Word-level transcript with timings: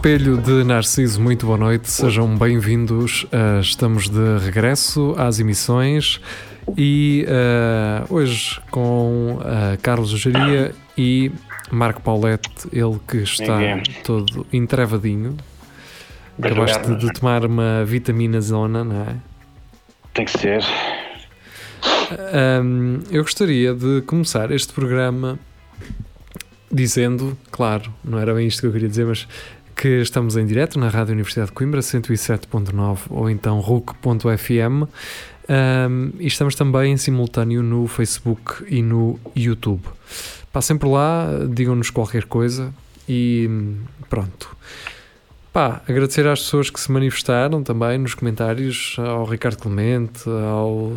Espelho 0.00 0.38
de 0.38 0.64
Narciso, 0.64 1.20
muito 1.20 1.44
boa 1.44 1.58
noite, 1.58 1.90
sejam 1.90 2.34
bem-vindos. 2.34 3.24
Uh, 3.24 3.60
estamos 3.60 4.08
de 4.08 4.38
regresso 4.42 5.14
às 5.18 5.38
emissões 5.38 6.22
e 6.74 7.26
uh, 7.28 8.14
hoje 8.14 8.58
com 8.70 9.34
uh, 9.34 9.76
Carlos 9.82 10.08
Geria 10.08 10.74
e 10.96 11.30
Marco 11.70 12.00
Paulette, 12.00 12.66
ele 12.72 12.98
que 13.06 13.18
está 13.18 13.58
Ninguém. 13.58 13.82
todo 14.02 14.46
entrevadinho. 14.50 15.36
Acabaste 16.42 16.94
de 16.94 17.12
tomar 17.12 17.44
uma 17.44 17.84
vitamina 17.84 18.40
zona, 18.40 18.82
não 18.82 19.02
é? 19.02 19.16
Tem 20.14 20.24
que 20.24 20.30
ser. 20.30 20.64
Um, 22.62 23.00
eu 23.10 23.22
gostaria 23.22 23.74
de 23.74 24.00
começar 24.06 24.50
este 24.50 24.72
programa 24.72 25.38
dizendo, 26.72 27.36
claro, 27.50 27.92
não 28.02 28.18
era 28.18 28.32
bem 28.32 28.46
isto 28.46 28.60
que 28.60 28.66
eu 28.66 28.72
queria 28.72 28.88
dizer, 28.88 29.04
mas 29.04 29.26
que 29.80 30.02
estamos 30.02 30.36
em 30.36 30.44
direto 30.44 30.78
na 30.78 30.90
Rádio 30.90 31.14
Universidade 31.14 31.48
de 31.48 31.54
Coimbra 31.54 31.80
107.9 31.80 32.98
ou 33.08 33.30
então 33.30 33.60
RUC.fm 33.60 34.84
um, 35.48 36.10
e 36.18 36.26
estamos 36.26 36.54
também 36.54 36.92
em 36.92 36.98
simultâneo 36.98 37.62
no 37.62 37.86
Facebook 37.86 38.62
e 38.68 38.82
no 38.82 39.18
YouTube. 39.34 39.80
Passem 40.52 40.76
por 40.76 40.90
lá, 40.90 41.28
digam-nos 41.48 41.88
qualquer 41.88 42.24
coisa 42.24 42.74
e 43.08 43.48
pronto. 44.10 44.54
Pá, 45.50 45.80
agradecer 45.88 46.26
às 46.26 46.40
pessoas 46.40 46.68
que 46.68 46.78
se 46.78 46.92
manifestaram 46.92 47.62
também 47.62 47.96
nos 47.96 48.14
comentários, 48.14 48.96
ao 48.98 49.24
Ricardo 49.24 49.56
Clemente, 49.56 50.28
ao. 50.28 50.92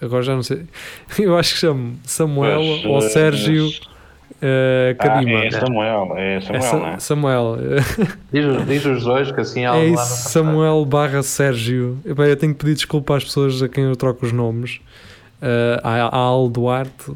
Agora 0.00 0.22
já 0.22 0.36
não 0.36 0.44
sei. 0.44 0.62
Eu 1.18 1.36
acho 1.36 1.54
que 1.54 1.58
chamo 1.58 1.98
Samuel 2.04 2.60
Pois, 2.60 2.84
ou 2.84 2.98
eh, 2.98 3.08
Sérgio 3.08 3.68
uh, 4.42 4.96
Ah, 4.98 5.22
é 5.44 5.50
Samuel, 5.50 6.14
é 6.16 6.40
Samuel, 6.40 6.56
É 6.56 6.60
Sa- 6.60 6.76
não 6.78 6.86
é? 6.88 6.98
Samuel. 6.98 7.56
Diz, 8.32 8.44
os- 8.44 8.66
diz 8.66 8.84
os 8.84 9.04
dois, 9.04 9.30
que 9.32 9.40
assim 9.40 9.64
há 9.66 9.76
É 9.76 9.86
isso, 9.86 10.04
Samuel 10.30 10.84
barra 10.84 11.22
Sérgio. 11.22 11.98
Epá, 12.04 12.26
eu 12.26 12.36
tenho 12.36 12.52
que 12.54 12.60
pedir 12.60 12.74
desculpa 12.74 13.16
às 13.16 13.24
pessoas 13.24 13.62
a 13.62 13.68
quem 13.68 13.84
eu 13.84 13.96
troco 13.96 14.24
os 14.26 14.32
nomes. 14.32 14.80
Uh, 15.40 15.78
a 15.84 16.08
a 16.08 16.16
Al 16.16 16.48
Duarte 16.48 17.12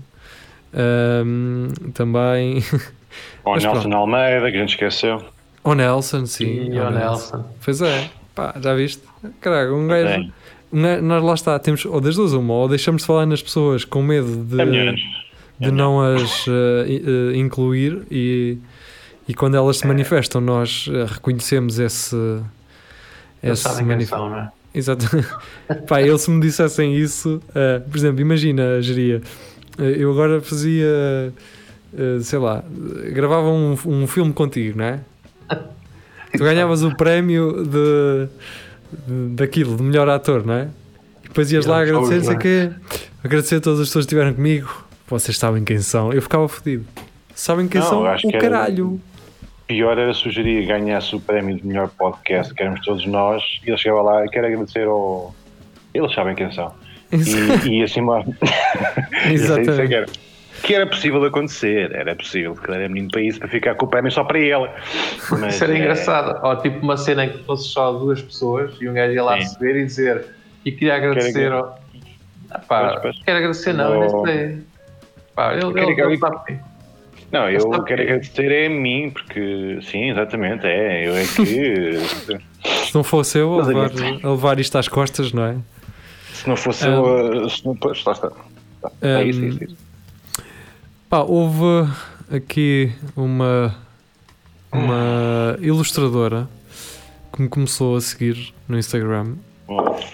um, 0.75 1.69
também. 1.93 2.63
Ou 3.45 3.55
Mas 3.55 3.65
Nelson 3.65 3.81
pronto. 3.83 3.97
Almeida, 3.97 4.51
que 4.51 4.57
a 4.57 4.61
gente 4.61 4.71
esqueceu. 4.71 5.23
O 5.65 5.75
Nelson, 5.75 6.27
sim. 6.27 6.71
E 6.73 6.79
o 6.79 6.87
o 6.87 6.91
Nelson. 6.91 7.45
Pois 7.65 7.83
é, 7.83 8.11
pá, 8.35 8.55
já 8.61 8.75
viste? 8.75 9.03
Caraca, 9.41 9.73
um 9.73 9.87
gajo. 9.87 10.07
Bem, 10.09 10.33
um 10.73 10.83
gajo- 10.83 11.03
nós 11.03 11.23
lá 11.23 11.35
está, 11.35 11.59
temos 11.59 11.85
ou 11.85 12.01
das 12.01 12.17
duas 12.17 12.33
uma, 12.33 12.55
ou 12.55 12.69
deixamos 12.69 13.03
de 13.03 13.07
falar 13.07 13.27
nas 13.27 13.43
pessoas 13.43 13.85
com 13.85 14.03
medo 14.03 14.45
de, 14.45 14.61
é 14.61 14.65
melhor. 14.65 14.95
De 15.63 15.71
não 15.71 16.01
as 16.01 16.47
uh, 16.47 16.51
uh, 16.51 17.35
incluir 17.35 18.03
e, 18.11 18.59
e 19.29 19.35
quando 19.35 19.57
elas 19.57 19.77
É. 19.77 19.81
se 19.81 19.87
manifestam, 19.87 20.41
nós 20.41 20.87
uh, 20.89 21.05
reconhecemos 21.07 21.79
esse. 21.79 22.17
Esse 23.43 23.63
sabem 23.63 23.79
quem 23.79 23.87
manif- 23.87 24.09
são, 24.09 24.29
não 24.31 24.39
é? 24.39 24.51
Exato. 24.75 25.07
Pá, 25.89 26.01
eles 26.01 26.21
se 26.23 26.31
me 26.31 26.41
dissessem 26.41 26.95
isso, 26.97 27.41
uh, 27.51 27.81
por 27.91 27.97
exemplo, 27.97 28.21
imagina, 28.21 28.81
geria, 28.81 29.21
eu 29.79 30.11
agora 30.13 30.41
fazia, 30.41 31.33
sei 32.23 32.39
lá, 32.39 32.63
gravava 33.13 33.49
um, 33.49 33.77
um 33.87 34.07
filme 34.07 34.33
contigo, 34.33 34.79
não 34.79 34.85
é? 34.85 35.01
Tu 36.37 36.39
ganhavas 36.43 36.83
o 36.83 36.95
prémio 36.97 37.63
de, 37.65 38.29
de- 39.07 39.35
daquilo, 39.35 39.77
de 39.77 39.83
melhor 39.83 40.09
ator, 40.09 40.47
não 40.47 40.55
é? 40.55 40.69
E 41.25 41.29
depois 41.29 41.53
ias 41.53 41.67
lá 41.67 41.83
agradecer, 41.83 42.21
sei 42.21 42.25
somos, 42.25 42.43
quê, 42.43 42.71
agradecer 43.23 43.57
a 43.57 43.61
todas 43.61 43.81
as 43.81 43.89
pessoas 43.89 44.05
que 44.07 44.15
estiveram 44.15 44.33
comigo. 44.35 44.69
Vocês 45.13 45.37
sabem 45.37 45.63
quem 45.63 45.79
são. 45.79 46.11
Eu 46.11 46.23
ficava 46.23 46.49
fodido. 46.49 46.87
Sabem 47.35 47.69
quem 47.69 47.81
Não, 47.83 47.87
são? 47.89 48.07
acho 48.07 48.27
O 48.27 48.31
que 48.31 48.37
era- 48.37 48.49
caralho. 48.51 48.99
Pior 49.67 49.99
era 49.99 50.15
sugerir 50.15 50.63
que 50.63 50.67
ganhasse 50.69 51.15
o 51.15 51.21
prémio 51.21 51.55
de 51.57 51.67
melhor 51.67 51.91
podcast, 51.91 52.53
que 52.55 52.63
éramos 52.63 52.81
todos 52.81 53.05
nós, 53.07 53.43
e 53.63 53.69
ele 53.69 53.77
chegava 53.77 54.01
lá 54.03 54.25
e 54.25 54.29
quero 54.31 54.47
agradecer 54.47 54.87
ao. 54.87 55.35
Eles 55.93 56.15
sabem 56.15 56.35
quem 56.35 56.51
são. 56.51 56.73
E, 57.13 57.69
e 57.81 57.83
assim, 57.83 58.01
lá- 58.01 58.25
é 59.83 59.87
que, 59.87 59.95
era. 59.95 60.07
que 60.63 60.75
era 60.75 60.87
possível 60.87 61.23
acontecer, 61.25 61.95
era 61.95 62.17
possível, 62.17 62.55
porque 62.55 62.71
ele 62.71 62.79
era 62.79 62.89
menino 62.89 63.11
para 63.11 63.21
isso, 63.21 63.39
para 63.39 63.49
ficar 63.49 63.75
com 63.75 63.85
o 63.85 63.89
prémio 63.89 64.11
só 64.11 64.25
para 64.25 64.39
ele. 64.39 64.67
Mas, 65.31 65.55
Isso 65.57 65.65
era 65.65 65.75
é, 65.75 65.79
engraçado. 65.79 66.41
Ó, 66.43 66.57
tipo 66.57 66.79
uma 66.81 66.97
cena 66.97 67.27
em 67.27 67.31
que 67.33 67.45
fosse 67.45 67.69
só 67.69 67.93
duas 67.93 68.21
pessoas 68.23 68.73
e 68.81 68.89
um 68.89 68.95
gajo 68.95 69.13
ia 69.13 69.23
lá 69.23 69.35
Sim. 69.35 69.41
receber 69.41 69.77
e 69.77 69.85
dizer 69.85 70.25
e 70.65 70.73
queria 70.73 70.97
agradecer 70.97 71.33
Quero- 71.35 71.57
ao... 71.57 71.79
Ah, 72.51 72.59
pá, 72.59 72.89
Pois, 72.91 73.03
pois. 73.03 73.25
quero 73.25 73.39
agradecer 73.39 73.73
não, 73.73 73.95
eu 74.03 74.25
nem 74.25 74.35
sei. 74.35 74.72
Pá, 75.35 75.55
ele, 75.55 75.65
ele, 75.81 75.95
que- 75.95 76.01
ele 76.01 76.19
sabe. 76.19 76.61
Não, 77.31 77.49
eu 77.49 77.61
sabe 77.63 77.85
quero 77.85 77.97
que- 78.03 78.09
agradecer 78.09 78.53
é 78.53 78.67
a 78.67 78.71
mim, 78.71 79.11
porque 79.11 79.79
sim, 79.83 80.11
exatamente, 80.11 80.67
é. 80.67 81.09
Eu 81.09 81.15
é 81.17 81.25
que 81.25 81.99
Se 82.87 82.95
não 82.95 83.03
fosse 83.03 83.39
eu 83.39 83.55
a 83.55 83.65
Mas 83.65 83.69
levar, 83.69 83.91
é- 84.03 84.21
a 84.27 84.31
levar 84.31 84.61
isto 84.61 84.77
às 84.77 84.87
costas, 84.89 85.33
não 85.33 85.45
é? 85.45 85.57
se 86.35 86.49
não 86.49 86.57
fosse 86.57 86.85
Ah. 86.87 86.91
eu, 86.91 87.49
se 87.49 87.65
não 87.65 87.75
pois, 87.77 88.05
lá 88.05 88.13
está. 88.13 88.31
É 89.01 89.23
isso, 89.25 89.41
Um, 89.41 89.49
isso, 89.49 89.65
isso. 89.65 89.77
Pá, 91.09 91.21
houve 91.21 91.89
aqui 92.35 92.93
uma, 93.17 93.75
uma 94.73 95.57
ilustradora 95.61 96.49
que 97.33 97.41
me 97.43 97.49
começou 97.49 97.97
a 97.97 98.01
seguir 98.01 98.53
no 98.69 98.79
Instagram. 98.79 99.35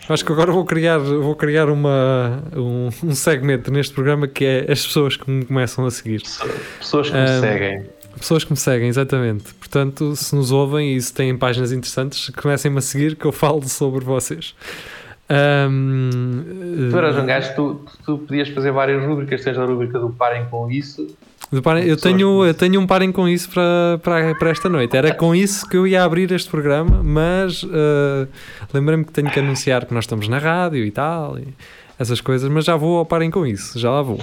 Acho 0.09 0.25
que 0.25 0.33
agora 0.33 0.53
vou 0.53 0.65
criar, 0.65 0.99
vou 0.99 1.35
criar 1.35 1.69
uma, 1.69 2.43
um, 2.57 2.89
um 3.05 3.15
segmento 3.15 3.71
neste 3.71 3.95
programa 3.95 4.27
que 4.27 4.45
é 4.45 4.73
as 4.73 4.85
pessoas 4.87 5.17
que 5.17 5.31
me 5.31 5.45
começam 5.45 5.85
a 5.87 5.91
seguir. 5.91 6.23
Pessoas 6.79 7.11
que 7.11 7.17
me 7.17 7.23
Um, 7.23 7.41
seguem. 7.41 7.87
Pessoas 8.19 8.45
que 8.45 8.51
me 8.51 8.57
seguem, 8.57 8.89
exatamente. 8.89 9.55
Portanto, 9.55 10.17
se 10.17 10.35
nos 10.35 10.51
ouvem 10.51 10.97
e 10.97 11.01
se 11.01 11.13
têm 11.15 11.37
páginas 11.37 11.71
interessantes, 11.73 12.31
comecem-me 12.31 12.79
a 12.79 12.81
seguir 12.81 13.15
que 13.17 13.25
eu 13.25 13.33
falo 13.33 13.63
sobre 13.69 14.05
vocês. 14.05 14.55
Um, 15.31 16.41
Tu 16.91 16.97
eras 16.97 17.17
um 17.17 17.27
gajo, 17.27 17.55
tu, 17.55 17.85
tu 18.05 18.19
podias 18.19 18.49
fazer 18.49 18.73
várias 18.73 19.05
rubricas, 19.05 19.45
tens 19.45 19.59
a 19.59 19.65
rubrica 19.65 19.99
do 19.99 20.11
Parem 20.11 20.47
com 20.47 20.71
isso. 20.71 21.07
Eu, 21.51 21.97
tenho, 21.97 22.45
eu 22.45 22.53
tenho 22.53 22.79
um 22.79 22.87
parem 22.87 23.11
com 23.11 23.27
isso 23.27 23.49
para, 23.49 23.99
para, 24.03 24.35
para 24.35 24.51
esta 24.51 24.69
noite. 24.69 24.95
Era 24.95 25.15
com 25.15 25.35
isso 25.35 25.67
que 25.67 25.79
eu 25.79 25.87
ia 25.87 26.05
abrir 26.05 26.31
este 26.31 26.51
programa, 26.51 27.03
mas 27.03 27.65
eh, 27.65 28.27
lembrei-me 28.73 29.05
que 29.05 29.13
tenho 29.13 29.31
que 29.31 29.41
anunciar 29.41 29.87
que 29.87 29.95
nós 29.95 30.05
estamos 30.05 30.29
na 30.29 30.39
rádio 30.39 30.85
e 30.85 30.91
tal, 30.91 31.39
e 31.39 31.49
essas 31.99 32.21
coisas, 32.21 32.51
mas 32.51 32.67
já 32.67 32.77
vou 32.77 32.99
ao 32.99 33.07
parem 33.07 33.31
com 33.31 33.47
isso, 33.47 33.79
já 33.79 33.91
lá 33.91 34.03
vou. 34.03 34.21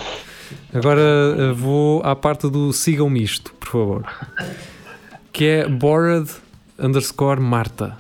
Agora 0.72 1.02
eh, 1.02 1.52
vou 1.52 2.04
à 2.04 2.16
parte 2.16 2.48
do 2.48 2.72
sigam-me 2.72 3.24
isto, 3.24 3.52
por 3.54 3.70
favor. 3.70 4.06
Que 5.34 5.46
é 5.46 5.68
bored 5.68 6.30
underscore 6.78 7.42
Marta. 7.42 7.98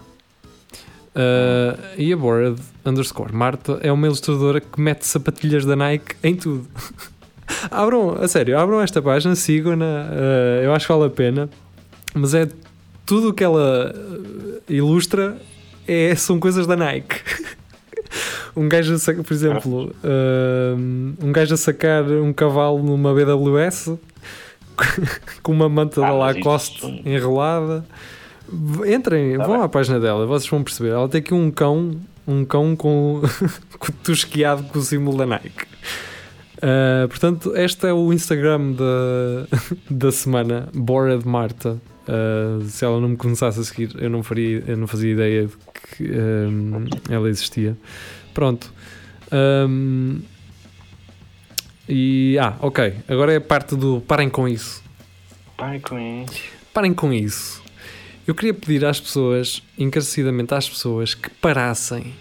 Eh, 1.15 1.77
e 1.97 2.13
a 2.13 2.17
bored 2.17 2.61
underscore 2.85 3.33
Marta 3.33 3.79
é 3.81 3.91
uma 3.91 4.05
ilustradora 4.05 4.61
que 4.61 4.79
mete 4.79 5.07
sapatilhas 5.07 5.65
da 5.65 5.75
Nike 5.75 6.15
em 6.21 6.35
tudo. 6.35 6.67
Abram, 7.72 8.17
a 8.22 8.28
sério, 8.28 8.57
abram 8.57 8.81
esta 8.81 9.01
página, 9.01 9.35
sigam-na, 9.35 10.07
eh, 10.11 10.61
eu 10.66 10.73
acho 10.73 10.88
que 10.88 10.94
vale 10.94 11.06
a 11.06 11.09
pena, 11.09 11.50
mas 12.14 12.34
é 12.34 12.47
tudo 13.05 13.29
o 13.29 13.34
que 13.34 13.43
ela 13.43 13.93
eh, 14.67 14.73
ilustra 14.73 15.37
é, 15.87 16.16
são 16.16 16.40
coisas 16.40 16.66
da 16.66 16.75
Nike. 16.75 17.22
um 18.55 18.67
gajo, 18.67 18.96
a 18.96 19.23
por 19.23 19.34
exemplo, 19.34 19.96
eh, 20.03 20.73
um 21.22 21.31
gajo 21.31 21.53
a 21.53 21.58
sacar 21.58 22.03
um 22.05 22.34
cavalo 22.34 22.81
numa 22.81 23.14
BWS 23.14 23.91
com 25.43 25.52
uma 25.52 25.69
manta 25.69 26.02
da 26.02 26.08
Ah, 26.08 26.14
mas 26.14 26.35
Lacoste 26.37 26.78
isso- 26.78 27.02
enrolada. 27.08 27.85
V- 28.47 28.93
Entrem, 28.93 29.37
Tá 29.37 29.46
vão 29.46 29.55
bem. 29.58 29.66
à 29.66 29.69
página 29.69 29.99
dela, 29.99 30.25
vocês 30.25 30.49
vão 30.49 30.64
perceber. 30.64 30.90
Ela 30.90 31.08
tem 31.09 31.19
aqui 31.19 31.34
um 31.34 31.49
cão, 31.52 31.91
um 32.28 32.43
cão 32.46 32.75
com, 32.75 33.22
tosquiado 34.03 34.64
com 34.64 34.79
o 34.79 34.81
símbolo 34.81 35.17
da 35.17 35.25
Nike. 35.25 35.66
Uh, 36.66 37.08
portanto, 37.08 37.56
este 37.56 37.85
é 37.85 37.94
o 37.94 38.12
Instagram 38.12 38.72
da, 38.72 39.47
da 39.88 40.12
semana, 40.12 40.67
Bored 40.73 41.28
Marta. 41.28 41.79
Uh, 42.08 42.64
se 42.64 42.84
ela 42.84 43.00
não 43.00 43.09
me 43.09 43.17
começasse 43.17 43.59
a 43.59 43.64
seguir, 43.64 43.96
eu 44.00 44.09
não, 44.09 44.23
faria, 44.23 44.64
eu 44.66 44.76
não 44.76 44.88
fazia 44.88 45.12
ideia 45.12 45.46
de 45.46 45.53
que 45.96 46.12
um, 46.12 46.85
ela 47.08 47.29
existia. 47.29 47.78
Pronto. 48.34 48.73
Um, 49.32 50.22
e, 51.88 52.35
ah, 52.40 52.56
ok. 52.59 52.96
Agora 53.08 53.34
é 53.34 53.35
a 53.35 53.41
parte 53.41 53.76
do 53.76 54.02
parem 54.02 54.28
com 54.28 54.47
isso. 54.47 54.84
Pai 55.56 55.79
com 55.79 56.00
isso. 56.00 56.44
Parem 56.73 56.96
com 56.96 57.14
isso. 57.14 57.62
Eu 58.26 58.34
queria 58.34 58.56
pedir 58.56 58.84
às 58.85 59.00
pessoas, 59.00 59.62
encarecidamente 59.78 60.52
às 60.56 60.67
pessoas, 60.67 61.14
que 61.14 61.29
parassem, 61.29 62.12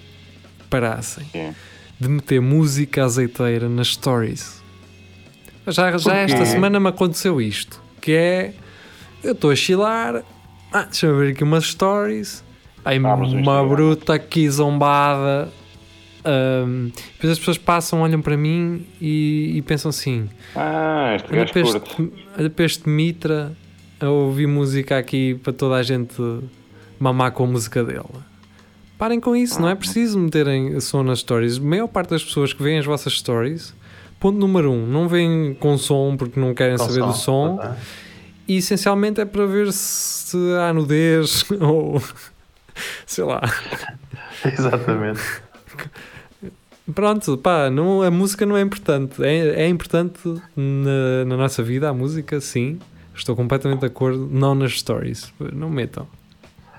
parassem 0.69 1.25
Sim. 1.33 1.55
De 1.99 2.09
meter 2.09 2.41
música 2.41 3.05
azeiteira 3.05 3.69
nas 3.69 3.89
stories. 3.89 4.63
Já, 5.67 5.97
já 5.97 6.15
esta 6.17 6.45
semana 6.45 6.79
me 6.79 6.89
aconteceu 6.89 7.41
isto, 7.41 7.81
que 8.01 8.13
é 8.13 8.53
eu 9.23 9.33
estou 9.33 9.51
a 9.51 9.57
chilar, 9.57 10.23
ah, 10.73 10.83
deixa-me 10.83 11.19
ver 11.19 11.33
aqui 11.33 11.43
umas 11.45 11.65
stories, 11.65 12.45
aí 12.85 12.99
Ah, 12.99 13.15
uma 13.15 13.25
Instagram. 13.27 13.69
bruta 13.69 14.15
aqui 14.15 14.49
zombada. 14.51 15.49
ahm, 16.25 16.89
depois 17.15 17.33
as 17.33 17.39
pessoas 17.39 17.59
passam, 17.59 18.01
olham 18.03 18.21
para 18.21 18.37
mim 18.37 18.87
e, 19.01 19.53
e 19.57 19.63
pensam 19.63 19.89
assim: 19.91 20.29
Ah, 20.55 21.15
este 21.17 21.33
olha 21.33 21.47
para, 21.47 21.61
este, 21.61 22.13
olha 22.39 22.51
para 22.51 22.65
este 22.65 22.89
Mitra 22.89 23.53
a 24.01 24.09
ouvir 24.11 24.47
música 24.47 24.99
aqui 24.99 25.35
para 25.43 25.53
toda 25.55 25.77
a 25.77 25.83
gente 25.83 26.15
mamar 26.99 27.33
com 27.33 27.45
a 27.45 27.47
música 27.47 27.83
dele. 27.83 28.05
Parem 28.99 29.21
com 29.21 29.35
isso, 29.35 29.61
não 29.61 29.69
é 29.69 29.75
preciso 29.75 30.19
meterem 30.19 30.79
som 30.81 31.03
nas 31.03 31.21
stories. 31.21 31.59
A 31.59 31.61
maior 31.61 31.89
parte 31.89 32.11
das 32.11 32.25
pessoas 32.25 32.53
que 32.53 32.63
veem 32.63 32.79
as 32.79 32.87
vossas 32.87 33.13
stories, 33.15 33.75
ponto 34.21 34.39
número 34.39 34.71
um, 34.71 34.87
não 34.87 35.09
veem 35.09 35.55
com 35.55 35.77
som 35.77 36.17
porque 36.17 36.39
não 36.39 36.55
querem 36.55 36.77
Com 36.77 36.87
saber 36.87 37.05
do 37.05 37.13
som 37.13 37.57
tá? 37.57 37.77
e 38.47 38.57
essencialmente 38.59 39.21
é 39.21 39.25
para 39.25 39.47
ver 39.47 39.73
se 39.73 40.37
há 40.61 40.73
nudez 40.73 41.45
ou 41.61 42.01
sei 43.07 43.25
lá. 43.25 43.43
Exatamente. 44.45 45.21
Pronto, 46.95 47.39
pá, 47.39 47.71
não, 47.71 48.03
a 48.03 48.11
música 48.11 48.45
não 48.45 48.57
é 48.57 48.61
importante. 48.61 49.23
É, 49.25 49.63
é 49.63 49.69
importante 49.69 50.21
na, 50.55 51.25
na 51.27 51.37
nossa 51.37 51.63
vida, 51.63 51.89
a 51.89 51.95
música, 51.95 52.41
sim. 52.41 52.79
Estou 53.15 53.35
completamente 53.35 53.81
de 53.81 53.87
acordo. 53.87 54.29
Não 54.31 54.55
nas 54.55 54.73
stories. 54.73 55.33
Não 55.53 55.71
metam. 55.71 56.07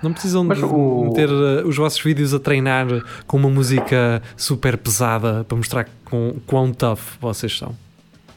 Não 0.06 0.12
precisam 0.12 0.44
Mas 0.44 0.58
de 0.58 0.64
o- 0.64 1.04
meter 1.08 1.28
uh, 1.28 1.66
os 1.66 1.76
vossos 1.76 2.00
vídeos 2.00 2.32
a 2.32 2.38
treinar 2.38 2.86
com 3.26 3.36
uma 3.36 3.50
música 3.50 4.22
super 4.36 4.76
pesada 4.78 5.44
para 5.44 5.56
mostrar 5.56 5.86
com, 6.04 6.36
quão 6.46 6.72
tough 6.72 6.98
vocês 7.20 7.58
são. 7.58 7.74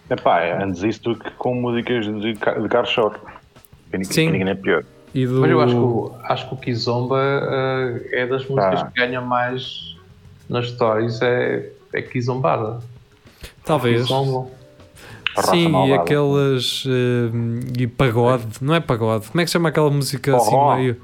Epá, 0.10 0.42
é 0.42 0.64
antes 0.64 0.82
isso 0.82 1.04
do 1.04 1.16
que 1.16 1.30
com 1.32 1.54
músicas 1.54 2.06
de, 2.06 2.34
de 2.34 2.40
ninguém- 3.94 4.04
Sim. 4.04 4.32
ninguém 4.32 4.50
é 4.50 4.56
pior. 4.56 4.84
E 5.14 5.26
do... 5.26 5.42
Mas 5.42 5.52
eu 5.52 5.62
acho 5.62 5.74
que 5.74 5.80
o, 5.80 6.16
acho 6.24 6.48
que 6.50 6.54
o 6.54 6.58
Kizomba 6.58 7.20
eh, 7.22 8.22
é 8.22 8.28
das 8.28 8.46
músicas 8.48 8.82
Tá. 8.82 8.88
que 8.88 9.00
ganha 9.00 9.22
mais 9.22 9.96
nas 10.48 10.68
stories, 10.70 11.22
é, 11.22 11.70
é 11.94 12.02
Kizombada. 12.02 12.80
Talvez. 13.64 14.02
Kizomba. 14.04 14.48
Sim, 15.44 15.72
e 15.88 15.94
aquelas. 15.94 16.84
uh, 16.86 16.90
e 17.80 17.88
pagode. 17.88 18.46
Não 18.62 18.74
é 18.76 18.80
pagode. 18.80 19.28
Como 19.30 19.40
é 19.40 19.44
que 19.46 19.50
se 19.50 19.54
chama 19.54 19.70
aquela 19.70 19.90
música 19.90 20.36
assim 20.36 20.76
meio. 20.76 20.98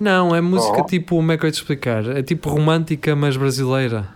Não, 0.00 0.34
é 0.34 0.40
música 0.40 0.74
Forró. 0.76 0.86
tipo. 0.86 1.16
Como 1.16 1.30
é 1.30 1.36
que 1.38 1.44
eu 1.44 1.48
ia 1.48 1.52
te 1.52 1.56
explicar? 1.56 2.06
É 2.16 2.22
tipo 2.22 2.48
romântica, 2.48 3.14
mas 3.14 3.36
brasileira. 3.36 4.06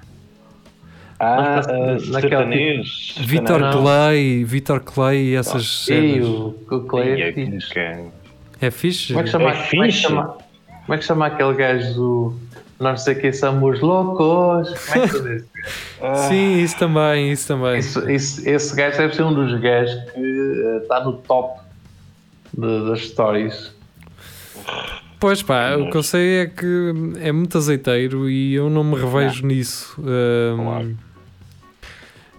Ah, 1.20 1.54
Mas, 1.56 1.68
ah, 1.68 1.72
naquele 1.72 2.20
sertanês. 2.20 3.14
Vitor. 3.20 3.60
Clay, 3.72 4.44
Vitor 4.44 4.80
Clay 4.80 5.18
e 5.28 5.34
essas 5.36 5.62
E 5.62 5.84
cenas. 5.84 6.26
o, 6.28 6.54
o 6.70 6.80
Clay 6.80 7.12
é 7.22 7.32
sertanejo. 7.32 7.66
fixe. 7.68 8.04
É 8.60 8.70
fixe? 8.70 9.06
Como 9.12 9.20
é 9.20 9.22
que 9.24 9.30
chama, 9.30 9.50
É 9.50 9.68
como 9.70 9.84
é 9.84 9.86
que 9.86 9.92
chama, 9.92 10.24
como 10.86 10.94
é 10.94 10.98
que 10.98 11.04
chama 11.04 11.26
aquele 11.26 11.54
gajo 11.54 11.94
do 11.94 12.34
não 12.80 12.96
sei 12.96 13.14
que 13.14 13.32
somos 13.32 13.80
loucos? 13.80 14.68
Como 14.90 15.04
é 15.04 15.08
que 15.08 15.20
diz? 15.20 15.44
Ah, 16.02 16.14
Sim, 16.28 16.58
isso 16.62 16.76
também, 16.78 17.30
isso 17.30 17.46
também. 17.46 17.78
Isso- 17.78 18.10
isso- 18.10 18.48
esse 18.48 18.74
gajo 18.74 18.98
deve 18.98 19.14
ser 19.14 19.22
um 19.22 19.32
dos 19.32 19.58
gajos 19.60 20.10
que 20.12 20.78
está 20.82 21.04
no 21.04 21.12
top 21.14 21.60
de- 22.52 22.90
das 22.90 23.00
stories. 23.06 23.72
Pois 25.20 25.42
pá, 25.42 25.76
o 25.76 25.90
que 25.90 25.96
eu 25.96 26.02
sei 26.02 26.40
é 26.42 26.46
que 26.46 26.92
é 27.20 27.32
muito 27.32 27.56
azeiteiro 27.56 28.28
e 28.28 28.54
eu 28.54 28.68
não 28.68 28.84
me 28.84 28.96
revejo 28.96 29.46
nisso. 29.46 29.96
Ahm, 30.00 30.62
Claro. 30.64 30.96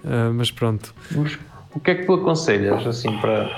ah, 0.06 0.32
mas 0.34 0.52
pronto. 0.52 0.94
O 1.74 1.80
que 1.80 1.92
é 1.92 1.96
que 1.96 2.06
tu 2.06 2.14
aconselhas 2.14 2.86
assim 2.86 3.12
para 3.18 3.50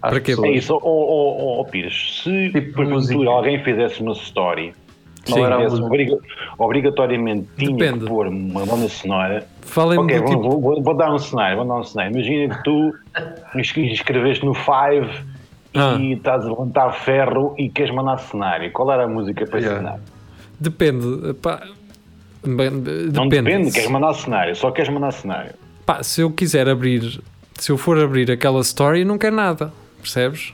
Para 0.00 0.20
quê? 0.20 0.34
É 0.42 0.50
isso, 0.52 0.72
ó 0.74 0.78
oh, 0.82 1.60
oh, 1.60 1.64
Pires, 1.66 2.22
se 2.22 2.50
Tipo 2.52 2.72
porventura 2.74 3.30
alguém 3.30 3.62
fizesse 3.62 4.00
uma 4.00 4.12
story, 4.12 4.72
Sim. 5.24 5.34
não 5.40 5.46
era 5.46 5.58
obriga- 5.74 6.18
obrigatoriamente 6.56 7.48
tinha 7.58 7.76
Depende. 7.76 8.04
que 8.04 8.06
pôr 8.06 8.28
uma 8.28 8.64
banda 8.64 8.88
sonora. 8.88 9.46
Falem-me 9.62 10.04
Ok, 10.04 10.16
do 10.16 10.22
vou, 10.24 10.30
tipo. 10.36 10.60
vou- 10.60 10.82
vou 10.82 10.94
dar 10.96 11.12
um 11.12 11.18
cenário, 11.18 11.58
vou 11.58 11.66
dar 11.66 11.74
um 11.80 11.84
cenário. 11.84 12.12
Imagina 12.12 12.56
que 12.56 12.64
tu 12.64 12.94
es- 13.56 13.76
escreveste 13.76 14.44
no 14.46 14.54
Five 14.54 15.10
Ah. 15.74 15.96
e 16.00 16.12
estás 16.14 16.44
a 16.44 16.48
levantar 16.48 16.92
ferro 16.92 17.54
e 17.58 17.68
queres 17.68 17.94
mandar 17.94 18.18
cenário. 18.18 18.70
Qual 18.72 18.90
era 18.90 19.04
a 19.04 19.08
música 19.08 19.46
para 19.46 19.60
Yeah. 19.60 19.78
cenário? 19.78 20.02
Depende. 20.58 21.34
Pá, 21.34 21.62
bem, 22.44 22.70
Não 22.70 23.28
depende. 23.28 23.50
depende, 23.50 23.72
queres 23.72 23.90
mandar 23.90 24.14
cenário, 24.14 24.56
só 24.56 24.70
queres 24.70 24.90
mandar 24.92 25.12
cenário. 25.12 25.52
Pá, 25.86 26.02
se 26.02 26.20
eu 26.20 26.30
quiser 26.30 26.68
abrir, 26.68 27.20
se 27.54 27.70
eu 27.70 27.78
for 27.78 27.98
abrir 27.98 28.30
aquela 28.30 28.60
story, 28.60 29.04
não 29.04 29.18
quero 29.18 29.36
nada. 29.36 29.72
Percebes? 30.00 30.52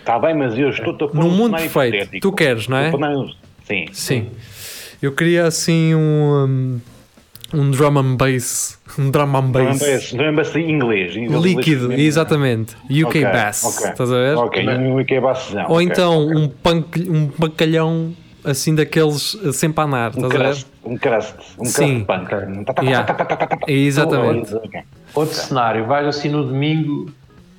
Está 0.00 0.18
bem, 0.18 0.34
mas 0.36 0.58
eu 0.58 0.70
estou-te 0.70 1.04
a 1.04 1.08
pôr 1.08 1.14
Num 1.16 1.28
um 1.28 1.30
mundo 1.30 1.56
perfeito, 1.56 1.94
hipotético. 1.96 2.20
tu 2.20 2.32
queres, 2.34 2.66
não 2.68 2.76
é? 2.76 2.90
Sim. 3.64 3.86
Sim. 3.92 4.30
Eu 5.00 5.12
queria 5.12 5.46
assim 5.46 5.94
um. 5.94 6.80
Um 7.54 7.70
drum 7.70 7.98
and 7.98 8.16
bass. 8.16 8.78
Um 8.98 9.10
drum 9.10 9.36
and 9.36 9.42
Não 9.42 9.52
bass. 9.52 10.12
é 10.12 10.16
não 10.16 10.24
é 10.24 10.32
basta 10.32 10.58
em 10.58 10.70
inglês. 10.70 11.14
em 11.16 11.24
inglês 11.24 11.42
Líquido, 11.44 11.88
mesmo. 11.88 12.02
exatamente. 12.02 12.74
UK 12.90 13.04
Ok, 13.06 13.24
Bass. 13.24 13.64
ok. 13.64 13.90
Estás 13.90 14.10
a 14.10 14.14
ver? 14.14 14.36
Ok, 14.36 14.68
um 14.68 15.00
UK 15.00 15.20
Bassão. 15.20 15.66
Ou 15.68 15.76
ok, 15.76 15.86
então 15.86 16.26
ok. 16.26 16.36
um, 16.36 16.48
punk, 16.48 17.08
um 17.10 17.28
pancalhão 17.28 18.12
assim 18.44 18.74
daqueles 18.74 19.36
eh, 19.44 19.52
sempre 19.52 19.80
a 19.82 19.84
andar. 19.86 20.12
Um 20.16 20.26
Estás 20.26 20.34
a 20.34 20.38
ver? 20.38 20.44
crust, 20.44 20.66
um 20.84 20.96
crust, 20.96 21.34
um 21.58 21.64
Sim. 21.66 22.04
crust 22.04 22.06
punk. 22.06 22.84
Yeah. 22.84 23.06
Exatamente. 23.68 24.54
Ok. 24.54 24.80
Outro 25.14 25.34
cenário, 25.34 25.86
vais 25.86 26.06
assim 26.06 26.28
no 26.30 26.44
domingo 26.44 27.10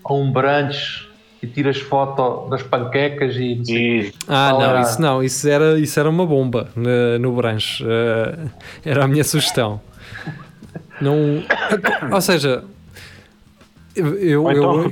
a 0.03 0.13
um 0.13 0.31
brunch 0.31 1.07
e 1.43 1.47
tiras 1.47 1.77
foto 1.79 2.47
das 2.49 2.63
panquecas 2.63 3.35
e. 3.35 3.61
E 3.67 4.13
Ah, 4.27 4.51
não, 4.57 4.81
isso 4.81 5.01
não, 5.01 5.23
isso 5.23 5.49
era, 5.49 5.77
isso 5.79 5.99
era 5.99 6.09
uma 6.09 6.25
bomba 6.25 6.69
no, 6.75 7.19
no 7.19 7.31
branche. 7.35 7.83
Eh, 7.85 8.35
era 8.85 9.03
a 9.03 9.07
minha 9.07 9.23
sugestão. 9.23 9.81
Não, 11.01 11.43
ou 12.11 12.21
seja, 12.21 12.63
eu, 13.95 14.15
eu, 14.17 14.51
então, 14.51 14.83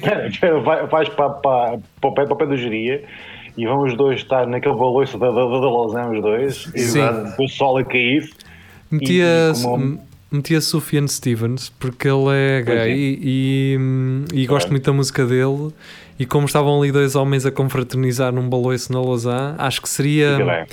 eu- 0.42 0.62
vais 0.90 1.10
para, 1.10 1.30
para, 1.30 1.80
para, 2.00 2.10
o 2.10 2.14
pé, 2.14 2.26
para 2.26 2.46
da 2.48 2.56
geria 2.56 3.04
e 3.58 3.66
vão 3.66 3.84
os 3.84 3.96
dois 3.96 4.18
estar 4.20 4.46
naquele 4.48 4.76
baloiço 4.76 5.18
da, 5.18 5.28
da, 5.28 5.46
da, 5.46 5.60
da 5.60 5.70
Lausanne, 5.70 6.18
os 6.18 6.22
dois, 6.24 6.72
e 6.76 7.42
o 7.44 7.48
sol 7.48 7.78
a 7.78 7.84
cair. 7.84 8.30
metia, 8.90 9.52
e 9.56 9.62
como- 9.64 10.00
metia 10.32 10.62
Sufjan 10.62 11.08
Stevens 11.08 11.70
porque 11.80 12.08
ele 12.08 12.30
é 12.34 12.64
Pois 12.66 12.78
é. 12.78 12.86
gay 12.86 12.96
e, 13.22 13.78
e, 14.34 14.42
e 14.42 14.46
gosto 14.46 14.66
Ok. 14.68 14.72
muito 14.72 14.86
da 14.86 14.94
música 14.94 15.26
dele. 15.26 15.72
E 16.20 16.26
como 16.26 16.46
estavam 16.46 16.80
ali 16.82 16.92
dois 16.92 17.16
homens 17.16 17.46
a 17.46 17.52
confraternizar 17.52 18.32
num 18.32 18.48
baloiço 18.48 18.92
na 18.94 19.00
Lausanne, 19.02 19.56
acho 19.58 19.82
que 19.82 19.90
seria. 19.90 20.68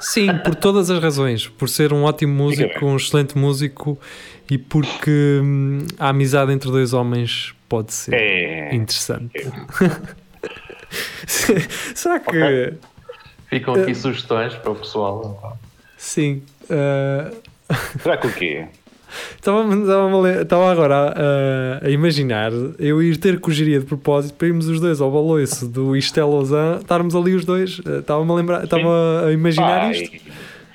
Sim, 0.00 0.28
por 0.44 0.54
todas 0.54 0.90
as 0.90 1.02
razões. 1.02 1.46
Por 1.48 1.68
ser 1.68 1.92
um 1.92 2.04
ótimo 2.04 2.32
músico, 2.34 2.84
um 2.86 2.96
excelente 2.96 3.36
músico 3.38 3.98
e 4.50 4.58
porque 4.58 5.40
hum, 5.42 5.86
a 5.98 6.08
amizade 6.10 6.52
entre 6.52 6.70
dois 6.70 6.92
homens 6.92 7.54
pode 7.68 7.92
ser 7.92 8.14
É. 8.14 8.74
interessante. 8.74 9.32
Será 11.26 12.20
que. 12.20 12.28
Ok. 12.30 12.78
Ficam 13.48 13.74
aqui 13.74 13.94
sugestões 13.94 14.54
para 14.54 14.70
o 14.70 14.74
pessoal. 14.74 15.58
Sim. 15.96 16.42
ah, 16.70 17.30
Será 18.00 18.16
que 18.16 18.26
o 18.26 18.32
quê? 18.32 18.66
Estava 19.42 19.64
estava 20.40 20.70
agora 20.70 21.14
a, 21.82 21.84
a 21.86 21.90
imaginar 21.90 22.52
eu 22.78 23.02
ir 23.02 23.16
ter 23.16 23.40
cogeria 23.40 23.80
de 23.80 23.86
propósito 23.86 24.34
para 24.36 24.46
irmos 24.46 24.68
os 24.68 24.78
dois 24.78 25.00
ao 25.00 25.10
baloiço 25.10 25.66
do 25.66 25.96
Istel 25.96 26.30
Lausanne, 26.30 26.76
estarmos 26.76 27.12
ali 27.16 27.34
os 27.34 27.44
dois. 27.44 27.80
eh, 27.84 27.98
Estava-me 27.98 28.30
a 28.30 28.34
lembrar, 28.34 28.62
estava 28.62 29.26
a 29.26 29.32
imaginar 29.32 29.80
Pá, 29.80 29.90
isto. 29.90 30.16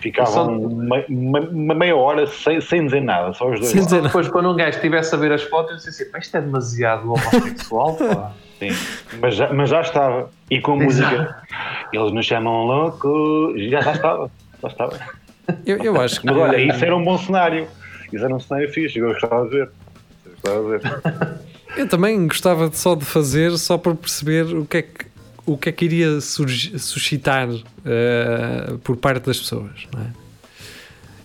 Ficavam 0.01 0.59
uma, 0.59 1.01
uma- 1.07 1.39
uma 1.39 1.73
meia 1.75 1.95
hora 1.95 2.27
sem, 2.27 2.59
sem 2.59 2.83
dizer 2.85 3.01
nada, 3.01 3.31
só 3.31 3.49
os 3.49 3.57
dois. 3.57 3.71
Sem 3.71 3.85
dizer- 3.85 4.01
Depois, 4.01 4.27
quando 4.27 4.51
um 4.51 4.55
gajo 4.57 4.71
estivesse 4.75 5.15
a 5.15 5.17
ver 5.17 5.31
as 5.31 5.43
fotos, 5.43 5.71
eu 5.71 5.77
disse 5.77 5.89
assim: 5.89 6.11
"Pá, 6.11 6.19
isto 6.19 6.35
é 6.35 6.41
demasiado 6.41 7.05
homossexual. 7.13 7.95
pá." 7.95 8.33
Sim. 8.59 8.69
Mas, 9.21 9.35
já, 9.35 9.53
mas 9.53 9.69
já 9.69 9.79
estava. 9.79 10.29
E 10.51 10.59
com 10.59 10.73
a 10.73 10.75
música, 10.75 11.37
eles 11.93 12.11
nos 12.11 12.25
chamam 12.25 12.65
louco, 12.65 13.53
já, 13.69 13.79
já 13.79 13.91
estava. 13.93 14.31
Já 14.61 14.67
estava. 14.67 14.99
Eu, 15.65 15.77
eu 15.81 16.01
acho 16.01 16.19
que. 16.19 16.25
Mas 16.25 16.35
olha, 16.35 16.57
isso 16.59 16.83
era 16.83 16.95
um 16.97 17.03
bom 17.03 17.17
cenário. 17.17 17.65
Era 18.15 18.35
um 18.35 18.39
cenário 18.39 18.71
fixe, 18.71 18.99
eu 18.99 19.07
gostava 19.11 19.43
de 19.45 19.49
ver. 19.51 19.69
Eu 20.25 20.31
gostava 20.31 20.63
de 20.63 20.83
ver. 20.83 21.47
Eu 21.77 21.87
também 21.87 22.25
gostava 22.27 22.69
de- 22.69 22.77
só 22.77 22.95
de 22.95 23.05
fazer, 23.05 23.55
só 23.57 23.77
para 23.77 23.93
perceber 23.93 24.45
o 24.45 24.65
que 24.65 24.77
é 24.77 24.81
que, 24.81 25.05
o 25.45 25.55
que, 25.57 25.69
é 25.69 25.71
que 25.71 25.85
iria 25.85 26.19
suscitar 26.21 27.47
eh, 27.85 28.73
por 28.83 28.97
parte 28.97 29.25
das 29.27 29.37
pessoas. 29.37 29.87
Não 29.93 30.01
é? 30.01 30.07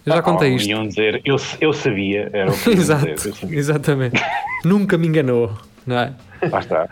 Eu 0.05 0.13
já 0.15 0.21
contei 0.23 0.53
Ah, 0.53 0.57
isto. 0.57 0.69
Iam 0.69 0.87
dizer, 0.89 1.23
eu, 1.25 1.37
eu 1.61 1.73
sabia, 1.73 2.29
era 2.35 2.51
o 2.51 2.59
que 2.59 2.69
Exato, 2.71 3.15
dizer. 3.15 3.35
Exatamente. 3.51 4.21
Nunca 4.65 4.99
me 4.99 5.07
enganou, 5.07 5.57
não 5.87 5.97
é? 5.99 6.13
Lá 6.51 6.59
está. 6.59 6.89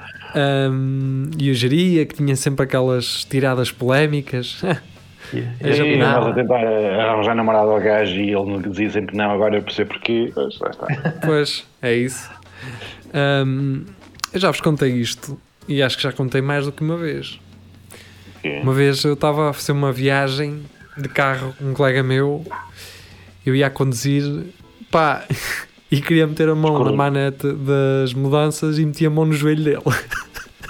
Um, 0.70 1.28
e 1.36 1.50
o 1.50 1.54
Geria, 1.54 2.06
que 2.06 2.14
tinha 2.14 2.36
sempre 2.36 2.64
aquelas 2.64 3.24
tiradas 3.24 3.70
polémicas. 3.70 4.62
É 5.32 5.76
E 5.76 5.96
nós 5.96 6.26
a 6.26 6.32
tentar 6.32 6.60
arranjar 6.60 7.34
namorado 7.34 7.70
ao 7.70 7.80
gajo 7.80 8.14
e 8.14 8.32
ele 8.32 8.68
dizia 8.68 8.90
sempre 8.90 9.16
não, 9.16 9.30
agora 9.30 9.56
eu 9.56 9.62
percebo 9.62 9.90
porquê. 9.90 10.30
Pois, 10.34 10.58
lá 10.58 10.70
está. 10.70 10.86
pois, 11.24 11.66
é 11.82 11.94
isso. 11.94 12.30
Um, 13.14 13.84
eu 14.32 14.40
já 14.40 14.50
vos 14.50 14.60
contei 14.60 14.90
isto 14.92 15.38
e 15.68 15.82
acho 15.82 15.96
que 15.96 16.02
já 16.02 16.12
contei 16.12 16.40
mais 16.40 16.66
do 16.66 16.72
que 16.72 16.82
uma 16.82 16.96
vez. 16.96 17.40
Okay. 18.38 18.60
Uma 18.60 18.72
vez 18.72 19.04
eu 19.04 19.14
estava 19.14 19.50
a 19.50 19.52
fazer 19.52 19.72
uma 19.72 19.92
viagem 19.92 20.62
de 20.96 21.08
carro, 21.08 21.54
um 21.60 21.72
colega 21.72 22.02
meu, 22.02 22.44
eu 23.44 23.54
ia 23.54 23.66
a 23.66 23.70
conduzir, 23.70 24.24
pá, 24.90 25.24
e 25.90 26.00
queria 26.00 26.26
meter 26.26 26.48
a 26.48 26.54
mão 26.54 26.82
na 26.84 26.92
manete 26.92 27.52
das 27.52 28.14
mudanças 28.14 28.78
e 28.78 28.86
metia 28.86 29.08
a 29.08 29.10
mão 29.10 29.24
no 29.24 29.32
joelho 29.32 29.64
dele. 29.64 29.82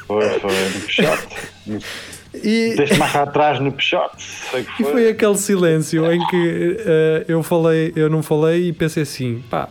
Foi, 0.07 0.29
foi 0.41 0.51
no 0.51 0.81
peixote. 0.81 1.29
E, 2.35 2.75
Deixa 2.77 2.97
mais 2.97 3.15
atrás 3.17 3.59
no 3.59 3.73
peixote. 3.73 4.23
Sei 4.23 4.63
que 4.63 4.83
e 4.83 4.87
foi. 4.87 5.09
aquele 5.09 5.37
silêncio 5.37 6.11
em 6.13 6.25
que 6.29 6.77
eh, 6.79 7.25
eu 7.29 7.43
falei, 7.43 7.93
eu 7.97 8.09
não 8.09 8.23
falei 8.23 8.69
e 8.69 8.73
pensei 8.73 9.03
assim, 9.03 9.43
pá, 9.51 9.69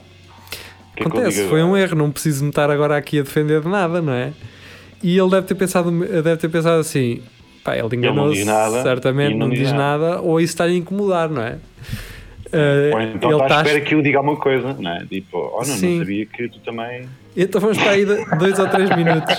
que 0.96 1.04
é 1.04 1.08
acontece, 1.08 1.48
foi 1.48 1.64
um 1.64 1.78
erro, 1.78 1.96
não 1.96 2.12
preciso 2.12 2.44
me 2.44 2.50
estar 2.50 2.70
agora 2.70 2.98
aqui 2.98 3.20
a 3.20 3.24
defender 3.24 3.62
de 3.62 3.70
nada, 3.70 4.02
não 4.02 4.12
é? 4.14 4.34
E 5.02 5.18
ele 5.18 5.30
deve 5.30 5.48
ter 5.48 5.56
pensado, 5.56 5.90
deve 5.92 6.36
ter 6.38 6.50
pensado 6.50 6.80
assim, 6.82 7.22
pá, 7.64 7.78
ele 7.78 7.96
enganou-se, 7.96 8.44
nada, 8.44 8.84
certamente 8.84 9.32
não, 9.32 9.48
não 9.48 9.50
diz 9.50 9.60
diz 9.60 9.72
nada, 9.72 10.20
ou 10.20 10.42
isso 10.42 10.52
está-lhe 10.52 10.74
a 10.74 10.78
incomodar, 10.78 11.30
não 11.30 11.42
é? 11.42 11.58
Eh, 12.52 12.92
Ou 12.94 13.02
então 13.02 13.32
ele 13.32 13.42
está 13.42 13.60
à 13.60 13.60
está- 13.60 13.62
espera 13.62 13.82
que 13.82 13.96
eu 13.96 14.02
diga 14.02 14.18
alguma 14.18 14.36
coisa, 14.38 14.76
não 14.80 14.92
é? 14.92 15.06
Tipo, 15.06 15.38
oh, 15.38 15.62
não, 15.62 15.78
não 15.78 16.00
sabia 16.00 16.26
que 16.26 16.50
tu 16.50 16.60
também. 16.60 17.08
Então 17.42 17.62
vamos 17.62 17.78
para 17.78 17.92
aí 17.92 18.06
dois 18.06 18.60
ou 18.60 18.68
três 18.68 18.90
minutos. 18.98 19.36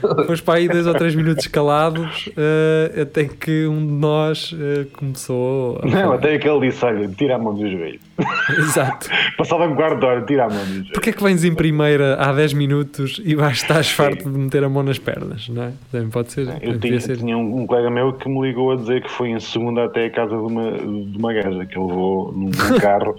vamos 0.00 0.40
para 0.40 0.54
aí 0.54 0.68
dois 0.68 0.86
ou 0.86 0.94
três 0.94 1.12
minutos 1.16 1.48
calados 1.48 2.28
eh, 2.36 3.02
até 3.02 3.24
que 3.24 3.66
um 3.66 3.84
de 3.84 3.92
nós 3.92 4.54
eh, 4.56 4.86
começou 4.92 5.80
a 5.82 5.86
Não, 5.88 6.12
até 6.12 6.38
que 6.38 6.48
ele 6.48 6.68
disse: 6.68 6.84
olha, 6.84 7.08
tira 7.08 7.34
a 7.34 7.38
mão 7.38 7.52
do 7.52 7.68
joelho. 7.68 7.98
Exato. 8.56 9.08
Passava 9.36 9.66
um 9.66 9.74
de 9.74 9.82
hora, 9.82 10.22
tira 10.22 10.44
a 10.44 10.48
mão 10.48 10.64
do 10.64 10.72
joelho. 10.74 10.92
Porquê 10.92 11.10
é 11.10 11.12
que 11.12 11.22
vens 11.22 11.42
em 11.42 11.52
primeira 11.52 12.14
há 12.14 12.32
10 12.32 12.52
minutos 12.52 13.20
e 13.24 13.34
vais 13.34 13.56
estar 13.56 13.82
farto 13.82 14.30
de 14.30 14.38
meter 14.38 14.62
a 14.62 14.68
mão 14.68 14.84
nas 14.84 15.00
pernas, 15.00 15.48
não 15.48 15.64
é? 15.64 15.72
Também 15.90 16.10
pode 16.10 16.30
ser. 16.30 16.46
Eu 16.62 16.78
tinha, 16.78 17.00
ser. 17.00 17.16
tinha 17.16 17.36
um, 17.36 17.62
um 17.62 17.66
colega 17.66 17.90
meu 17.90 18.12
que 18.12 18.28
me 18.28 18.40
ligou 18.46 18.70
a 18.70 18.76
dizer 18.76 19.02
que 19.02 19.10
foi 19.10 19.30
em 19.30 19.40
segunda 19.40 19.84
até 19.86 20.04
a 20.04 20.10
casa 20.10 20.36
de 20.36 20.42
uma, 20.42 20.70
de 20.70 21.18
uma 21.18 21.32
gaja, 21.32 21.66
que 21.66 21.76
ele 21.76 21.88
levou 21.88 22.32
num, 22.32 22.50
num 22.50 22.78
carro, 22.78 23.16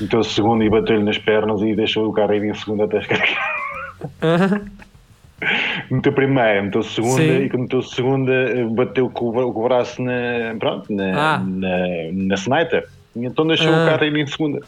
meteu 0.00 0.22
segundo 0.24 0.62
e 0.64 0.70
bateu-lhe 0.70 1.02
nas 1.04 1.18
pernas 1.18 1.60
e 1.62 1.74
deixou 1.74 2.08
o 2.08 2.12
carro 2.12 2.34
ir 2.34 2.44
em 2.44 2.54
segunda 2.54 2.84
até 2.84 3.00
cargas. 3.00 3.36
Ah, 4.22 4.60
Meteu 5.90 6.12
primeira, 6.14 6.62
meteu 6.62 6.82
segunda 6.82 7.16
Sim. 7.22 7.42
e 7.42 7.50
quando 7.50 7.62
meteu 7.62 7.82
segunda 7.82 8.32
eh, 8.32 8.64
bateu 8.70 9.10
com 9.10 9.26
o, 9.28 9.62
braço 9.64 10.00
na, 10.02 10.12
pronto, 10.58 10.90
na, 10.92 11.34
Ah. 11.34 11.38
na, 11.38 11.76
na 12.12 12.34
sniper. 12.36 12.86
E 13.14 13.26
então 13.26 13.46
deixou 13.46 13.72
Ah. 13.72 13.84
o 13.84 13.86
carro 13.90 14.04
ir 14.04 14.16
em 14.16 14.26
segunda. 14.26 14.60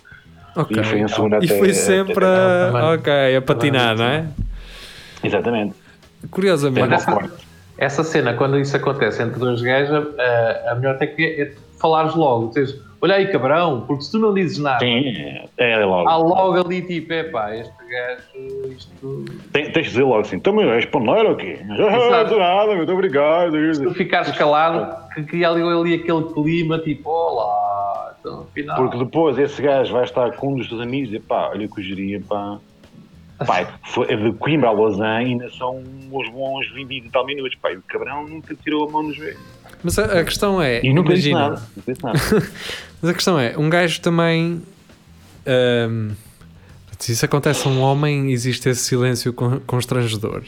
ok. 0.55 0.77
E 0.81 0.85
foi 0.85 0.99
em 1.01 1.09
segunda 1.09 1.37
E 1.37 1.47
até. 1.47 1.59
foi 1.59 1.73
sempre 1.73 2.25
até- 2.25 2.79
a, 2.79 2.93
ok, 2.95 3.37
a 3.37 3.43
patinar, 3.43 3.97
não 3.97 4.05
é? 4.05 4.27
Exatamente. 5.25 5.75
Curiosamente. 6.31 6.93
Essa, 6.95 7.31
essa 7.79 8.05
cena, 8.05 8.35
quando 8.35 8.59
isso 8.59 8.77
acontece 8.77 9.23
entre 9.23 9.39
dois 9.39 9.63
gajos, 9.63 9.95
a, 10.19 10.73
a 10.73 10.75
melhor 10.75 10.99
tem 10.99 11.15
que 11.15 11.23
é 11.25 11.53
falares 11.81 12.15
logo. 12.15 12.53
Dizes, 12.55 12.79
olha 13.01 13.15
aí, 13.17 13.31
cabrão, 13.31 13.85
porque 13.87 14.05
se 14.05 14.13
tu 14.13 14.19
não 14.19 14.35
dizes 14.35 14.59
nada, 14.59 14.81
Sim, 14.81 15.05
é, 15.57 15.73
é 15.73 15.85
logo. 15.85 16.09
há 16.09 16.17
logo 16.17 16.67
ali 16.67 16.83
tipo, 16.83 17.13
epá, 17.13 17.55
este 17.57 17.73
gajo, 17.89 18.73
isto. 18.73 19.25
Tem- 19.53 19.71
Tens 19.71 19.85
de 19.85 19.91
dizer 19.91 20.03
logo 20.03 20.21
assim: 20.21 20.37
então, 20.37 20.55
meu, 20.55 20.71
és 20.73 20.87
ou 20.93 21.37
quê? 21.37 21.59
Exato. 21.71 22.35
de 22.35 22.39
nada, 22.39 22.75
muito 22.77 22.93
obrigado. 22.93 23.75
Se 23.75 23.83
tu 23.83 23.95
ficares 23.95 24.31
calado, 24.37 24.95
que 25.15 25.23
cria 25.25 25.51
ali, 25.51 25.63
ali 25.63 25.95
aquele 25.95 26.25
clima 26.33 26.79
tipo, 26.79 27.11
olá, 27.11 28.15
então 28.21 28.43
afinal. 28.43 28.77
Porque 28.77 28.99
depois 28.99 29.39
esse 29.39 29.61
gajo 29.63 29.93
vai 29.93 30.05
estar 30.05 30.33
com 30.33 30.53
um 30.53 30.57
dos 30.57 30.69
teus 30.69 30.81
amigos 30.81 31.13
e 31.13 31.21
pá, 31.21 31.51
olha 31.51 31.69
que 31.69 31.81
eu 31.81 31.85
geria, 31.85 32.21
pá. 32.29 32.59
Pai, 33.47 33.69
foi, 33.85 34.13
é 34.13 34.17
de 34.17 34.33
Coimbra 34.33 34.69
a 34.69 34.73
Lausanne 34.73 35.27
ainda 35.31 35.49
são 35.51 35.77
uns 36.11 36.29
bons 36.31 36.69
20 36.73 36.91
e 36.91 37.11
tal 37.11 37.25
minutos. 37.25 37.57
Pai, 37.63 37.77
o 37.77 37.83
cabrão 37.87 38.27
nunca 38.27 38.53
tirou 38.57 38.89
a 38.89 38.91
mão 38.91 39.05
nos 39.05 39.17
joelhos. 39.17 39.39
Mas 39.83 39.99
a, 39.99 40.21
a 40.21 40.25
questão 40.25 40.61
é. 40.61 40.79
E 40.79 40.81
disse 40.83 40.91
imagina, 40.91 41.39
nada. 41.51 41.63
Disse 41.87 42.03
nada. 42.03 42.19
Mas 43.01 43.11
a 43.11 43.15
questão 43.15 43.39
é, 43.39 43.57
um 43.57 43.69
gajo 43.71 44.01
também. 44.01 44.63
ahm, 45.47 46.11
se 46.99 47.13
isso 47.13 47.25
acontece 47.25 47.67
a 47.67 47.71
um 47.71 47.81
homem, 47.81 48.33
existe 48.33 48.69
esse 48.69 48.83
silêncio 48.83 49.33
con- 49.33 49.61
constrangedor. 49.67 50.43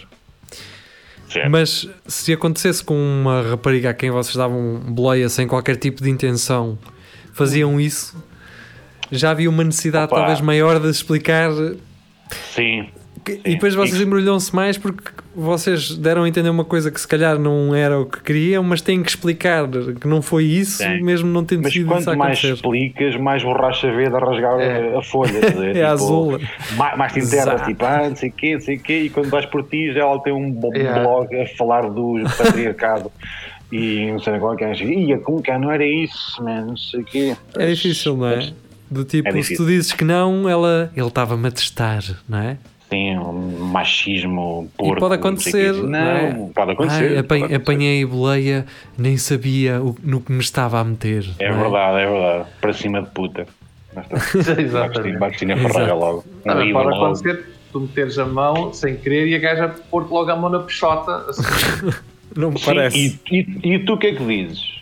Certo. 1.29 1.49
Mas 1.49 1.89
se 2.09 2.33
acontecesse 2.33 2.83
com 2.83 2.95
uma 2.97 3.43
rapariga 3.43 3.91
a 3.91 3.95
quem 3.95 4.11
vocês 4.11 4.35
davam 4.35 4.81
boleia 4.89 5.29
sem 5.29 5.47
qualquer 5.47 5.77
tipo 5.77 6.03
de 6.03 6.11
intenção, 6.11 6.77
faziam 7.33 7.81
isso, 7.81 8.17
já 9.13 9.31
havia 9.31 9.49
uma 9.49 9.63
necessidade 9.63 10.07
Opa. 10.07 10.17
talvez 10.17 10.41
maior 10.41 10.81
de 10.81 10.89
explicar. 10.91 11.53
Sim. 12.53 12.89
Que- 13.25 13.41
e 13.45 13.55
depois 13.55 13.75
vocês 13.75 13.97
Sim. 13.99 14.05
embrulham-se 14.05 14.55
mais 14.55 14.77
porque 14.79 15.11
vocês 15.35 15.97
deram 15.97 16.25
a 16.25 16.29
entender 16.29 16.49
uma 16.51 16.65
coisa 16.65 16.91
que 16.91 17.01
se 17.01 17.07
calhar 17.07 17.39
não 17.39 17.75
era 17.75 17.99
o 17.99 18.07
que 18.07 18.21
queriam, 18.23 18.63
mas 18.63 18.81
têm 18.81 19.03
que 19.03 19.09
explicar 19.11 19.67
que 20.01 20.07
não 20.09 20.21
foi 20.23 20.45
isso, 20.45 20.79
Sim. 20.79 21.03
mesmo 21.03 21.29
não 21.29 21.45
tendo 21.45 21.63
Mas 21.63 21.73
sido 21.73 21.85
isso 21.85 21.93
a 21.93 21.97
quanto 21.97 22.19
mais 22.19 22.39
acontecer. 22.39 22.55
explicas, 22.55 23.17
mais 23.17 23.43
borracha 23.43 23.91
verde 23.93 24.17
a 24.17 24.19
rasgar 24.19 24.59
É. 24.61 24.97
a 24.97 25.03
folha. 25.03 25.41
dizer, 25.41 25.77
É 25.77 25.85
azul. 25.85 26.39
Mais, 26.77 26.97
mais 26.99 27.13
te 27.13 27.19
internas, 27.21 27.55
Exato. 27.55 27.69
tipo, 27.71 27.85
ah, 27.85 28.09
não 28.09 28.17
sei 28.17 28.29
o 28.29 28.33
quê, 28.33 28.55
não 28.55 28.61
sei 28.61 28.77
o 28.77 28.81
quê, 28.81 29.01
e 29.03 29.11
quando 29.11 29.31
vais 29.31 29.47
por 29.47 29.63
ti 29.65 29.93
já 29.93 30.01
ela 30.01 30.21
tem 30.23 30.33
um 30.33 30.59
Yeah. 30.75 31.01
blog 31.03 31.35
a 31.41 31.47
falar 31.57 31.89
do 31.91 32.17
patriarcado 32.39 33.11
e 33.73 34.11
não 34.11 34.19
sei 34.19 34.39
qual 34.39 34.57
que 34.57 34.65
é, 34.65 34.75
ia 34.75 35.19
como 35.19 35.41
que 35.43 35.57
não 35.59 35.71
era 35.71 35.85
isso, 35.87 36.43
man, 36.43 36.67
não 36.67 36.77
sei 36.77 37.01
o 37.01 37.05
quê. 37.05 37.37
É 37.57 37.67
difícil, 37.67 38.17
não 38.17 38.29
é? 38.29 38.53
Do 38.91 39.05
tipo, 39.05 39.29
É 39.29 39.43
se 39.43 39.55
tu 39.57 39.65
dizes 39.65 39.93
que 39.93 40.03
não, 40.05 40.49
ela, 40.49 40.91
ele 40.97 41.07
estava-me 41.07 41.47
a 41.47 41.51
testar, 41.53 42.03
não 42.29 42.39
é? 42.39 42.57
Sim, 42.91 43.19
um 43.19 43.59
machismo 43.67 44.69
porco. 44.77 44.99
pode 44.99 45.17
não 45.23 45.37
sei 45.37 45.69
acontecer, 45.69 45.71
o 45.71 45.85
quê. 45.85 45.87
não 45.91 45.99
é? 45.99 46.33
Não, 46.33 46.49
pode 46.49 46.73
acontecer. 46.73 47.05
Ai, 47.05 47.19
apan- 47.19 47.27
pode 47.29 47.43
acontecer. 47.45 47.55
apanhei 47.57 48.05
boleia, 48.05 48.67
nem 48.99 49.17
sabia 49.17 49.81
o, 49.81 49.95
no 50.03 50.21
que 50.21 50.33
me 50.33 50.41
estava 50.41 50.81
a 50.81 50.85
meter. 50.85 51.25
É 51.39 51.51
não 51.51 51.61
verdade, 51.63 51.99
é 51.99 52.07
verdade. 52.11 52.49
Para 52.61 52.73
cima 52.73 53.01
de 53.03 53.09
puta. 53.11 53.47
Mas 53.95 54.07
tá. 54.09 54.17
Exatamente. 54.61 55.19
Batina 55.19 55.57
Ferreira 55.57 55.95
logo. 55.95 56.25
Ali, 56.47 56.73
pode 56.73 56.89
logo. 56.91 57.05
acontecer 57.05 57.45
tu 57.73 57.81
meteres 57.81 58.19
a 58.19 58.27
mão 58.27 58.73
sem 58.73 58.97
querer 58.97 59.29
e 59.29 59.35
a 59.37 59.39
gaja 59.39 59.69
pôr-te 59.91 60.11
logo 60.11 60.29
a 60.29 60.35
mão 60.37 60.51
na 60.51 60.59
peixota. 60.59 61.25
Assim. 61.29 61.43
Não 62.37 62.51
me 62.51 62.59
Sim, 62.59 62.65
parece. 62.67 63.21
E, 63.31 63.37
e, 63.63 63.75
e 63.75 63.79
tu 63.81 63.93
o 63.95 63.99
que 63.99 64.09
é 64.09 64.15
que 64.15 64.25
dizes? 64.25 64.81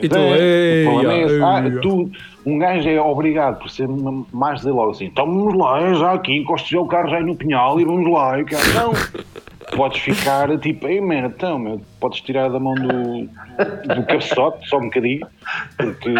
E 0.00 0.08
tu, 0.08 0.16
É, 0.16 0.38
ei, 0.40 0.86
o 0.86 0.90
problema 0.90 1.12
é. 1.14 1.42
Ah, 1.42 1.80
tu, 1.80 2.10
um 2.46 2.58
gajo 2.58 2.88
é 2.88 3.00
obrigado 3.00 3.58
por 3.58 3.70
ser 3.70 3.88
ma- 3.88 4.24
mais 4.32 4.58
dizer 4.58 4.72
logo 4.72 4.90
assim, 4.90 5.06
então 5.06 5.26
vamos 5.26 5.54
lá, 5.56 5.94
já 5.94 6.12
aqui, 6.12 6.36
encosto 6.36 6.68
já 6.68 6.80
o 6.80 6.86
carro 6.86 7.08
já 7.08 7.20
no 7.20 7.34
pinhal 7.36 7.80
e 7.80 7.84
vamos 7.84 8.10
lá. 8.12 8.38
E 8.38 8.42
o 8.42 8.46
cara, 8.46 8.62
não, 8.74 8.92
podes 9.76 10.00
ficar 10.00 10.56
tipo, 10.58 10.86
ei, 10.86 11.00
man, 11.00 11.26
então, 11.26 11.58
meu, 11.58 11.80
podes 11.98 12.20
tirar 12.20 12.48
da 12.50 12.60
mão 12.60 12.74
do, 12.74 13.22
do 13.94 14.06
cabeçote 14.06 14.68
só 14.68 14.78
um 14.78 14.84
bocadinho, 14.84 15.26
porque, 15.76 16.10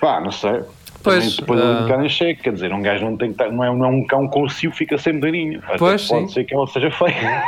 pá, 0.00 0.20
não 0.20 0.30
sei. 0.30 0.60
Pois, 1.02 1.36
depois 1.36 1.60
ah. 1.60 1.64
um 1.64 1.82
bocado 1.82 2.04
em 2.04 2.08
cheque, 2.08 2.42
quer 2.42 2.52
dizer, 2.52 2.72
um 2.72 2.80
gajo 2.80 3.04
não 3.04 3.16
tem 3.16 3.28
que 3.32 3.42
estar, 3.42 3.50
não 3.50 3.64
é, 3.64 3.74
não 3.74 3.84
é 3.84 3.88
um 3.88 4.06
cão 4.06 4.28
com 4.28 4.48
cio, 4.48 4.70
fica 4.70 4.96
sempre 4.98 5.60
Pois, 5.78 6.06
pode 6.06 6.26
sim. 6.28 6.32
ser 6.34 6.44
que 6.44 6.54
ela 6.54 6.66
seja 6.68 6.90
feia. 6.90 7.42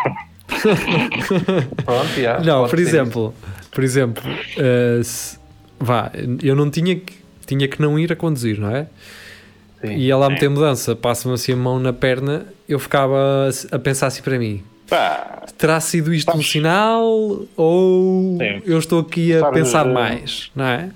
Pronto, 1.85 2.21
já, 2.21 2.41
Não, 2.41 2.69
por 2.69 2.79
exemplo, 2.79 3.35
por 3.71 3.85
exemplo, 3.85 4.23
se- 5.05 5.39
vá, 5.79 6.11
eu 6.43 6.57
não 6.57 6.71
tinha 6.71 6.97
que, 6.97 7.24
tinha 7.47 7.67
que 7.69 7.81
não 7.81 7.99
ir 7.99 8.13
a 8.13 8.17
conduzir, 8.17 8.59
não 8.61 8.75
é? 8.75 8.87
Sim. 9.81 9.97
E 9.97 10.11
ela 10.11 10.27
a 10.27 10.31
meter 10.31 10.49
mudança, 10.49 10.97
passa-me 10.97 11.35
assim 11.35 11.53
a 11.53 11.57
mão 11.57 11.79
na 11.79 11.93
perna, 11.93 12.47
eu 12.69 12.79
ficava 12.79 13.49
a 13.71 13.79
pensar 13.79 14.07
assim 14.07 14.23
para 14.23 14.39
mim: 14.39 14.63
Pá, 14.89 15.43
terá 15.59 15.79
sido 15.81 16.13
isto 16.15 16.29
um 16.31 16.33
Sabes- 16.33 16.51
sinal 16.51 17.05
ou 17.57 18.39
Sim. 18.39 18.63
eu 18.65 18.79
estou 18.79 19.01
aqui 19.01 19.35
a 19.35 19.41
Sabes, 19.41 19.61
pensar 19.61 19.87
eh, 19.87 19.93
mais, 19.93 20.51
não 20.57 20.65
é? 20.65 20.91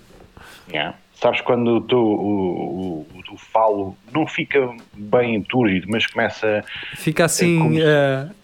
Yeah. 0.70 0.96
Sabes 1.20 1.40
quando 1.40 1.68
o 1.78 1.80
teu, 1.80 1.98
o, 1.98 3.06
o, 3.12 3.34
o 3.34 3.36
falo 3.36 3.96
não 4.14 4.24
fica 4.26 4.70
bem 4.94 5.42
túrgido, 5.42 5.86
mas 5.90 6.06
começa 6.06 6.64
Fica 6.94 7.24
assim 7.24 7.58
como 7.58 7.74
se- 7.74 7.82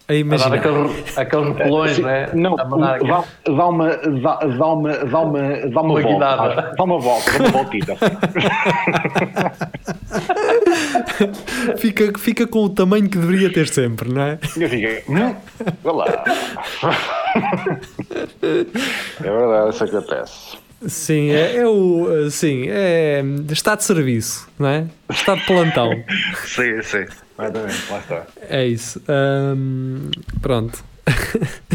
a 0.07 0.11
A 0.11 0.13
dar 0.13 0.19
imaginar. 0.19 0.53
aqueles, 0.57 1.17
aqueles 1.17 1.47
repelões, 1.47 1.95
Sim, 1.95 2.03
né? 2.03 2.29
Não, 2.33 2.59
A 2.59 2.65
mandar 2.65 2.95
aqui. 2.95 3.07
dá, 3.07 3.23
dá 3.45 3.67
uma 3.67 3.89
dá, 3.89 4.35
dá 4.39 4.67
uma 4.67 4.93
dá 4.93 5.03
uma 5.03 5.03
dá 5.03 5.21
uma, 5.21 5.81
Uma 5.81 6.01
volta, 6.01 6.07
guinada. 6.07 6.73
dá 6.77 6.83
uma 6.83 6.99
volta, 6.99 7.31
dá 7.31 7.37
uma 7.39 7.49
voltita. 7.51 7.95
fica, 11.77 12.11
fica 12.19 12.45
com 12.47 12.59
o 12.65 12.69
tamanho 12.69 13.09
que 13.09 13.17
deveria 13.17 13.51
ter 13.51 13.67
sempre, 13.67 14.13
não 14.13 14.21
é? 14.21 14.33
Eu 14.57 14.69
fiquei, 14.69 15.03
hum, 15.09 15.35
vá 15.83 15.91
lá. 15.91 16.23
É 18.43 19.23
verdade, 19.23 19.69
isso 19.69 19.83
acontece. 19.83 20.57
Sim, 20.87 21.31
é, 21.31 21.55
é 21.57 21.67
o. 21.67 22.29
Sim, 22.29 22.65
é. 22.69 23.23
Está 23.49 23.75
de 23.75 23.83
serviço, 23.83 24.47
não 24.59 24.69
é? 24.69 24.85
Está 25.09 25.35
de 25.35 25.45
plantão. 25.45 25.89
Sim, 26.45 26.81
sim. 26.83 27.05
Exatamente, 27.37 27.91
lá 27.91 27.99
está. 27.99 28.27
É 28.49 28.65
isso. 28.65 29.01
Ahm, 29.07 30.09
pronto. 30.41 30.83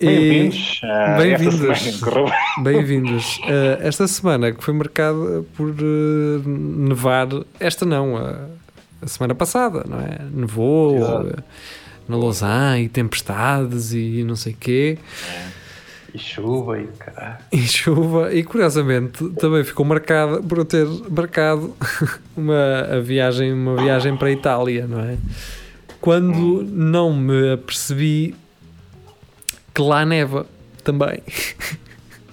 Bem-vindos. 0.00 0.80
ah, 0.82 1.16
bem-vindos. 1.18 2.00
Bem-vindos. 2.64 3.40
Ah, 3.44 3.78
esta 3.80 4.08
semana 4.08 4.50
que 4.50 4.64
foi 4.64 4.74
marcada 4.74 5.44
por 5.56 5.70
ah, 5.70 6.42
nevar. 6.46 7.28
Esta 7.60 7.84
não, 7.84 8.16
a, 8.16 8.46
a 9.02 9.06
semana 9.06 9.34
passada, 9.34 9.84
não 9.86 10.00
é? 10.00 10.18
Nevou 10.32 10.96
Exato. 10.96 11.44
na 12.08 12.16
Lausanne 12.16 12.84
e 12.84 12.88
tempestades 12.88 13.92
e 13.92 14.24
não 14.24 14.34
sei 14.34 14.52
o 14.54 14.56
quê. 14.56 14.98
E 16.12 16.18
chuva 16.18 16.78
e 16.80 16.86
caralho. 16.98 17.38
E 17.52 17.58
chuva, 17.58 18.34
e 18.34 18.42
curiosamente 18.42 19.28
também 19.34 19.62
ficou 19.64 19.84
marcada 19.86 20.42
por 20.42 20.58
eu 20.58 20.64
ter 20.64 20.86
marcado 21.10 21.74
uma, 22.36 22.80
a 22.96 23.00
viagem, 23.00 23.52
uma 23.52 23.76
viagem 23.76 24.16
para 24.16 24.28
a 24.28 24.32
Itália, 24.32 24.86
não 24.86 25.00
é? 25.00 25.16
Quando 26.00 26.64
não 26.64 27.12
me 27.14 27.52
apercebi 27.52 28.34
que 29.74 29.82
lá 29.82 30.04
neva 30.04 30.46
também. 30.82 31.22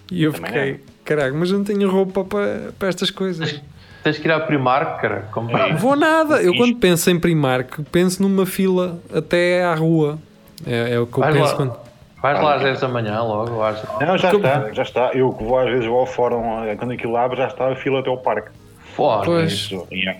E 0.10 0.24
eu 0.24 0.32
Também 0.32 0.48
fiquei, 0.48 0.80
caraca, 1.04 1.36
mas 1.36 1.52
eu 1.52 1.58
não 1.58 1.66
tenho 1.66 1.92
roupa 1.92 2.24
para, 2.24 2.72
para 2.80 2.88
estas 2.88 3.12
coisas. 3.12 3.62
Tens 4.04 4.18
que 4.18 4.26
ir 4.26 4.32
à 4.32 4.40
Primark, 4.40 5.02
cara. 5.02 5.28
Como... 5.34 5.52
É. 5.52 5.74
Vou 5.76 5.98
nada, 5.98 6.42
eu 6.42 6.56
quando 6.56 6.78
penso 6.78 7.10
em 7.10 7.20
Primark, 7.20 7.82
penso 7.92 8.22
numa 8.24 8.46
fila 8.46 9.02
até 9.14 9.66
à 9.66 9.76
rua. 9.76 10.18
É, 10.66 10.94
é 10.94 11.00
o 11.02 11.06
que 11.06 11.18
eu 11.18 11.22
Vais 11.24 11.36
penso 11.36 11.50
lá. 11.52 11.56
quando. 11.58 11.87
Vais 12.22 12.42
lá 12.42 12.56
às 12.56 12.64
10 12.64 12.80
da 12.82 12.88
manhã 12.88 13.22
logo, 13.22 13.62
às... 13.62 13.84
Não, 14.00 14.18
já 14.18 14.32
Como- 14.32 14.46
está, 14.46 14.74
já 14.74 14.84
está. 14.84 15.12
Eu 15.14 15.32
que 15.34 15.44
vou 15.44 15.60
às 15.60 15.70
vezes 15.70 15.86
vou 15.86 16.00
ao 16.00 16.06
fórum, 16.08 16.64
eh, 16.64 16.76
quando 16.76 16.92
aquilo 16.92 17.16
abre, 17.16 17.38
já 17.38 17.48
está 17.48 17.72
a 17.72 17.76
fila 17.76 18.00
até 18.00 18.10
ao 18.10 18.18
parque. 18.18 18.50
Fora. 18.96 19.24
Pois. 19.26 19.52
Isso, 19.52 19.88
yeah. 19.92 20.20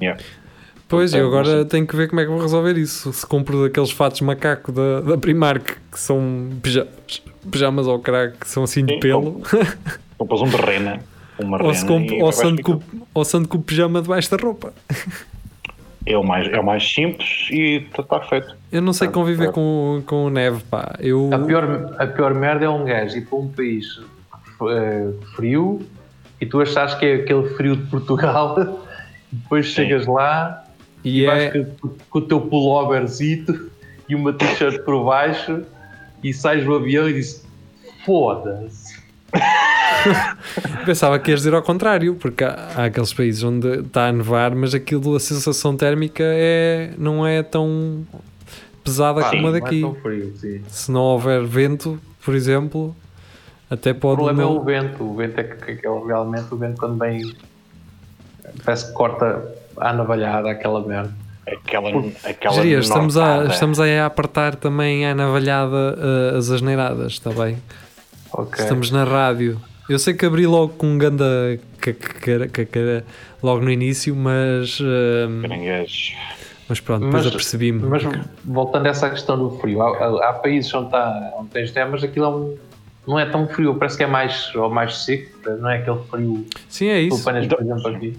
Yeah. 0.00 0.22
Pois, 0.86 1.12
eu 1.12 1.26
agora 1.26 1.64
tenho 1.64 1.86
que 1.86 1.96
ver 1.96 2.08
como 2.08 2.20
é 2.20 2.24
que 2.24 2.30
vou 2.30 2.40
resolver 2.40 2.76
isso. 2.78 3.12
Se 3.12 3.26
compro 3.26 3.64
daqueles 3.64 3.90
fatos 3.90 4.20
macaco 4.20 4.70
da, 4.70 5.00
da 5.00 5.18
Primark, 5.18 5.76
que 5.90 5.98
são 5.98 6.50
pijamas, 6.62 6.92
pijamas 7.50 7.88
ao 7.88 7.98
crack, 7.98 8.38
que 8.38 8.48
são 8.48 8.62
assim 8.62 8.84
de 8.84 8.94
Sim, 8.94 9.00
pelo, 9.00 9.42
Compras 10.16 10.40
um 10.42 10.48
de 10.48 10.56
rena, 10.56 11.00
uma 11.38 11.60
ou, 11.64 11.74
se 11.74 11.84
rena 11.84 11.98
compro, 11.98 12.14
e 12.14 12.18
ou, 12.18 12.24
vais 12.26 12.36
se 12.36 12.46
ando 12.46 12.62
com 12.62 12.78
com, 12.78 13.06
ou 13.12 13.24
se 13.24 13.36
ando 13.36 13.48
com 13.48 13.58
o 13.58 13.62
pijama 13.62 14.00
debaixo 14.02 14.30
da 14.30 14.36
roupa. 14.36 14.72
É 16.06 16.16
o 16.18 16.22
mais, 16.22 16.46
é 16.52 16.60
o 16.60 16.64
mais 16.64 16.86
simples 16.92 17.48
e 17.50 17.86
está 17.98 18.20
feito. 18.20 18.54
Eu 18.70 18.82
não 18.82 18.92
sei 18.92 19.08
Ah, 19.08 19.10
conviver 19.10 19.48
é. 19.48 19.52
com, 19.52 20.02
com 20.06 20.28
neve, 20.28 20.62
pá. 20.70 20.94
Eu, 21.00 21.30
A 21.32 21.38
pior, 21.38 21.94
a 21.98 22.06
pior 22.06 22.34
merda 22.34 22.66
é 22.66 22.68
um 22.68 22.84
gajo 22.84 23.16
ir 23.16 23.26
para 23.26 23.38
um 23.38 23.48
país 23.48 24.00
eh, 24.70 25.10
frio 25.34 25.80
e 26.40 26.46
tu 26.46 26.60
achas 26.60 26.94
que 26.94 27.06
é 27.06 27.14
aquele 27.16 27.48
frio 27.54 27.76
de 27.76 27.86
Portugal 27.90 28.84
depois 29.32 29.66
chegas 29.66 30.06
lá 30.06 30.64
e 31.02 31.22
e 31.22 31.26
é, 31.26 31.50
vais 31.50 31.66
com, 31.80 31.88
com 32.10 32.18
o 32.18 32.22
teu 32.22 32.40
pulloverzito 32.40 33.70
e 34.08 34.14
uma 34.14 34.32
t-shirt 34.32 34.82
por 34.84 35.04
baixo 35.04 35.62
e 36.22 36.32
sais 36.32 36.64
do 36.64 36.74
avião 36.74 37.08
e 37.08 37.14
dizes 37.14 37.46
foda-se. 38.04 38.83
pensava 40.84 41.18
que 41.18 41.30
ias 41.30 41.40
dizer 41.40 41.54
ao 41.54 41.62
contrário, 41.62 42.14
porque 42.16 42.44
há, 42.44 42.68
há 42.76 42.84
aqueles 42.84 43.12
países 43.12 43.42
onde 43.42 43.80
está 43.80 44.08
a 44.08 44.12
nevar, 44.12 44.54
mas 44.54 44.74
aquilo, 44.74 45.16
a 45.16 45.20
sensação 45.20 45.76
térmica 45.76 46.22
é, 46.24 46.92
não 46.98 47.26
é 47.26 47.42
tão 47.42 48.06
pesada 48.82 49.20
Pá, 49.20 49.30
como 49.30 49.46
a 49.48 49.50
não 49.50 49.56
é 49.56 49.60
daqui. 49.60 49.80
tão 49.80 49.94
frio, 49.94 50.32
sim. 50.36 50.60
Se 50.68 50.90
não 50.90 51.00
houver 51.00 51.42
vento, 51.44 51.98
por 52.24 52.34
exemplo, 52.34 52.94
até 53.70 53.92
O 53.92 53.94
pode. 53.94 54.16
problema 54.16 54.42
não- 54.42 54.56
é 54.56 54.60
o 54.60 54.62
vento. 54.64 55.04
O 55.04 55.14
vento 55.14 55.38
é 55.40 55.44
que, 55.44 55.76
que 55.76 55.86
é 55.86 55.90
realmente 56.06 56.52
o 56.52 56.56
vento 56.56 56.78
quando 56.78 56.98
vem 56.98 57.34
parece 58.64 58.86
que 58.88 58.92
corta 58.92 59.42
a 59.76 59.92
navalhada 59.92 60.50
aquela 60.50 60.86
merda. 60.86 61.12
Aquela, 61.46 61.90
aquela 62.24 62.54
Geria, 62.54 62.78
estamos, 62.78 63.18
a, 63.18 63.44
estamos 63.44 63.78
a 63.78 64.06
apertar 64.06 64.56
também 64.56 65.06
à 65.06 65.14
navalhada 65.14 65.94
uh, 66.32 66.38
as 66.38 66.50
asneiradas, 66.50 67.12
está 67.12 67.30
bem? 67.30 67.58
Ok. 68.32 68.62
Estamos 68.62 68.90
na 68.90 69.04
rádio. 69.04 69.60
Eu 69.88 69.98
sei 69.98 70.14
que 70.14 70.24
abri 70.24 70.46
logo 70.46 70.74
com 70.74 70.86
um 70.86 70.98
ganda 70.98 71.58
cacara- 71.78 72.48
cacara 72.48 73.04
logo 73.42 73.62
no 73.62 73.70
início, 73.70 74.14
mas, 74.16 74.80
uh, 74.80 75.42
Caranguejos. 75.42 76.14
mas 76.68 76.80
pronto, 76.80 77.04
depois 77.04 77.24
Mas- 77.24 77.32
apercebi-me. 77.34 77.80
Mas 77.80 78.02
voltando 78.44 78.86
a 78.86 78.88
essa 78.90 79.10
questão 79.10 79.36
do 79.38 79.50
frio, 79.58 79.82
há, 79.82 79.88
há- 79.98 80.28
há 80.30 80.32
países 80.34 80.72
onde, 80.72 80.90
tá, 80.90 81.32
onde 81.38 81.50
tens 81.50 81.72
neve, 81.74 81.90
mas 81.90 82.02
aquilo 82.02 82.24
é 82.24 82.28
um- 82.30 82.56
não 83.06 83.18
é 83.20 83.26
tão 83.26 83.46
frio, 83.46 83.74
parece 83.74 83.98
que 83.98 84.02
é 84.02 84.06
mais, 84.06 84.54
ou 84.54 84.70
mais 84.70 85.04
seco, 85.04 85.30
não 85.60 85.68
é 85.68 85.76
aquele 85.76 85.98
frio 86.10 86.46
Sim, 86.68 86.88
é 86.88 87.00
isso. 87.02 87.20
apanhas, 87.28 87.46
por 87.46 87.60
exemplo, 87.60 87.88
aqui. 87.88 88.16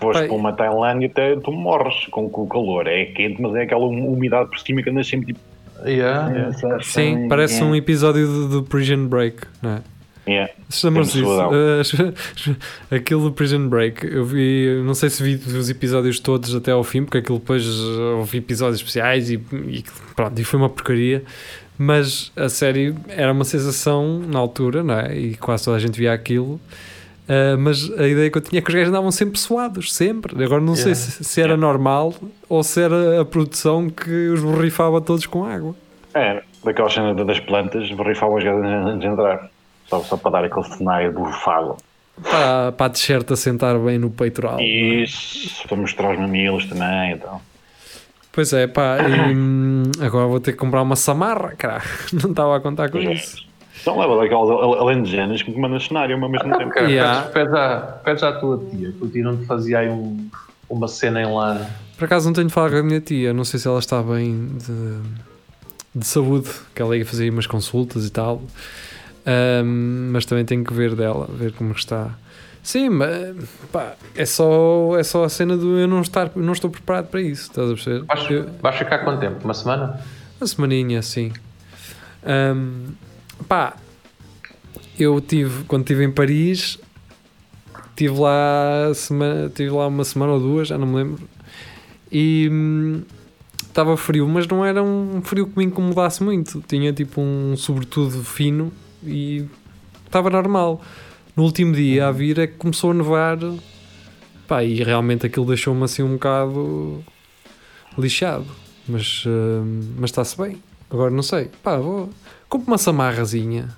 Foste 0.00 0.18
Pai. 0.20 0.28
para 0.28 0.36
uma 0.36 0.52
Tailândia 0.52 1.06
até 1.08 1.36
tu 1.36 1.52
morres 1.52 2.06
com, 2.10 2.28
com 2.28 2.42
o 2.42 2.46
calor. 2.48 2.88
É 2.88 3.04
quente, 3.04 3.40
mas 3.40 3.54
é 3.54 3.62
aquela 3.62 3.84
um- 3.84 4.12
umidade 4.12 4.48
por 4.48 4.58
cima 4.58 4.82
que 4.82 4.90
andas 4.90 5.06
sempre 5.06 5.26
tipo. 5.34 5.40
Yeah, 5.84 6.30
yeah. 6.30 6.80
Sim, 6.82 7.28
parece 7.28 7.62
um 7.62 7.74
episódio 7.74 8.26
do, 8.26 8.48
do 8.48 8.62
Prison 8.64 9.06
Break, 9.06 9.38
não 9.60 9.72
é? 9.76 9.82
Yeah. 10.26 10.52
Chamamos 10.70 11.12
Tem 11.12 11.22
isso. 11.22 12.02
Uh, 12.02 12.14
aquilo 12.94 13.24
do 13.24 13.32
Prison 13.32 13.68
Break. 13.68 14.06
Eu 14.06 14.24
vi, 14.24 14.80
não 14.84 14.94
sei 14.94 15.10
se 15.10 15.22
vi 15.22 15.34
os 15.34 15.68
episódios 15.68 16.20
todos 16.20 16.54
até 16.54 16.70
ao 16.70 16.84
fim, 16.84 17.04
porque 17.04 17.18
aquilo 17.18 17.38
depois 17.38 17.66
uh, 17.66 18.18
houve 18.18 18.38
episódios 18.38 18.76
especiais 18.78 19.30
e, 19.30 19.34
e 19.66 19.84
pronto, 20.14 20.40
e 20.40 20.44
foi 20.44 20.58
uma 20.60 20.68
porcaria. 20.68 21.24
Mas 21.76 22.30
a 22.36 22.48
série 22.48 22.94
era 23.08 23.32
uma 23.32 23.44
sensação 23.44 24.20
na 24.20 24.38
altura, 24.38 24.84
não 24.84 24.94
é? 24.94 25.16
E 25.16 25.34
quase 25.36 25.64
toda 25.64 25.76
a 25.76 25.80
gente 25.80 25.98
via 25.98 26.12
aquilo. 26.12 26.60
Uh, 27.22 27.56
mas 27.58 27.90
a 27.98 28.06
ideia 28.06 28.30
que 28.30 28.38
eu 28.38 28.42
tinha 28.42 28.58
é 28.58 28.62
que 28.62 28.68
os 28.68 28.74
gajos 28.74 28.90
andavam 28.90 29.10
sempre 29.10 29.38
suados, 29.38 29.92
sempre. 29.92 30.44
Agora 30.44 30.60
não 30.60 30.74
sei 30.76 30.92
Yeah. 30.92 31.00
se, 31.10 31.24
se 31.24 31.40
era 31.40 31.56
normal 31.56 32.14
ou 32.48 32.62
se 32.62 32.80
era 32.80 33.20
a 33.20 33.24
produção 33.24 33.88
que 33.88 34.28
os 34.28 34.40
borrifava 34.40 35.00
todos 35.00 35.26
com 35.26 35.44
água. 35.44 35.74
É, 36.14 36.42
daquela 36.62 36.90
cena 36.90 37.14
das 37.14 37.40
plantas, 37.40 37.90
borrifavam 37.92 38.36
os 38.36 38.44
gajos 38.44 38.62
antes 38.64 39.00
de 39.00 39.06
entrar. 39.06 39.50
Só, 39.92 40.00
só 40.02 40.16
para 40.16 40.30
dar 40.30 40.44
aquele 40.44 40.64
cenário 40.64 41.12
borrifado. 41.12 41.76
Para, 42.22 42.72
para 42.72 42.86
a 42.86 42.90
t-shirt 42.90 43.30
assentar 43.30 43.78
bem 43.78 43.98
no 43.98 44.08
peitoral. 44.10 44.58
E 44.60 45.02
isso, 45.02 45.66
para 45.68 45.76
mostrar 45.76 46.12
os 46.12 46.18
mamilos 46.18 46.64
também. 46.66 47.12
Então. 47.12 47.40
Pois 48.32 48.52
é, 48.54 48.66
pá, 48.66 48.96
e, 49.06 49.34
hum, 49.34 49.82
agora 50.00 50.26
vou 50.26 50.40
ter 50.40 50.52
que 50.52 50.58
comprar 50.58 50.80
uma 50.80 50.96
samarra, 50.96 51.54
cara. 51.56 51.82
Não 52.12 52.30
estava 52.30 52.56
a 52.56 52.60
contar 52.60 52.90
com 52.90 52.98
isso. 52.98 53.44
Então 53.82 53.98
leva 53.98 54.16
daquelas 54.16 54.48
al- 54.48 54.80
alentejanas 54.80 55.42
que 55.42 55.50
me 55.50 55.58
mandam 55.60 55.78
cenário 55.80 56.14
ao 56.22 56.28
mesmo 56.30 56.56
tempo. 56.56 56.70
Cara, 56.70 56.88
Yeah. 56.88 57.22
pedes, 57.28 57.52
à, 57.52 57.78
pedes 58.04 58.22
à 58.22 58.32
tua 58.32 58.58
tia, 58.70 58.92
que 58.92 59.04
o 59.04 59.08
tio 59.08 59.24
não 59.24 59.36
te 59.36 59.44
fazia 59.44 59.80
aí 59.80 59.88
um- 59.90 60.28
uma 60.70 60.88
cena 60.88 61.20
em 61.20 61.26
lã. 61.34 61.66
Por 61.98 62.04
acaso 62.06 62.26
não 62.26 62.32
tenho 62.32 62.46
de 62.46 62.52
falar 62.54 62.70
com 62.70 62.76
a 62.76 62.82
minha 62.82 63.00
tia, 63.00 63.34
não 63.34 63.44
sei 63.44 63.58
se 63.60 63.66
ela 63.68 63.78
está 63.78 64.02
bem 64.02 64.48
de, 64.56 65.98
de 66.00 66.06
saúde, 66.06 66.48
que 66.74 66.80
ela 66.80 66.96
ia 66.96 67.04
fazer 67.04 67.28
umas 67.30 67.46
consultas 67.46 68.06
e 68.06 68.10
tal, 68.10 68.40
Hum, 69.26 70.10
mas 70.12 70.24
também 70.26 70.44
tenho 70.44 70.64
que 70.64 70.72
ver 70.74 70.94
dela, 70.94 71.28
ver 71.32 71.52
como 71.52 71.72
está. 71.72 72.16
Sim, 72.62 72.90
mas 72.90 73.36
pá, 73.72 73.94
é 74.14 74.24
só, 74.24 74.96
é 74.98 75.02
só 75.02 75.24
a 75.24 75.28
cena 75.28 75.56
do 75.56 75.76
eu 75.78 75.88
não 75.88 76.00
estar, 76.00 76.30
não 76.36 76.52
estou 76.52 76.70
preparado 76.70 77.06
para 77.08 77.20
isso, 77.20 77.42
estás 77.50 77.68
a 77.70 77.74
perceber? 77.74 78.04
Vais, 78.04 78.30
Eu- 78.30 78.50
vais 78.60 78.76
ficar 78.76 78.98
quanto 79.00 79.20
tempo? 79.20 79.44
Uma 79.44 79.54
semana? 79.54 80.00
Uma 80.40 80.46
semaninha, 80.46 80.98
assim. 81.00 81.32
Ahm, 82.24 82.92
pá, 83.48 83.76
eu 84.98 85.20
tive, 85.20 85.64
quando 85.64 85.82
estive 85.82 86.04
em 86.04 86.10
Paris, 86.12 86.78
tive 87.96 88.18
lá, 88.18 88.92
semana, 88.94 89.48
tive 89.52 89.70
lá 89.70 89.86
uma 89.88 90.04
semana 90.04 90.32
ou 90.32 90.40
duas, 90.40 90.68
já 90.68 90.78
não 90.78 90.86
me 90.86 90.96
lembro, 90.96 91.28
e 92.10 92.48
hum, 92.50 93.02
estava 93.62 93.96
frio, 93.96 94.28
mas 94.28 94.46
não 94.46 94.64
era 94.64 94.82
um 94.82 95.20
frio 95.22 95.46
que 95.48 95.58
me 95.58 95.64
incomodasse 95.64 96.22
muito. 96.22 96.62
Tinha 96.68 96.92
tipo 96.92 97.20
um 97.20 97.56
sobretudo 97.56 98.22
fino 98.22 98.72
e 99.04 99.46
estava 100.06 100.30
normal. 100.30 100.80
No 101.36 101.44
último 101.44 101.72
dia 101.74 102.08
a 102.08 102.12
vir 102.12 102.38
é 102.38 102.46
que 102.46 102.54
começou 102.54 102.90
a 102.90 102.94
nevar, 102.94 103.38
pá, 104.46 104.62
e 104.62 104.82
realmente 104.82 105.26
aquilo 105.26 105.46
deixou-me 105.46 105.82
assim 105.84 106.02
um 106.02 106.12
bocado 106.14 107.02
lixado. 107.98 108.46
Mas, 108.88 109.24
hum, 109.26 109.80
mas 109.98 110.10
está-se 110.10 110.36
bem. 110.36 110.62
Agora 110.90 111.10
não 111.10 111.22
sei. 111.22 111.50
Pá, 111.62 111.76
vou. 111.76 112.10
Compro 112.48 112.68
uma 112.68 112.78
samarrazinha. 112.78 113.68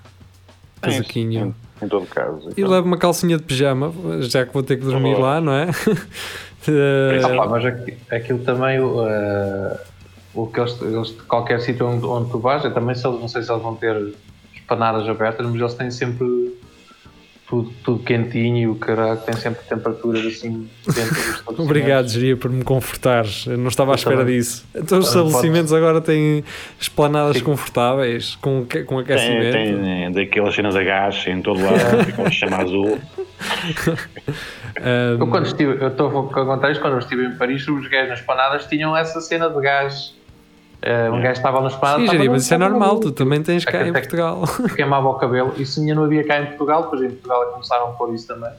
É 0.83 0.87
Casaquinho. 0.87 1.55
Em, 1.81 1.85
em 1.85 1.89
todo 1.89 2.07
caso. 2.07 2.51
E 2.57 2.65
levo 2.65 2.87
uma 2.87 2.97
calcinha 2.99 3.37
de 3.37 3.43
pijama, 3.45 3.93
já 4.23 4.45
que 4.45 4.53
vou 4.53 4.63
ter 4.63 4.77
que 4.79 4.85
dormir 4.85 5.17
lá, 5.19 5.41
não 5.41 5.53
é? 5.53 5.69
Eh, 6.67 7.21
Ah, 7.23 7.29
pá, 7.37 7.47
mas 7.47 7.63
aqui- 7.67 7.95
aquilo 8.11 8.39
também, 8.39 8.81
uh, 8.81 9.77
o 10.33 10.47
que 10.47 10.59
eles, 10.59 10.81
eles- 10.81 11.11
qualquer 11.29 11.61
sítio 11.61 11.87
onde, 11.87 12.07
onde 12.07 12.31
tu 12.31 12.39
vais, 12.39 12.65
é 12.65 12.71
também 12.71 12.95
se 12.95 13.07
eles, 13.07 13.21
não 13.21 13.29
sei 13.29 13.43
se 13.43 13.53
eles 13.53 13.63
vão 13.63 13.75
ter 13.77 14.15
espanadas 14.65 15.07
abertas, 15.09 15.47
mas 15.47 15.61
eles 15.61 15.75
têm 15.75 15.91
sempre 15.91 16.55
tudo, 17.47 17.71
tudo 17.85 18.03
quentinho 18.03 18.57
e 18.57 18.67
o 18.67 18.75
caralho 18.75 19.21
tem 19.21 19.37
sempre 19.37 19.63
temperaturas 19.69 20.25
assim 20.25 20.69
dentro. 20.87 21.43
Obrigado, 21.63 22.09
Geria, 22.09 22.37
por 22.37 22.51
me 22.51 22.65
confortares. 22.65 23.47
Eu 23.47 23.59
não 23.59 23.69
estava 23.69 23.93
à 23.93 23.95
espera 23.97 24.17
também. 24.19 24.39
disso. 24.39 24.65
Então 24.75 24.99
os 24.99 25.09
estabelecimentos 25.09 25.73
agora 25.73 26.01
têm 26.01 26.43
esplanadas 26.81 27.37
Sim. 27.37 27.45
confortáveis, 27.45 28.37
com, 28.37 28.65
com 28.87 29.05
Tem, 29.05 29.15
aquecimento. 29.17 29.53
tem 29.53 30.13
daquelas 30.13 30.55
cenas 30.55 30.75
a 30.75 30.83
gás 30.83 31.23
em 31.27 31.43
todo 31.43 31.63
lado, 31.63 32.05
ficam 32.07 32.25
a 32.27 32.31
chamar 32.31 32.63
azul. 32.63 32.99
Ahm, 34.81 35.21
Eu 35.21 35.27
quando 35.29 35.47
estive, 35.47 35.77
eu 35.83 35.89
estou 35.89 36.09
a 36.09 36.45
contar 36.45 36.71
isto, 36.71 36.81
quando 36.81 36.95
eu 36.95 36.99
estive 37.01 37.25
em 37.27 37.37
Paris, 37.37 37.69
os 37.69 37.87
gajos 37.89 38.09
nas 38.09 38.21
espanadas 38.21 38.67
tinham 38.67 38.97
essa 38.97 39.21
cena 39.21 39.49
de 39.51 39.61
gás. 39.61 40.15
Uh, 40.85 41.15
um 41.15 41.21
gajo 41.23 41.33
estava 41.39 41.61
na 41.63 41.69
espanada. 41.69 42.07
sim, 42.07 42.19
no- 42.19 42.33
mas 42.33 42.43
isso 42.43 42.53
é 42.55 42.59
no- 42.59 42.69
normal, 42.69 43.01
tu 43.01 43.11
também 43.11 43.43
tens 43.43 43.65
cá 43.65 43.83
em 43.83 43.93
que- 43.93 44.01
Portugal. 44.01 44.43
queimava 44.77 45.09
o 45.09 45.15
cabelo. 45.15 45.55
Isso 45.57 45.81
ainda 45.81 45.95
não 45.95 46.05
havia 46.05 46.23
cá 46.27 46.41
em 46.43 46.47
Portugal, 46.47 46.83
depois 46.83 47.03
em 47.03 47.09
Portugal 47.11 47.43
é 47.43 47.47
que 47.47 47.53
começaram 47.53 47.85
a 47.87 47.91
pôr 47.93 48.15
isso 48.15 48.27
também. 48.27 48.51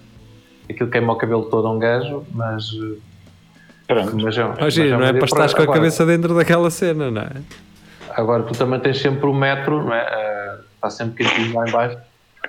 Aquilo 0.69 0.89
queima 0.89 1.13
o 1.13 1.15
cabelo 1.17 1.43
todo 1.45 1.67
a 1.67 1.71
um 1.71 1.77
gajo, 1.77 2.23
mas, 2.33 2.63
eh, 2.73 2.97
Pronto. 3.87 4.15
Mas, 4.15 4.35
é- 4.35 4.43
mas 4.59 4.77
é 4.79 4.89
não 4.89 5.03
é 5.05 5.13
para 5.13 5.25
estares 5.25 5.53
com 5.53 5.61
a 5.61 5.67
cabeça 5.71 6.03
dentro 6.07 6.33
daquela 6.33 6.71
cena, 6.71 7.11
não 7.11 7.21
é? 7.21 7.29
Agora 8.15 8.41
tu 8.41 8.57
também 8.57 8.79
tens 8.79 8.99
sempre 8.99 9.27
o 9.27 9.33
metro, 9.33 9.83
não 9.83 9.93
é? 9.93 9.99
Eh, 10.01 10.55
está 10.75 10.89
sempre 10.89 11.23
quentinho 11.23 11.53
lá 11.55 11.67
em 11.67 11.71
baixo. 11.71 11.97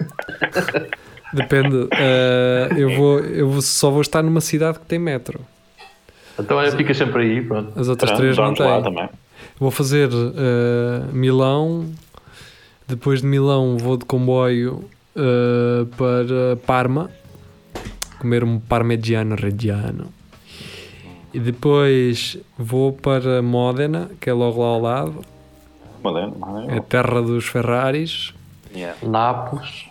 Depende. 1.35 1.89
eh, 1.93 2.69
eu, 2.77 2.97
vou, 2.97 3.19
eu 3.19 3.51
vou- 3.51 3.61
só 3.63 3.91
vou 3.91 4.01
estar 4.01 4.23
numa 4.23 4.41
cidade 4.41 4.79
que 4.79 4.87
tem 4.87 4.99
metro. 4.99 5.41
Então 6.39 6.57
olha, 6.57 6.71
fica 6.73 6.95
sempre 6.95 7.23
aí, 7.23 7.43
pronto. 7.43 7.79
As 7.79 7.89
outras 7.89 8.11
Pronto, 8.11 8.21
três 8.23 8.37
não 8.39 8.55
têm. 8.55 9.09
Vou 9.59 9.71
fazer 9.71 10.09
eh, 10.13 11.13
Milão. 11.13 11.87
Depois 12.87 13.21
de 13.21 13.27
Milão 13.27 13.77
vou 13.79 13.97
de 13.97 14.05
comboio 14.05 14.85
eh, 15.17 15.87
para 15.97 16.57
Parma. 16.67 17.11
Comer 18.19 18.45
um 18.45 18.59
parmigiano 18.59 19.35
reggiano. 19.35 20.13
E 21.33 21.39
depois 21.39 22.39
vou 22.59 22.93
para 22.93 23.43
Módena, 23.43 24.11
que 24.21 24.31
é 24.31 24.33
logo 24.33 24.61
lá 24.63 24.69
ao 24.69 24.81
lado. 24.81 25.25
Moderno, 26.03 26.37
É 26.69 26.79
a 26.79 26.81
terra 26.81 27.21
dos 27.21 27.47
Ferraris. 27.47 28.33
Yeah. 28.75 28.97
Nápoles. 29.03 29.87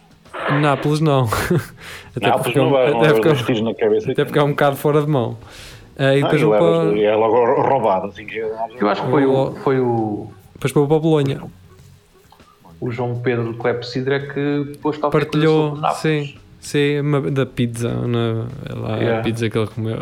Nápoles 0.62 1.00
não. 1.00 1.26
até 2.16 2.28
Nápoles 2.28 2.44
porque, 2.44 2.60
não 2.60 2.70
vai, 2.70 2.92
não 2.92 3.00
até, 3.02 3.14
porque, 3.14 3.74
cabeça. 3.76 4.12
até 4.12 4.26
porque 4.26 4.40
é 4.40 4.44
um 4.44 4.50
bocado 4.50 4.76
fora 4.76 5.02
de 5.02 5.08
mão. 5.08 5.38
Eh, 5.98 6.20
e 6.20 6.24
Ah, 6.24 6.28
depois 6.30 6.42
levas- 6.42 6.60
para, 6.94 7.00
é 7.02 7.16
logo 7.16 7.62
roubado. 7.62 8.08
Assim 8.08 8.26
que 8.26 8.38
Eu 8.38 8.90
acho 8.90 9.04
que 9.04 9.10
foi 9.12 9.26
o, 9.26 9.56
foi 9.64 9.80
o, 9.80 10.28
depois 10.54 10.72
vou 10.74 10.88
para 10.88 11.00
Bolonha. 11.00 11.42
o 12.80 12.92
João 12.92 13.20
Pedro 13.20 13.54
Clepsidra 13.56 14.20
que 14.20 14.78
pôs 14.82 14.98
coisa 14.98 15.10
Partilhou, 15.10 15.78
sim, 15.96 16.36
sim, 16.60 17.00
uma- 17.00 17.22
da 17.22 17.46
pizza, 17.46 17.90
na, 17.90 18.46
lá, 18.76 18.96
a 18.96 18.98
Yeah. 19.00 19.24
pizza 19.24 19.50
que 19.50 19.58
ele 19.58 19.68
comeu. 19.68 20.00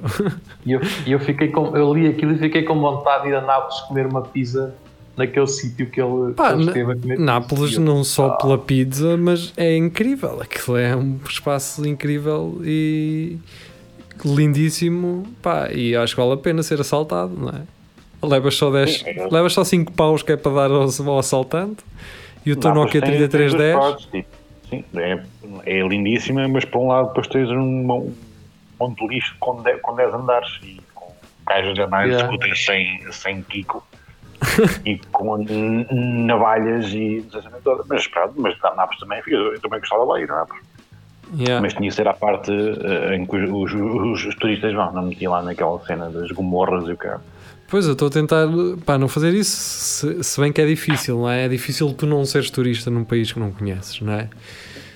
E 0.66 0.72
eu, 0.72 0.82
e 1.06 1.12
eu 1.12 1.20
fiquei 1.20 1.50
com, 1.50 1.76
eu 1.78 1.94
li 1.94 2.08
aquilo 2.08 2.32
e 2.34 2.38
fiquei 2.40 2.64
com 2.64 2.80
vontade 2.80 3.24
de 3.24 3.30
ir 3.30 3.36
a 3.36 3.42
Nápoles 3.42 3.80
comer 3.82 4.08
uma 4.08 4.22
pizza 4.24 4.74
naquele 5.16 5.46
sítio 5.46 5.86
que 5.92 6.02
ele, 6.02 6.34
Pá, 6.34 6.48
que 6.48 6.54
ele 6.56 6.64
esteve 6.68 6.92
a 6.92 6.96
comer. 6.96 7.20
Nápoles 7.20 7.74
eu, 7.76 7.82
não 7.82 8.04
só 8.04 8.30
ah, 8.30 8.38
pela 8.38 8.58
pizza, 8.58 9.16
mas 9.16 9.54
é 9.56 9.78
incrível. 9.78 10.42
Aquilo 10.42 10.76
é 10.78 10.96
um 10.96 11.20
espaço 11.30 11.88
incrível 11.88 12.60
e 12.64 13.38
lindíssimo. 14.26 15.24
Pá, 15.42 15.70
e 15.72 15.96
acho 15.96 16.16
que 16.16 16.22
vale 16.22 16.34
a 16.34 16.38
pena 16.38 16.64
ser 16.64 16.80
assaltado, 16.80 17.34
não 17.36 17.50
é? 17.50 17.62
Levas 18.26 18.56
só 18.56 18.72
10, 18.72 19.00
Sim, 19.00 19.10
é. 19.10 19.28
levas 19.30 19.54
só 19.54 19.64
5 19.64 19.92
paus 19.92 20.24
que 20.24 20.32
é 20.32 20.38
para 20.38 20.54
dar 20.54 20.72
ao, 20.72 20.84
ao 20.84 21.20
assaltante 21.20 21.84
e 22.46 22.54
o 22.54 22.56
teu 22.56 22.74
Nokia 22.74 23.02
3310. 23.02 24.26
Sim, 24.70 24.84
é, 24.96 25.24
é 25.66 25.82
lindíssima, 25.82 26.48
mas 26.48 26.64
por 26.66 26.80
um 26.80 26.88
lado 26.88 27.10
depois 27.10 27.28
tens 27.28 27.50
um, 27.50 28.10
monte 28.80 29.00
de 29.00 29.08
lixo 29.08 29.36
com 29.40 29.62
10, 29.62 29.82
com 29.82 29.96
10 29.96 30.14
andares 30.14 30.60
e 30.64 30.82
com 30.94 31.14
caixas 31.46 31.74
de 31.74 31.82
anais 31.82 32.10
Yeah. 32.10 32.28
discutem 32.28 32.56
sem, 32.56 33.12
sem 33.12 33.44
Kiko 33.44 33.86
e 34.86 34.98
com 35.12 35.38
navalhas 36.26 36.94
e 36.94 37.26
mas 37.88 38.08
pronto, 38.08 38.34
mas 38.38 38.60
na 38.62 38.76
Nápoles 38.76 39.00
também 39.00 39.22
eu 39.28 39.60
também 39.62 39.80
gostava 39.80 40.04
de 40.04 40.10
lá 40.10 40.22
ir 40.22 40.32
a 40.32 40.36
Nápoles. 40.38 40.64
Yeah. 41.38 41.62
Mas 41.62 41.74
tinha 41.74 41.89
que 41.89 41.96
ser 41.96 42.08
a 42.08 42.13
parte 42.13 42.52
eh, 42.52 43.15
em 43.15 43.26
que 43.26 43.36
os, 43.36 43.74
os- 43.74 44.26
os 44.26 44.36
turistas 44.36 44.74
vão, 44.74 44.91
não 44.93 45.08
meti 45.08 45.28
lá 45.28 45.41
naquela 45.41 45.80
cena 45.86 46.10
das 46.10 46.30
gomorras 46.32 46.88
e 46.88 46.91
o 46.91 46.98
cara. 46.98 47.22
Pois, 47.67 47.86
eu 47.88 47.93
estou 47.93 48.08
a 48.08 48.12
tentar 48.12 48.48
pá, 48.86 48.98
não 49.00 49.08
fazer 49.08 49.34
isso, 49.34 49.56
se, 49.58 50.24
se 50.24 50.39
bem 50.39 50.52
que 50.54 50.62
é 50.62 50.65
difícil, 50.67 51.17
não 51.17 51.30
é? 51.30 51.46
É 51.46 51.48
difícil 51.50 51.91
tu 51.93 52.06
não 52.06 52.24
seres 52.24 52.52
turista 52.52 52.91
num 52.91 53.04
país 53.04 53.32
que 53.32 53.39
não 53.39 53.52
conheces, 53.52 54.00
não 54.02 54.13
é? 54.13 54.30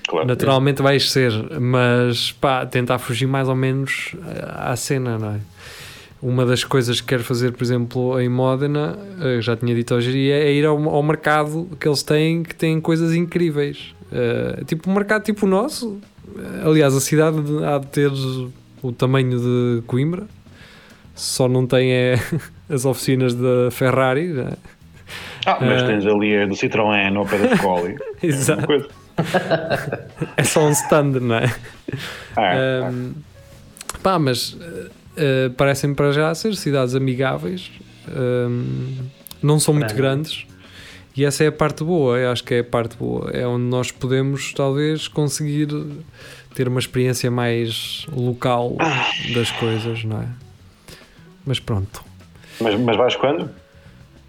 Claro. 0.06 0.26
Naturalmente 0.28 0.80
vais 0.80 1.10
ser, 1.10 1.32
mas 1.60 2.30
pá, 2.32 2.64
tentar 2.64 2.98
fugir 2.98 3.26
mais 3.26 3.48
ou 3.48 3.56
menos 3.56 4.14
eh, 4.26 4.44
à 4.56 4.76
cena, 4.76 5.18
não 5.18 5.30
é? 5.34 5.38
Uma 6.22 6.44
das 6.46 6.62
coisas 6.64 7.00
que 7.00 7.06
quero 7.08 7.22
fazer, 7.24 7.52
por 7.52 7.62
exemplo, 7.64 8.20
em 8.20 8.28
Módena, 8.28 8.96
eh, 9.20 9.40
já 9.40 9.56
tinha 9.56 9.74
dito 9.74 9.94
hoje, 9.94 10.30
é 10.30 10.48
é 10.48 10.52
ir 10.52 10.64
ao, 10.64 10.76
ao 10.88 11.02
mercado 11.02 11.68
que 11.80 11.86
eles 11.88 12.02
têm, 12.02 12.42
que 12.44 12.54
tem 12.54 12.80
coisas 12.80 13.12
incríveis. 13.14 13.92
Eh, 14.12 14.62
tipo 14.66 14.88
um 14.88 14.94
mercado 14.94 15.24
tipo 15.24 15.46
o 15.46 15.48
nosso. 15.48 15.98
Eh, 16.36 16.62
Aliás, 16.68 16.94
a 16.94 17.00
cidade 17.00 17.40
de- 17.42 17.64
há 17.64 17.78
de 17.78 17.86
ter 17.86 18.10
o 18.82 18.92
tamanho 18.92 19.38
de 19.38 19.82
Coimbra, 19.86 20.26
só 21.14 21.48
não 21.48 21.66
tem 21.66 21.90
é, 21.92 22.14
as 22.68 22.84
oficinas 22.84 23.34
da 23.34 23.70
Ferrari. 23.70 24.28
não 24.28 24.44
é? 24.48 24.52
Ah, 25.46 25.58
mas 25.60 25.82
Eh, 25.82 25.86
tens 25.86 26.06
ali 26.06 26.36
a 26.36 26.46
do 26.46 26.54
Citroën 26.54 27.16
ao 27.16 27.24
pé 27.26 27.38
da 27.38 27.56
Scoli. 27.56 27.96
Exato. 28.22 28.72
É. 28.72 30.08
É 30.36 30.44
só 30.44 30.66
um 30.66 30.70
stand, 30.70 31.18
não 31.20 31.34
é? 31.36 31.52
Ah, 32.36 32.90
Um, 32.92 33.12
pá, 34.02 34.18
mas 34.18 34.52
uh, 34.52 34.58
uh, 34.58 35.50
parecem 35.56 35.92
para 35.94 36.12
já 36.12 36.32
ser 36.34 36.54
cidades 36.54 36.94
amigáveis, 36.94 37.70
um, 38.14 38.90
não 39.42 39.58
são 39.58 39.74
muito 39.74 39.92
grandes, 39.94 40.46
e 41.18 41.24
essa 41.24 41.42
é 41.42 41.48
a 41.48 41.52
parte 41.52 41.82
boa. 41.82 42.16
Eu 42.16 42.30
acho 42.30 42.44
que 42.44 42.54
é 42.54 42.60
a 42.60 42.64
parte 42.64 42.96
boa. 42.96 43.28
É 43.32 43.44
onde 43.44 43.64
nós 43.64 43.90
podemos, 43.90 44.52
talvez, 44.52 45.08
conseguir 45.08 45.68
ter 46.54 46.68
uma 46.68 46.78
experiência 46.78 47.28
mais 47.28 48.06
local 48.12 48.76
das 49.34 49.50
coisas, 49.50 50.04
não 50.04 50.22
é? 50.22 50.28
Mas 51.44 51.58
pronto. 51.58 52.04
mas, 52.60 52.78
mas 52.78 52.96
vais 52.96 53.16
quando? 53.16 53.50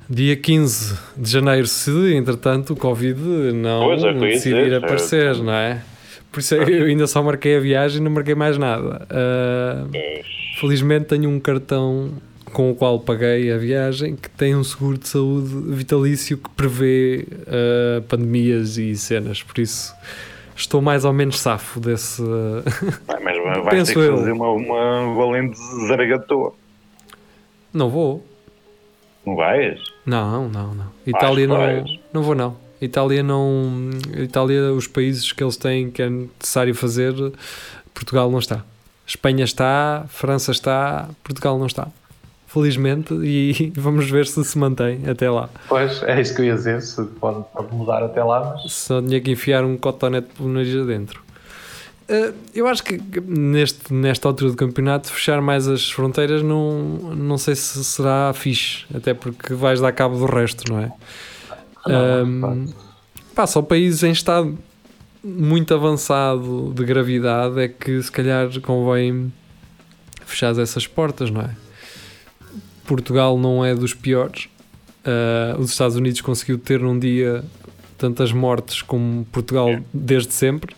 Dia 0.09 0.35
15 0.35 0.97
de 1.15 1.29
janeiro, 1.29 1.67
se 1.67 1.91
entretanto 2.15 2.73
o 2.73 2.75
Covid 2.75 3.51
não 3.53 3.83
Pois, 3.83 4.03
é 4.03 4.11
decidir 4.13 4.63
dizer, 4.63 4.75
aparecer, 4.83 5.35
não 5.37 5.53
é? 5.53 5.83
Por 6.31 6.39
isso 6.39 6.55
é 6.55 6.65
que 6.65 6.71
eu 6.71 6.85
ainda 6.85 7.05
só 7.05 7.21
marquei 7.21 7.57
a 7.57 7.59
viagem 7.59 7.99
e 7.99 8.03
não 8.03 8.09
marquei 8.09 8.33
mais 8.33 8.57
nada. 8.57 9.05
Ah, 9.11 9.85
felizmente 10.59 11.05
tenho 11.05 11.29
um 11.29 11.39
cartão 11.39 12.13
com 12.49 12.71
o 12.71 12.75
qual 12.75 12.99
paguei 12.99 13.51
a 13.51 13.57
viagem 13.57 14.15
que 14.15 14.29
tem 14.29 14.55
um 14.55 14.63
seguro 14.63 14.97
de 14.97 15.07
saúde 15.07 15.49
vitalício 15.73 16.37
que 16.37 16.49
prevê 16.51 17.27
ah, 17.47 18.01
pandemias 18.07 18.77
e 18.77 18.95
cenas, 18.95 19.41
por 19.43 19.59
isso 19.59 19.93
estou 20.55 20.81
mais 20.81 21.05
ou 21.05 21.13
menos 21.13 21.39
safo 21.39 21.79
desse. 21.79 22.21
Ah, 23.07 23.17
Mas 23.23 23.37
Penso 23.69 23.93
ter 23.93 23.99
que 23.99 24.05
eu. 24.07 24.17
fazer 24.17 24.31
uma, 24.31 24.51
uma 24.51 25.15
valente 25.15 25.57
zaragatoa. 25.87 26.53
não 27.73 27.89
vou. 27.89 28.25
Não 29.25 29.35
vais? 29.35 29.79
Não, 30.05 30.49
não, 30.49 30.73
não. 30.73 30.87
Itália 31.05 31.45
não, 31.47 31.57
vais. 31.57 31.99
não 32.11 32.23
vou 32.23 32.35
não. 32.35 32.57
Itália 32.81 33.21
não. 33.21 33.89
Itália, 34.17 34.73
os 34.73 34.87
países 34.87 35.31
que 35.31 35.43
eles 35.43 35.57
têm 35.57 35.91
que 35.91 36.01
é 36.01 36.09
necessário 36.09 36.73
fazer, 36.73 37.13
Portugal 37.93 38.31
não 38.31 38.39
está. 38.39 38.63
Espanha 39.05 39.43
está, 39.43 40.05
França 40.07 40.51
está, 40.51 41.09
Portugal 41.23 41.57
não 41.59 41.65
está. 41.65 41.87
Felizmente, 42.51 43.13
e 43.13 43.71
vamos 43.77 44.09
ver 44.09 44.25
se 44.25 44.43
se 44.43 44.57
mantém 44.57 45.07
até 45.07 45.29
lá. 45.29 45.49
Pois, 45.67 46.01
é 46.03 46.19
isso 46.19 46.35
que 46.35 46.41
eu 46.41 46.45
ia 46.45 46.55
dizer, 46.55 46.81
se 46.81 47.03
pode, 47.03 47.43
pode 47.53 47.73
mudar 47.73 48.03
até 48.03 48.23
lá, 48.23 48.55
mas 48.55 48.71
Só 48.73 48.99
tinha 49.01 49.21
que 49.21 49.31
enfiar 49.31 49.63
um 49.63 49.77
cotonete 49.77 50.29
pelo 50.35 50.49
nariz 50.49 50.75
adentro. 50.75 51.21
Eh, 52.07 52.33
eu 52.55 52.67
acho 52.67 52.83
que 52.83 52.99
neste, 53.21 53.93
nesta 53.93 54.27
altura 54.27 54.49
do 54.49 54.57
campeonato, 54.57 55.11
fechar 55.11 55.39
mais 55.41 55.67
as 55.67 55.91
fronteiras 55.91 56.41
não, 56.41 56.71
não 57.15 57.37
sei 57.37 57.53
se 57.55 57.83
será 57.83 58.33
fixe, 58.33 58.85
até 58.93 59.13
porque 59.13 59.53
vais 59.53 59.79
dar 59.79 59.91
cabo 59.91 60.17
do 60.17 60.25
resto, 60.25 60.71
não 60.71 60.79
é? 60.79 60.91
Não, 61.85 62.25
Um, 62.25 62.65
pá, 63.35 63.45
só 63.45 63.61
países 63.61 64.01
em 64.01 64.11
estado 64.11 64.57
muito 65.23 65.71
avançado 65.73 66.73
de 66.73 66.83
gravidade 66.83 67.59
é 67.59 67.67
que 67.67 68.01
se 68.01 68.11
calhar 68.11 68.47
convém 68.61 69.31
fechar 70.25 70.57
essas 70.57 70.87
portas, 70.87 71.29
não 71.29 71.41
é? 71.41 71.55
Portugal 72.89 73.37
não 73.37 73.63
é 73.63 73.75
dos 73.75 73.93
piores. 73.93 74.49
Uh, 75.05 75.59
os 75.61 75.69
Estados 75.69 75.95
Unidos 75.95 76.21
conseguiu 76.21 76.57
ter 76.57 76.79
num 76.79 76.97
dia 76.97 77.43
tantas 77.99 78.31
mortes 78.31 78.81
como 78.81 79.25
Portugal 79.25 79.69
É. 79.69 79.83
desde 79.93 80.33
sempre. 80.33 80.75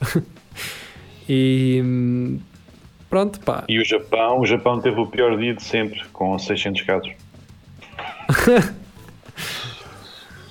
e 1.29 1.81
pronto, 3.09 3.39
pá. 3.39 3.63
E 3.69 3.79
o 3.79 3.85
Japão? 3.85 4.41
O 4.41 4.45
Japão 4.45 4.81
teve 4.81 4.99
o 4.99 5.07
pior 5.07 5.37
dia 5.37 5.53
de 5.55 5.63
sempre, 5.63 6.03
com 6.11 6.37
600 6.37 6.81
casos. 6.81 7.11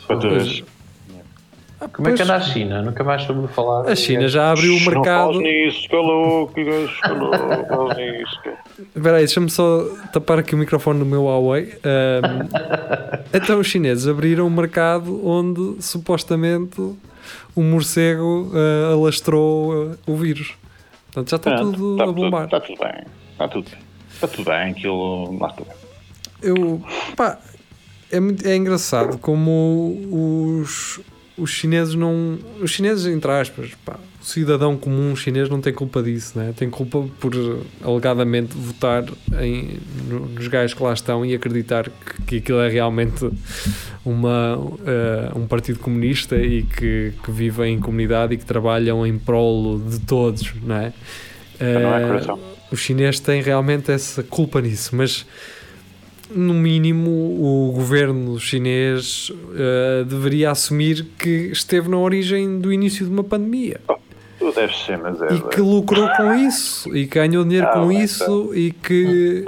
Para 0.06 0.16
tu 0.18 0.30
veres. 0.30 0.64
Como 1.88 2.08
é 2.08 2.12
que 2.12 2.18
Pois. 2.18 2.20
anda 2.20 2.34
a 2.36 2.40
China? 2.40 2.82
Nunca 2.82 3.02
mais 3.04 3.22
soube 3.22 3.48
falar. 3.48 3.88
A 3.90 3.96
China 3.96 4.28
já 4.28 4.52
abriu 4.52 4.74
o 4.76 4.80
Não 4.80 4.86
mercado. 4.92 5.32
fales 5.32 5.42
nisso, 5.42 5.88
calou, 5.88 6.46
que 6.48 6.64
gajo, 6.64 7.00
calou, 7.00 7.30
fales 7.32 7.96
nisso. 7.96 8.40
que- 8.42 8.50
Espera 8.96 9.16
aí, 9.16 9.24
deixa-me 9.24 9.50
só 9.50 9.84
tapar 10.12 10.38
aqui 10.38 10.54
o 10.54 10.58
microfone 10.58 10.98
do 10.98 11.06
meu 11.06 11.24
Huawei. 11.24 11.74
Ahm, 11.84 12.48
então, 13.34 13.58
os 13.60 13.66
chineses 13.66 14.06
abriram 14.06 14.46
um 14.46 14.50
mercado 14.50 15.26
onde 15.26 15.82
supostamente 15.82 16.80
o 17.54 17.62
morcego 17.62 18.50
ah, 18.54 18.92
alastrou 18.92 19.92
ah, 19.92 19.96
o 20.10 20.16
vírus. 20.16 20.54
Portanto, 21.06 21.30
já 21.30 21.36
está 21.36 21.54
Pronto, 21.56 21.72
tudo 21.76 21.96
tá 21.96 22.04
a 22.04 22.12
bombar. 22.12 22.44
Está 22.44 22.60
tudo 22.60 22.78
bem, 22.78 23.02
está 23.32 23.48
tudo 23.48 23.70
bem. 23.70 23.78
Está 24.14 24.28
tudo 24.28 24.44
bem, 24.44 24.70
aquilo. 24.70 25.38
Lá 25.38 25.48
está 25.48 25.62
bem. 25.64 25.74
Eu, 26.42 26.82
pá, 27.16 27.38
é, 28.10 28.18
muito- 28.20 28.46
é 28.48 28.54
engraçado 28.56 29.18
como 29.18 30.60
os, 30.62 31.00
os 31.40 31.50
chineses 31.50 31.94
não. 31.94 32.38
Os 32.60 32.70
chineses, 32.70 33.06
entre 33.06 33.30
aspas, 33.30 33.70
pá, 33.84 33.98
o 34.20 34.24
cidadão 34.24 34.76
comum 34.76 35.16
chinês 35.16 35.48
não 35.48 35.60
tem 35.60 35.72
culpa 35.72 36.02
disso, 36.02 36.38
né? 36.38 36.52
tem 36.54 36.68
culpa 36.68 37.06
por 37.18 37.32
alegadamente 37.82 38.54
votar 38.54 39.04
em, 39.40 39.78
nos 40.08 40.46
gajos 40.46 40.74
que 40.74 40.82
lá 40.82 40.92
estão 40.92 41.24
e 41.24 41.34
acreditar 41.34 41.88
que, 41.88 42.22
que 42.26 42.36
aquilo 42.36 42.60
é 42.60 42.68
realmente 42.68 43.30
uma, 44.04 44.58
uh, 44.58 45.38
um 45.38 45.46
partido 45.46 45.78
comunista 45.78 46.36
e 46.36 46.62
que, 46.64 47.14
que 47.24 47.30
vive 47.30 47.64
em 47.66 47.80
comunidade 47.80 48.34
e 48.34 48.36
que 48.36 48.44
trabalham 48.44 49.06
em 49.06 49.18
prol 49.18 49.78
de 49.78 49.98
todos, 50.00 50.52
não 50.62 50.76
é? 50.76 50.92
Uh, 51.56 52.38
os 52.70 52.78
chineses 52.78 53.20
têm 53.20 53.42
realmente 53.42 53.90
essa 53.90 54.22
culpa 54.22 54.60
nisso, 54.60 54.94
mas 54.94 55.26
no 56.30 56.54
mínimo, 56.54 57.10
o 57.10 57.72
governo 57.72 58.38
chinês 58.38 59.30
uh, 59.30 60.04
deveria 60.04 60.50
assumir 60.50 61.06
que 61.18 61.50
esteve 61.52 61.88
na 61.88 61.98
origem 61.98 62.58
do 62.60 62.72
início 62.72 63.04
de 63.04 63.12
uma 63.12 63.24
pandemia. 63.24 63.80
Oh, 63.88 64.50
deve 64.52 64.74
ser, 64.76 64.98
mas 64.98 65.20
é. 65.22 65.34
E 65.34 65.40
que 65.42 65.60
lucrou 65.60 66.08
com 66.16 66.34
isso, 66.34 66.94
e 66.96 67.06
que 67.06 67.18
ganhou 67.18 67.44
dinheiro 67.44 67.66
ah, 67.66 67.72
com 67.72 67.92
isso, 67.92 68.54
e 68.54 68.72
que 68.72 69.44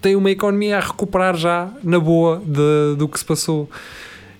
tem 0.00 0.16
uma 0.16 0.30
economia 0.30 0.78
a 0.78 0.80
recuperar 0.80 1.36
já, 1.36 1.70
na 1.82 1.98
boa, 1.98 2.42
de, 2.44 2.96
do 2.96 3.08
que 3.08 3.18
se 3.18 3.24
passou. 3.24 3.68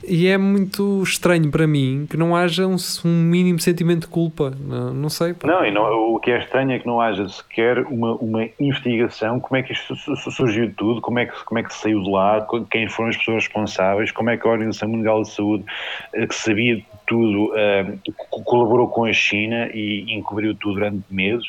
E 0.06 0.28
é 0.28 0.36
muito 0.36 1.02
estranho 1.02 1.50
para 1.50 1.66
mim 1.66 2.06
que 2.08 2.16
não 2.16 2.36
haja 2.36 2.66
um, 2.66 2.76
um 3.04 3.22
mínimo 3.22 3.58
sentimento 3.58 4.02
de 4.02 4.08
culpa. 4.08 4.52
Não, 4.58 4.92
não 4.92 5.08
sei. 5.08 5.34
Não, 5.44 5.64
e 5.64 5.70
não, 5.70 6.14
o 6.14 6.20
que 6.20 6.30
é 6.30 6.38
estranho 6.38 6.72
é 6.72 6.78
que 6.78 6.86
não 6.86 7.00
haja 7.00 7.28
sequer 7.28 7.78
uma, 7.86 8.14
uma 8.16 8.48
investigação. 8.60 9.40
Como 9.40 9.56
é 9.56 9.62
que 9.62 9.72
isto 9.72 9.94
surgiu 10.30 10.72
tudo? 10.74 11.00
Como 11.00 11.18
é, 11.18 11.26
que, 11.26 11.44
como 11.44 11.58
é 11.58 11.62
que 11.62 11.74
saiu 11.74 12.02
de 12.02 12.10
lá? 12.10 12.46
Quem 12.70 12.88
foram 12.88 13.10
as 13.10 13.16
pessoas 13.16 13.44
responsáveis? 13.44 14.12
Como 14.12 14.30
é 14.30 14.36
que 14.36 14.46
a 14.46 14.50
Organização 14.50 14.88
Mundial 14.88 15.22
de 15.22 15.30
Saúde, 15.30 15.64
eh, 16.12 16.26
que 16.26 16.34
sabia 16.34 16.82
tudo, 17.06 17.52
uh, 17.52 18.42
colaborou 18.44 18.88
com 18.88 19.04
a 19.04 19.12
China 19.12 19.68
e 19.72 20.12
encobriu 20.14 20.54
tudo 20.54 20.74
durante 20.74 21.02
meses? 21.10 21.46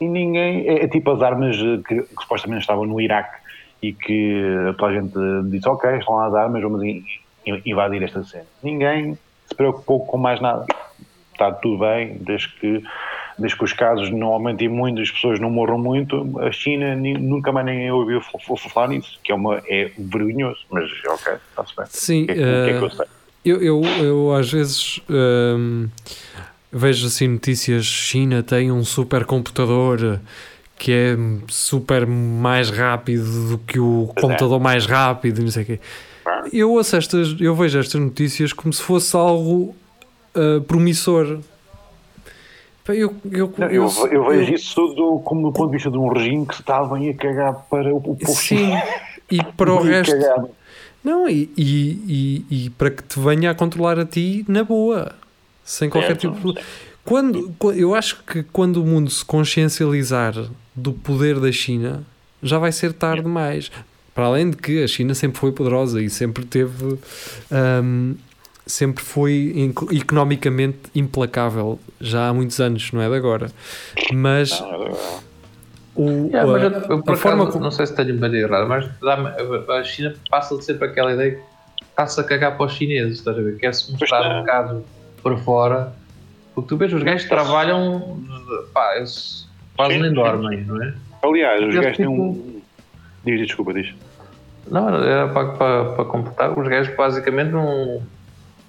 E 0.00 0.06
ninguém. 0.06 0.66
É, 0.68 0.84
é 0.84 0.88
tipo 0.88 1.10
as 1.10 1.22
armas 1.22 1.56
que, 1.56 2.02
que 2.02 2.22
supostamente 2.22 2.60
estavam 2.62 2.84
no 2.84 3.00
Iraque 3.00 3.36
e 3.82 3.92
que 3.92 4.42
toda 4.78 4.92
a 4.92 5.00
gente 5.00 5.14
disse: 5.50 5.68
Ok, 5.68 5.90
estão 5.98 6.16
lá 6.16 6.26
as 6.26 6.34
armas, 6.34 6.62
vamos 6.62 6.80
invadir 7.64 8.02
esta 8.02 8.22
cena. 8.24 8.46
Ninguém 8.62 9.18
se 9.46 9.54
preocupou 9.54 10.04
com 10.04 10.18
mais 10.18 10.40
nada. 10.40 10.66
Está 11.32 11.52
tudo 11.52 11.78
bem, 11.78 12.16
desde 12.20 12.48
que, 12.48 12.82
desde 13.38 13.58
que 13.58 13.64
os 13.64 13.72
casos 13.72 14.10
não 14.10 14.28
aumentem 14.28 14.68
muito, 14.68 15.00
as 15.00 15.10
pessoas 15.10 15.38
não 15.38 15.50
morram 15.50 15.78
muito, 15.78 16.40
a 16.40 16.50
China 16.50 16.96
nunca 16.96 17.52
mais 17.52 17.66
nem 17.66 17.90
ouviu 17.90 18.20
falar 18.72 18.88
nisso, 18.88 19.18
que 19.22 19.30
é, 19.30 19.34
uma, 19.34 19.62
é 19.66 19.90
vergonhoso, 19.98 20.60
mas 20.70 20.90
ok, 21.06 21.34
está-se 21.50 21.76
bem. 21.76 21.86
Sim, 21.90 22.26
que, 22.26 22.32
é, 22.32 22.36
que 22.36 22.70
é 22.70 22.78
que 22.78 22.84
eu, 22.84 22.90
sei? 22.90 23.06
Eu, 23.44 23.62
eu, 23.62 23.82
eu 24.02 24.34
às 24.34 24.50
vezes 24.50 25.00
hum, 25.10 25.88
vejo 26.72 27.06
assim 27.06 27.28
notícias: 27.28 27.84
China 27.84 28.42
tem 28.42 28.72
um 28.72 28.82
supercomputador 28.82 30.18
que 30.78 30.92
é 30.92 31.16
super 31.48 32.06
mais 32.06 32.70
rápido 32.70 33.50
do 33.50 33.58
que 33.58 33.78
o 33.78 34.10
é. 34.16 34.20
computador 34.20 34.58
mais 34.58 34.86
rápido, 34.86 35.42
não 35.42 35.50
sei 35.50 35.62
o 35.62 35.66
quê 35.66 35.80
eu 36.52 36.72
ouço 36.72 36.96
estas, 36.96 37.36
eu 37.40 37.54
vejo 37.54 37.78
estas 37.78 38.00
notícias 38.00 38.52
como 38.52 38.72
se 38.72 38.82
fosse 38.82 39.16
algo 39.16 39.74
uh, 40.34 40.60
promissor. 40.62 41.40
Eu, 42.88 43.16
eu, 43.32 43.52
não, 43.58 43.66
eu, 43.66 43.90
eu, 44.12 44.28
vejo 44.28 44.54
isso 44.54 44.74
tudo 44.76 45.18
como 45.24 45.48
do 45.48 45.52
ponto 45.52 45.70
de 45.70 45.76
vista 45.76 45.90
de 45.90 45.98
um 45.98 46.08
regime 46.08 46.46
que 46.46 46.54
se 46.54 46.60
está 46.60 46.84
bem 46.84 47.10
a 47.10 47.14
cagar 47.14 47.66
para 47.68 47.92
o 47.92 48.00
povo 48.00 48.26
Sim, 48.26 48.70
e 49.28 49.42
para 49.56 49.72
o 49.72 49.82
resto. 49.82 50.12
Cagado. 50.12 50.50
Não, 51.02 51.28
e, 51.28 51.50
e, 51.56 52.44
e, 52.48 52.64
e, 52.66 52.70
para 52.70 52.90
que 52.90 53.02
te 53.02 53.18
venha 53.18 53.50
a 53.50 53.54
controlar 53.54 53.98
a 53.98 54.04
ti 54.04 54.44
na 54.48 54.62
boa, 54.62 55.14
sem 55.64 55.90
qualquer 55.90 56.18
certo. 56.20 56.32
tipo 56.32 56.52
de. 56.52 56.60
Quando, 57.04 57.54
eu 57.76 57.94
acho 57.94 58.22
que 58.24 58.42
quando 58.42 58.82
o 58.82 58.84
mundo 58.84 59.08
se 59.10 59.24
consciencializar 59.24 60.34
do 60.74 60.92
poder 60.92 61.38
da 61.38 61.52
China, 61.52 62.04
já 62.42 62.58
vai 62.58 62.72
ser 62.72 62.92
tarde 62.92 63.22
demais. 63.22 63.70
Para 64.16 64.24
além 64.24 64.48
de 64.48 64.56
que 64.56 64.82
a 64.82 64.88
China 64.88 65.14
sempre 65.14 65.38
foi 65.38 65.52
poderosa 65.52 66.02
e 66.02 66.08
sempre 66.08 66.46
teve. 66.46 66.98
Um, 67.52 68.16
sempre 68.64 69.04
foi 69.04 69.70
economicamente 69.92 70.78
implacável, 70.94 71.78
já 72.00 72.28
há 72.28 72.32
muitos 72.32 72.58
anos, 72.58 72.90
não 72.92 73.02
é 73.02 73.10
de 73.10 73.14
agora. 73.14 73.52
Mas. 74.14 74.58
O, 75.94 76.28
yeah, 76.28 76.50
mas 76.50 76.88
eu, 76.88 77.02
por 77.02 77.12
a 77.14 77.16
forma 77.16 77.46
como... 77.46 77.64
não 77.64 77.70
sei 77.70 77.86
se 77.86 77.94
tenho 77.94 78.16
bem 78.18 78.34
errado, 78.34 78.66
mas 78.66 78.86
a 79.68 79.84
China 79.84 80.14
passa 80.30 80.56
de 80.56 80.64
sempre 80.64 80.88
aquela 80.88 81.12
ideia 81.12 81.32
que 81.32 81.84
está-se 81.84 82.18
a 82.18 82.24
cagar 82.24 82.56
para 82.56 82.66
os 82.66 82.72
chineses, 82.72 83.18
estás 83.18 83.38
a 83.38 83.42
ver? 83.42 83.58
Quer-se 83.58 83.92
mostrar 83.92 84.36
um 84.36 84.40
bocado 84.40 84.84
para 85.22 85.36
fora. 85.36 85.92
Porque 86.54 86.68
tu 86.68 86.76
vês, 86.78 86.90
os 86.92 87.02
gajos 87.02 87.28
trabalham, 87.28 88.18
pá, 88.72 88.96
eles 88.96 89.46
quase 89.76 89.98
nem 89.98 90.12
dormem, 90.12 90.64
não 90.64 90.82
é? 90.82 90.94
Aliás, 91.22 91.66
os 91.66 91.74
gajos 91.74 91.96
têm 91.98 92.06
um. 92.06 92.32
Tipo- 92.32 92.62
diz, 93.26 93.40
desculpa, 93.40 93.74
diz. 93.74 93.94
Não, 94.68 94.88
era 95.02 95.28
para, 95.28 95.48
para, 95.52 95.84
para 95.92 96.04
completar. 96.04 96.58
Os 96.58 96.68
gajos 96.68 96.94
basicamente 96.96 97.50
não, 97.50 98.02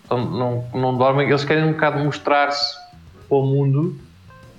não, 0.10 0.68
não 0.74 0.98
dormem, 0.98 1.28
eles 1.28 1.44
querem 1.44 1.64
um 1.64 1.72
bocado 1.74 2.04
mostrar-se 2.04 2.78
para 3.28 3.38
o 3.38 3.46
mundo, 3.46 3.98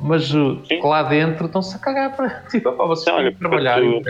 mas 0.00 0.28
Sim. 0.28 0.80
lá 0.82 1.02
dentro 1.02 1.46
estão-se 1.46 1.74
a 1.76 1.78
cagar 1.78 2.14
para, 2.14 2.28
tipo, 2.50 2.72
para 2.72 2.86
vocês 2.86 3.14
olha, 3.14 3.32
trabalhar 3.32 3.80
tu, 3.80 4.02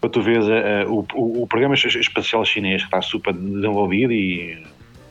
para 0.00 0.10
tu 0.10 0.22
vês 0.22 0.46
uh, 0.46 0.88
o, 0.88 1.06
o, 1.14 1.42
o, 1.42 1.46
programa 1.46 1.74
espacial 1.74 2.44
chinês 2.44 2.82
que 2.82 2.86
está 2.86 3.02
super 3.02 3.32
desenvolvido 3.34 4.12
e 4.12 4.64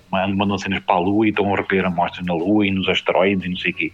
mandam 0.09 0.57
cenas 0.57 0.79
para 0.79 0.95
a 0.95 0.99
Lua 0.99 1.25
e 1.25 1.29
estão 1.29 1.53
a 1.53 1.57
recolher 1.57 1.85
amostras 1.85 2.25
na 2.25 2.33
Lua 2.33 2.65
e 2.65 2.71
nos 2.71 2.87
asteroides 2.87 3.45
e 3.45 3.49
não 3.49 3.57
sei 3.57 3.71
o 3.71 3.75
quê. 3.75 3.91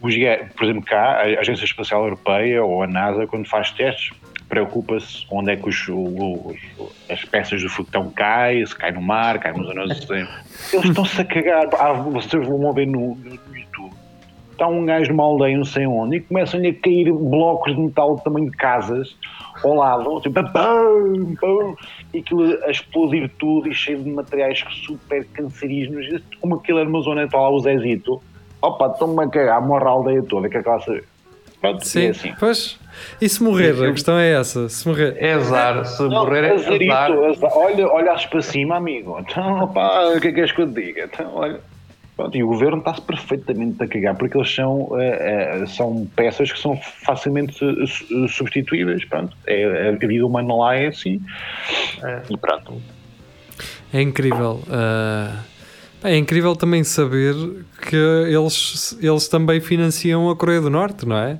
Os, 0.00 0.14
por 0.56 0.64
exemplo, 0.64 0.82
cá, 0.82 1.22
a 1.22 1.40
Agência 1.40 1.64
Espacial 1.64 2.02
Europeia 2.02 2.64
ou 2.64 2.82
a 2.82 2.86
NASA, 2.86 3.26
quando 3.26 3.48
faz 3.48 3.70
testes, 3.70 4.10
preocupa-se 4.48 5.26
onde 5.30 5.52
é 5.52 5.56
que 5.56 5.68
os, 5.68 5.88
os, 5.88 6.92
as 7.10 7.24
peças 7.24 7.62
do 7.62 7.68
foguetão 7.68 8.10
caem, 8.10 8.64
se 8.64 8.74
cai 8.74 8.92
no 8.92 9.02
mar, 9.02 9.38
cai 9.38 9.52
nos 9.52 9.68
anos. 9.70 10.08
Eles 10.72 10.84
estão-se 10.84 11.20
a 11.20 11.24
cagar. 11.24 11.68
Ah, 11.78 11.92
vocês 11.92 12.46
vão 12.46 12.72
ver 12.72 12.86
no, 12.86 13.14
no, 13.16 13.56
YouTube. 13.56 13.94
Está 14.52 14.68
um 14.68 14.86
gajo 14.86 15.10
numa 15.10 15.24
aldeia, 15.24 15.56
não 15.56 15.64
sei 15.64 15.84
onde, 15.86 16.16
e 16.16 16.20
começam-lhe 16.20 16.68
a 16.68 16.74
cair 16.74 17.12
blocos 17.12 17.74
de 17.74 17.80
metal 17.80 18.14
do 18.14 18.22
tamanho 18.22 18.50
de 18.50 18.56
casas 18.56 19.16
ao 19.64 19.74
lado, 19.74 20.20
tipo, 20.20 20.40
bam, 20.42 21.34
bam, 21.40 21.74
e 22.12 22.18
aquilo 22.18 22.62
a 22.62 22.70
explodir 22.70 23.30
tudo 23.38 23.68
e 23.68 23.74
cheio 23.74 24.02
de 24.02 24.10
materiais 24.10 24.64
super 24.86 25.26
cancerígenos. 25.32 26.22
Como 26.40 26.54
aquilo 26.54 26.78
era 26.78 26.88
uma 26.88 27.00
zona, 27.00 27.28
lá 27.32 27.50
o 27.50 27.58
Zezito. 27.60 28.22
Opa, 28.62 28.86
estão-me 28.86 29.24
a 29.24 29.28
cagar, 29.28 29.60
morre 29.60 29.84
a 29.84 29.88
aldeia 29.88 30.22
toda, 30.22 30.48
que 30.48 30.56
é 30.56 30.62
que 30.62 30.68
ela 30.68 30.80
Pronto, 31.64 31.86
Sim, 31.86 32.06
é 32.06 32.10
assim. 32.10 32.34
pois. 32.38 32.78
E 33.22 33.26
se 33.26 33.42
morrer? 33.42 33.70
A 33.82 33.90
questão 33.90 34.18
é 34.18 34.34
essa. 34.34 34.68
Se 34.68 34.86
morrer. 34.86 35.16
É 35.16 35.32
azar. 35.32 35.86
Se 35.86 36.02
não, 36.02 36.10
morrer 36.10 36.44
é 36.44 36.52
azar. 36.52 37.10
azar. 37.10 37.56
Olha, 37.56 37.88
olhas 37.88 38.26
para 38.26 38.42
cima, 38.42 38.76
amigo. 38.76 39.16
Então, 39.18 39.64
opá, 39.64 40.12
o 40.14 40.20
que 40.20 40.28
é 40.28 40.32
que 40.32 40.40
és 40.42 40.52
que 40.52 40.60
eu 40.60 40.68
te 40.68 40.74
diga? 40.74 41.08
Então, 41.10 41.30
olha. 41.34 41.60
Pronto, 42.16 42.36
e 42.36 42.44
o 42.44 42.48
governo 42.48 42.78
está-se 42.78 43.00
perfeitamente 43.00 43.82
a 43.82 43.88
cagar 43.88 44.14
porque 44.14 44.36
eles 44.38 44.54
são, 44.54 44.82
uh, 44.82 45.62
uh, 45.62 45.66
são 45.66 46.06
peças 46.14 46.52
que 46.52 46.60
são 46.60 46.76
facilmente 46.76 47.58
substituíveis. 48.28 49.04
Pronto, 49.06 49.34
é, 49.46 49.88
a 49.88 50.06
vida 50.06 50.24
humana 50.24 50.54
lá 50.54 50.76
é 50.76 50.88
assim. 50.88 51.20
É. 52.04 52.22
E 52.30 52.36
pronto. 52.36 52.80
É 53.92 54.00
incrível. 54.00 54.62
Uh, 54.68 55.36
é 56.04 56.16
incrível 56.16 56.54
também 56.54 56.84
saber 56.84 57.34
que 57.88 57.96
eles, 57.96 58.96
eles 59.00 59.26
também 59.26 59.60
financiam 59.60 60.30
a 60.30 60.36
Coreia 60.36 60.60
do 60.60 60.70
Norte, 60.70 61.06
não 61.06 61.16
é? 61.16 61.38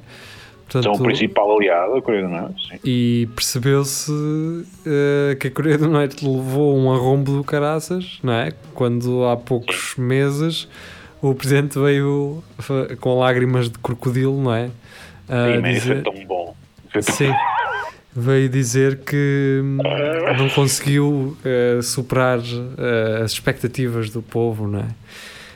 Portanto, 0.64 0.85
São 0.85 0.92
o 0.94 1.07
principal 1.07 1.57
aliado 1.57 1.94
da 1.94 2.03
Coreia 2.03 2.22
do 2.22 2.31
Norte. 2.31 2.68
Sim. 2.68 2.79
E 2.83 3.29
percebeu-se 3.37 4.11
uh, 4.11 5.37
que 5.38 5.48
a 5.48 5.50
Coreia 5.50 5.79
do 5.79 5.88
Norte 5.88 6.27
levou 6.27 6.77
um 6.77 6.90
arrombo 6.92 7.37
do 7.37 7.44
caraças, 7.44 8.18
não 8.22 8.33
é? 8.33 8.53
Quando 8.74 9.24
há 9.27 9.37
poucos 9.37 9.94
meses 9.96 10.66
o 11.20 11.35
presidente 11.35 11.79
veio 11.79 12.42
com 13.00 13.18
lágrimas 13.18 13.70
de 13.70 13.79
crocodilo, 13.79 14.42
não 14.42 14.55
é? 14.55 14.66
Uh, 15.29 15.57
sim, 15.57 15.62
dizer... 15.62 16.03
foi 16.03 16.12
tão 16.12 16.27
bom. 16.27 16.57
Foi 16.90 17.03
tão... 17.03 17.14
Sim. 17.14 17.33
Veio 18.14 18.48
dizer 18.48 18.98
que 18.98 19.61
hum, 19.62 19.79
não 20.38 20.48
conseguiu 20.50 21.37
uh, 21.44 21.83
superar 21.83 22.38
uh, 22.38 23.24
as 23.24 23.33
expectativas 23.33 24.11
do 24.11 24.22
povo, 24.22 24.68
não 24.68 24.81
é? 24.81 24.87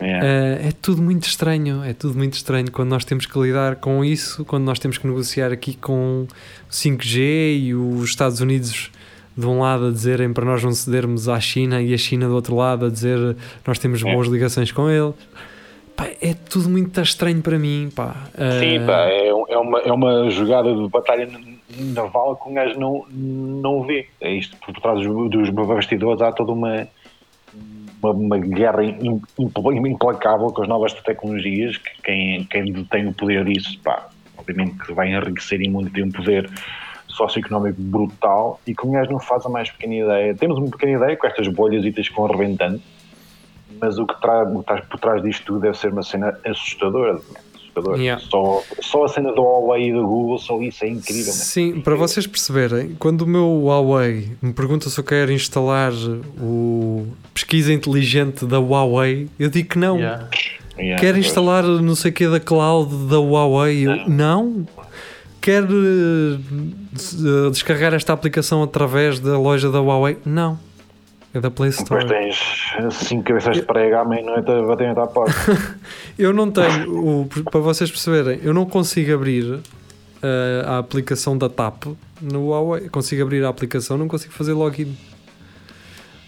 Yeah. 0.00 0.24
Uh, 0.24 0.68
é 0.68 0.72
tudo 0.80 1.02
muito 1.02 1.26
estranho, 1.26 1.82
é 1.84 1.92
tudo 1.92 2.16
muito 2.16 2.34
estranho 2.34 2.70
quando 2.70 2.88
nós 2.90 3.04
temos 3.04 3.26
que 3.26 3.38
lidar 3.38 3.76
com 3.76 4.04
isso, 4.04 4.44
quando 4.44 4.64
nós 4.64 4.78
temos 4.78 4.98
que 4.98 5.06
negociar 5.06 5.52
aqui 5.52 5.76
com 5.76 6.26
5G 6.70 7.60
e 7.60 7.74
os 7.74 8.08
Estados 8.08 8.40
Unidos 8.40 8.90
de 9.36 9.46
um 9.46 9.60
lado 9.60 9.86
a 9.86 9.90
dizerem 9.90 10.32
para 10.32 10.44
nós 10.44 10.62
não 10.62 10.72
cedermos 10.72 11.28
à 11.28 11.38
China 11.38 11.80
e 11.80 11.94
a 11.94 11.98
China 11.98 12.26
do 12.26 12.34
outro 12.34 12.56
lado 12.56 12.86
a 12.86 12.88
dizer 12.88 13.36
nós 13.66 13.78
temos 13.78 14.02
boas 14.02 14.26
ligações 14.26 14.72
com 14.72 14.88
ele. 14.90 15.12
Pá, 15.96 16.08
é 16.20 16.34
tudo 16.34 16.68
muito 16.68 17.00
estranho 17.00 17.40
para 17.40 17.58
mim. 17.58 17.88
Pá. 17.94 18.16
Sim, 18.60 18.84
pá, 18.86 19.06
é, 19.06 19.28
é, 19.28 19.58
uma, 19.58 19.80
é 19.80 19.92
uma 19.92 20.30
jogada 20.30 20.72
de 20.74 20.88
batalha 20.88 21.26
naval 21.76 22.36
que 22.36 22.48
um 22.48 22.54
gajo 22.54 22.78
não, 22.78 23.06
não 23.10 23.82
vê. 23.82 24.08
É 24.20 24.30
isto, 24.30 24.56
por 24.58 24.72
trás 24.80 25.00
dos, 25.00 25.30
dos 25.30 25.50
bastidores 25.50 26.22
há 26.22 26.32
toda 26.32 26.52
uma 26.52 26.88
uma, 28.02 28.12
uma 28.12 28.38
guerra 28.38 28.84
implacável 28.84 30.48
com 30.48 30.62
as 30.62 30.68
novas 30.68 30.92
tecnologias, 30.92 31.76
que 31.76 32.02
quem, 32.02 32.44
quem 32.44 32.84
tem 32.84 33.08
o 33.08 33.12
poder 33.12 33.44
disso, 33.44 33.78
pá, 33.82 34.08
obviamente 34.36 34.78
que 34.78 34.92
vai 34.92 35.12
enriquecer 35.12 35.60
e 35.60 35.68
muito, 35.68 35.92
tem 35.92 36.04
um 36.04 36.10
poder 36.10 36.48
socioeconómico 37.08 37.80
brutal 37.80 38.60
e 38.66 38.74
que 38.74 38.86
o 38.86 38.90
gajo 38.90 39.10
não 39.10 39.18
faz 39.18 39.44
a 39.44 39.48
mais 39.48 39.70
pequena 39.70 39.94
ideia. 39.94 40.34
Temos 40.34 40.58
uma 40.58 40.70
pequena 40.70 40.92
ideia 40.92 41.16
com 41.16 41.26
estas 41.26 41.48
bolhas 41.48 41.82
que 41.82 42.14
vão 42.14 42.26
arrebentando, 42.26 42.80
mas 43.80 43.98
o 43.98 44.06
que 44.06 44.14
está 44.14 44.46
por 44.88 45.00
trás 45.00 45.22
disto 45.22 45.44
tudo 45.46 45.60
deve 45.60 45.76
ser 45.76 45.92
uma 45.92 46.02
cena 46.02 46.38
assustadora. 46.44 47.18
Assustadora. 47.78 47.98
Yeah. 47.98 48.22
Só, 48.28 48.62
só 48.80 49.04
a 49.04 49.08
cena 49.08 49.32
do 49.32 49.42
Huawei 49.42 49.88
e 49.88 49.92
do 49.92 50.06
Google, 50.06 50.38
só 50.38 50.60
isso 50.60 50.84
é 50.84 50.88
incrível. 50.88 51.32
Sim, 51.32 51.80
para 51.80 51.94
vocês 51.94 52.26
perceberem, 52.26 52.96
quando 52.98 53.22
o 53.22 53.26
meu 53.26 53.64
Huawei 53.64 54.32
me 54.42 54.52
pergunta 54.52 54.88
se 54.90 54.98
eu 54.98 55.04
quero 55.04 55.32
instalar 55.32 55.92
o 56.40 57.06
pesquisa 57.32 57.72
inteligente 57.72 58.44
da 58.44 58.58
Huawei, 58.58 59.28
eu 59.38 59.48
digo 59.48 59.68
que 59.68 59.78
não. 59.78 59.96
Yeah. 59.96 60.28
Yeah, 60.78 61.00
quer 61.00 61.16
instalar 61.16 61.64
não 61.64 61.96
sei 61.96 62.12
o 62.12 62.14
que 62.14 62.28
da 62.28 62.38
cloud 62.38 63.08
da 63.08 63.18
Huawei? 63.18 63.86
Eu, 63.86 64.08
não 64.08 64.64
quer 65.40 65.64
uh, 65.64 67.50
descarregar 67.50 67.94
esta 67.94 68.12
aplicação 68.12 68.62
através 68.62 69.18
da 69.18 69.38
loja 69.38 69.70
da 69.70 69.80
Huawei? 69.80 70.18
Não. 70.24 70.58
É 71.34 71.40
da 71.40 71.50
Play 71.50 71.70
Store. 71.70 72.06
Depois 72.06 72.66
tens 72.78 73.06
5 73.06 73.22
cabeças 73.22 73.56
de 73.56 73.62
prego 73.62 73.96
à 73.96 74.04
meia-noite 74.04 74.50
a 74.50 74.62
bater 74.62 74.98
à 74.98 75.06
porta. 75.06 75.34
eu 76.18 76.32
não 76.32 76.50
tenho, 76.50 77.22
o, 77.22 77.28
para 77.50 77.60
vocês 77.60 77.90
perceberem, 77.90 78.40
eu 78.42 78.54
não 78.54 78.64
consigo 78.64 79.12
abrir 79.12 79.44
uh, 79.44 79.60
a 80.66 80.78
aplicação 80.78 81.36
da 81.36 81.48
TAP 81.48 81.84
no 82.20 82.48
Huawei. 82.48 82.88
Consigo 82.88 83.22
abrir 83.22 83.44
a 83.44 83.48
aplicação, 83.50 83.98
não 83.98 84.08
consigo 84.08 84.32
fazer 84.32 84.54
login. 84.54 84.96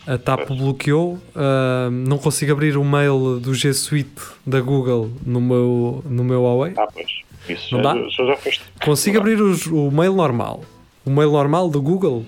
A 0.07 0.19
TAP 0.19 0.47
pois. 0.47 0.59
bloqueou, 0.59 1.15
uh, 1.15 1.91
não 1.91 2.19
consigo 2.19 2.53
abrir 2.53 2.77
o 2.77 2.85
mail 2.85 3.41
do 3.41 3.55
G 3.55 3.73
Suite 3.73 4.21
da 4.47 4.61
Google 4.61 5.11
no 5.25 5.41
meu, 5.41 6.05
no 6.07 6.25
meu 6.25 6.43
Huawei. 6.43 6.75
Ah, 6.77 6.89
pois. 6.93 7.21
Isso 7.49 7.75
não 7.75 7.83
já, 7.83 7.95
dá? 7.95 8.09
já, 8.09 8.51
já. 8.51 8.61
Consigo 8.85 9.19
abrir 9.19 9.41
os, 9.41 9.67
o 9.67 9.91
mail 9.91 10.15
normal. 10.15 10.63
O 11.07 11.11
mail 11.11 11.31
normal 11.31 11.71
do 11.71 11.81
Google 11.81 12.25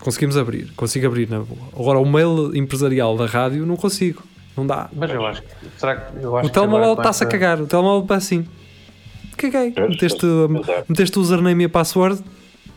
conseguimos 0.00 0.36
abrir. 0.36 0.72
Consigo 0.74 1.06
abrir 1.06 1.28
na 1.28 1.40
boa. 1.40 1.60
Agora 1.72 1.98
o 1.98 2.06
mail 2.06 2.54
empresarial 2.56 3.16
da 3.16 3.26
rádio 3.26 3.66
não 3.66 3.76
consigo. 3.76 4.22
Não 4.56 4.66
dá. 4.66 4.88
Mas 4.92 5.10
eu 5.10 5.24
acho 5.24 5.42
que. 5.42 5.48
Será 5.76 5.96
que 5.96 6.22
eu 6.22 6.36
acho 6.36 6.48
o 6.48 6.52
telemóvel 6.52 6.94
está-se 6.94 7.24
a 7.24 7.26
cagar. 7.26 7.60
O 7.60 7.66
telemóvel 7.66 8.02
está 8.02 8.16
assim. 8.16 8.46
Caguei. 9.36 9.72
Meteste, 9.88 10.26
meteste 10.88 11.18
o 11.18 11.22
username 11.22 11.62
e 11.62 11.66
a 11.66 11.68
password, 11.68 12.20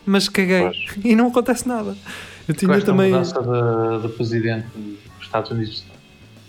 mas 0.06 0.28
caguei. 0.28 0.62
Pois. 0.62 0.76
E 1.04 1.16
não 1.16 1.26
acontece 1.28 1.66
nada. 1.66 1.96
Eu 2.46 2.54
tinha 2.54 2.78
Com 2.78 2.86
também. 2.86 3.12
A 3.12 3.18
mudança 3.18 3.42
de, 3.42 4.06
de 4.06 4.14
presidente 4.14 4.66
dos 4.76 5.22
Estados 5.22 5.50
Unidos, 5.50 5.84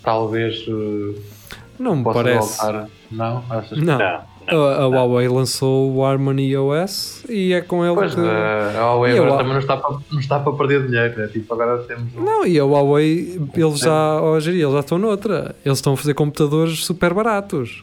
talvez. 0.02 0.66
Uh, 0.68 1.20
não 1.78 1.96
me 1.96 2.04
parece. 2.04 2.58
Voltar. 2.58 2.88
Não? 3.10 3.44
Achas 3.50 3.78
não. 3.78 3.98
não. 3.98 4.33
A, 4.46 4.82
a 4.82 4.86
Huawei 4.86 5.28
lançou 5.28 5.94
o 5.94 6.04
Harmony 6.04 6.56
OS 6.56 7.24
e 7.28 7.52
é 7.52 7.60
com 7.60 7.84
ele 7.84 7.94
pois, 7.94 8.14
que. 8.14 8.20
A 8.20 8.80
Huawei 8.80 9.18
agora 9.18 9.38
também 9.38 9.52
não 9.52 9.60
está, 9.60 9.76
para, 9.76 9.96
não 10.12 10.20
está 10.20 10.40
para 10.40 10.52
perder 10.52 10.86
dinheiro, 10.86 11.18
né? 11.18 11.28
tipo, 11.28 11.52
agora 11.54 11.78
temos. 11.84 12.12
Não, 12.14 12.46
e 12.46 12.58
a 12.58 12.64
Huawei, 12.64 13.40
eles 13.54 13.78
já, 13.78 14.20
hoje, 14.20 14.50
eles 14.50 14.72
já 14.72 14.80
estão 14.80 14.98
noutra. 14.98 15.54
Eles 15.64 15.78
estão 15.78 15.94
a 15.94 15.96
fazer 15.96 16.14
computadores 16.14 16.84
super 16.84 17.14
baratos. 17.14 17.82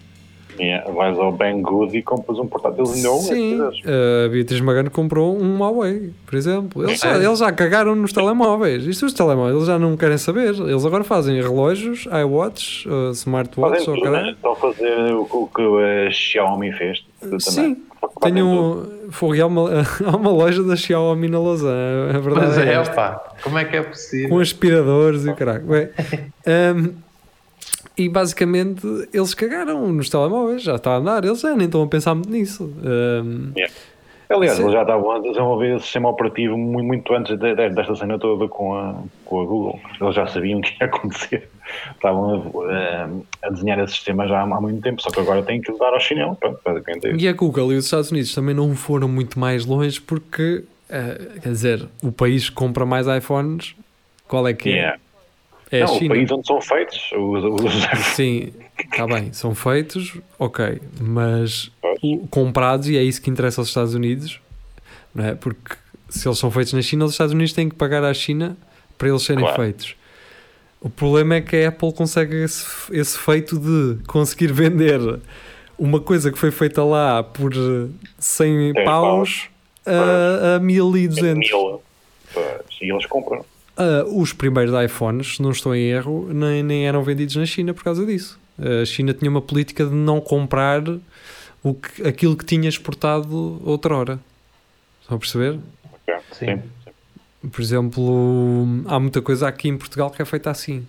Yeah, 0.60 0.92
vais 0.92 1.18
ao 1.18 1.32
Banggood 1.32 1.98
e 1.98 2.02
compras 2.02 2.38
um 2.38 2.48
portátil 2.48 2.84
não 3.02 3.20
Sim, 3.20 3.60
a 3.62 4.30
Beatriz 4.30 4.60
Magano 4.62 4.92
comprou 4.92 5.42
um 5.42 5.60
Huawei, 5.60 6.12
por 6.26 6.36
exemplo. 6.36 6.84
Eles 6.84 7.00
já, 7.00 7.18
eles 7.18 7.40
já 7.40 7.52
cagaram 7.52 7.96
nos 7.96 8.12
telemóveis. 8.12 8.86
Isto 8.86 9.06
os 9.06 9.14
telemóveis, 9.14 9.56
eles 9.56 9.68
já 9.68 9.80
não 9.80 9.96
querem 9.98 10.18
saber. 10.18 10.54
Eles 10.60 10.86
agora 10.86 11.04
fazem 11.04 11.42
relógios, 11.42 12.06
iWatch, 12.06 12.88
uh, 12.88 13.12
smartwatch, 13.12 13.90
ou 13.90 14.02
caralho. 14.02 14.26
Né? 14.26 14.32
Estão 14.32 14.52
a 14.52 14.56
fazer 14.56 15.14
o, 15.14 15.22
o 15.22 15.48
que 15.48 15.62
a 15.62 16.12
Xiaomi 16.12 16.72
fez. 16.74 17.04
Sim. 17.40 17.78
Tenho, 18.22 18.88
foi, 19.10 19.40
há, 19.40 19.48
uma, 19.48 19.70
há 20.06 20.16
uma 20.16 20.32
loja 20.32 20.64
da 20.64 20.76
Xiaomi 20.76 21.28
na 21.28 21.40
Lausanne, 21.40 22.16
a 22.16 22.20
verdade 22.20 22.48
Mas 22.48 22.58
é, 22.58 22.74
é 22.74 22.84
pá, 22.84 23.22
como 23.44 23.58
é 23.58 23.66
que 23.66 23.76
é 23.76 23.82
possível? 23.82 24.30
Com 24.30 24.40
aspiradores 24.40 25.26
e 25.26 25.30
o 25.30 25.36
caralho. 25.36 25.64
Um, 26.42 26.96
e 27.98 28.08
basicamente 28.08 28.86
eles 29.14 29.34
cagaram 29.34 29.92
nos 29.92 30.10
telemóveis, 30.10 30.64
já 30.64 30.76
está 30.76 30.92
a 30.92 30.98
andar, 30.98 31.26
eles 31.26 31.42
já 31.42 31.56
nem 31.56 31.66
estão 31.66 31.84
a 31.84 31.88
pensar 31.88 32.16
muito 32.16 32.30
nisso. 32.30 32.64
Um, 32.84 33.52
yeah. 33.56 33.74
Aliás, 34.30 34.58
eles 34.58 34.72
já 34.72 34.82
estavam 34.82 35.12
a 35.12 35.20
desenvolver 35.20 35.76
o 35.76 35.80
sistema 35.80 36.10
operativo 36.10 36.58
muito, 36.58 36.88
muito 36.88 37.14
antes 37.14 37.38
de, 37.38 37.54
de, 37.54 37.70
desta 37.70 37.96
cena 37.96 38.18
toda 38.18 38.48
com 38.48 38.74
a, 38.74 38.96
com 39.26 39.42
a 39.42 39.46
Google. 39.46 39.80
Eles 40.00 40.16
já 40.16 40.26
sabiam 40.26 40.60
o 40.60 40.62
que 40.62 40.72
ia 40.80 40.88
acontecer. 40.88 41.50
Estavam 41.94 42.42
a, 42.70 43.10
a, 43.46 43.50
desenhar 43.50 43.80
esse 43.80 43.94
sistema 43.94 44.28
já 44.28 44.40
há, 44.40 44.44
há, 44.44 44.62
muito 44.62 44.82
tempo, 44.82 45.02
só 45.02 45.10
que 45.10 45.20
agora 45.20 45.44
têm 45.44 45.62
que 45.62 45.72
dar 45.78 45.94
ao 45.94 46.00
chinelo. 46.00 46.38
É 46.44 47.16
e 47.18 47.28
a 47.28 47.34
Google 47.34 47.74
e 47.74 47.76
os 47.76 47.86
Estados 47.86 48.12
Unidos 48.12 48.34
também 48.34 48.56
não 48.56 48.74
foram 48.76 49.08
muito 49.08 49.38
mais 49.38 49.66
longe 49.66 50.00
porque, 50.00 50.64
uh, 50.90 51.40
quer 51.42 51.50
dizer, 51.50 51.90
o 52.02 52.12
país 52.12 52.50
que 52.50 52.56
compra 52.56 52.86
mais 52.86 53.08
iPhones, 53.08 53.76
qual 54.28 54.48
é 54.48 54.54
que 54.54 54.70
é? 54.70 54.74
Yeah. 54.74 55.00
É 55.72 55.86
não, 55.86 55.96
o 55.96 56.08
país 56.08 56.32
onde 56.32 56.46
são 56.46 56.62
feitos. 56.62 57.12
Os, 57.14 57.44
os... 57.64 58.06
Sim, 58.16 58.52
está 58.78 59.08
bem, 59.08 59.32
são 59.32 59.56
feitos, 59.56 60.18
ok, 60.38 60.82
mas 61.00 61.72
o, 62.02 62.28
comprados, 62.28 62.90
e 62.90 62.98
é 62.98 63.04
isso 63.04 63.22
que 63.22 63.30
interessa 63.30 63.62
aos 63.62 63.70
Estados 63.70 63.94
Unidos, 63.94 64.42
não 65.16 65.26
é? 65.26 65.36
Porque 65.36 65.76
se 66.10 66.28
eles 66.28 66.38
são 66.38 66.52
feitos 66.52 66.74
na 66.74 66.82
China, 66.82 67.06
os 67.06 67.12
Estados 67.12 67.34
Unidos 67.34 67.54
têm 67.54 67.70
que 67.70 67.76
pagar 67.76 68.04
à 68.04 68.14
China 68.14 68.58
para 68.98 69.08
eles 69.08 69.24
serem 69.24 69.44
claro. 69.44 69.62
feitos. 69.62 69.96
O 70.82 70.90
problema 70.90 71.36
é 71.36 71.42
que 71.42 71.56
a 71.56 71.70
Apple 71.70 71.94
consegue 71.94 72.36
esse, 72.44 72.66
esse 72.92 73.18
feito 73.18 73.58
de 73.58 74.04
conseguir 74.08 74.52
vender 74.52 75.00
uma 75.78 76.00
coisa 76.00 76.32
que 76.32 76.38
foi 76.38 76.52
feita 76.52 76.84
lá 76.84 77.24
por 77.24 77.54
100 78.20 78.74
paus, 78.84 79.50
a, 79.86 80.56
a 80.56 80.60
1200. 80.60 81.50
Mil. 81.50 81.82
E 82.82 82.92
eles 82.92 83.06
compram. 83.06 83.46
Uh, 83.78 84.22
os 84.22 84.34
primeiros 84.34 84.74
iPhones, 84.84 85.36
se 85.36 85.42
não 85.42 85.52
estou 85.52 85.74
em 85.74 85.84
erro, 85.90 86.28
nem, 86.34 86.62
nem 86.62 86.88
eram 86.88 87.02
vendidos 87.04 87.36
na 87.38 87.46
China 87.46 87.74
por 87.74 87.84
causa 87.84 88.06
disso. 88.06 88.40
Uh, 88.60 88.82
a 88.82 88.86
China 88.86 89.14
tinha 89.14 89.32
uma 89.32 89.42
política 89.42 89.86
de 89.86 89.94
não 89.94 90.20
comprar 90.20 90.84
o 91.64 91.74
que, 91.74 92.06
aquilo 92.06 92.36
que 92.36 92.44
tinha 92.44 92.68
exportado 92.68 93.62
outrora. 93.64 94.20
Estão 95.02 95.16
a 95.16 95.20
perceber? 95.20 95.60
Okay. 96.04 96.20
Sim. 96.34 96.62
Por 97.50 97.62
exemplo, 97.62 98.84
há 98.86 99.00
muita 99.00 99.22
coisa 99.22 99.48
aqui 99.48 99.70
em 99.70 99.78
Portugal 99.78 100.12
que 100.12 100.22
é 100.22 100.26
feita 100.26 100.52
assim. 100.52 100.86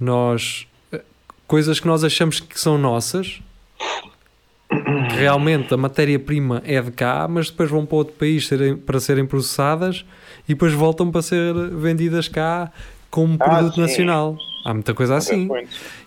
Nós, 0.00 0.66
ah, 0.92 1.00
coisas 1.46 1.78
que 1.78 1.86
nós 1.86 2.02
achamos 2.02 2.40
que 2.40 2.58
são 2.58 2.76
nossas, 2.78 3.40
que 4.68 5.16
realmente 5.16 5.72
a 5.72 5.76
matéria-prima 5.76 6.62
é 6.64 6.80
de 6.80 6.90
cá, 6.90 7.28
mas 7.28 7.50
depois 7.50 7.70
vão 7.70 7.86
para 7.86 7.96
outro 7.96 8.14
país 8.14 8.48
serem, 8.48 8.76
para 8.76 8.98
serem 8.98 9.26
processadas 9.26 10.04
e 10.48 10.54
depois 10.54 10.72
voltam 10.72 11.10
para 11.10 11.22
ser 11.22 11.54
vendidas 11.70 12.28
cá 12.28 12.70
como 13.10 13.36
ah, 13.40 13.44
produto 13.44 13.74
sim. 13.74 13.80
nacional. 13.80 14.36
Há 14.64 14.72
muita 14.72 14.94
coisa 14.94 15.16
assim. 15.16 15.48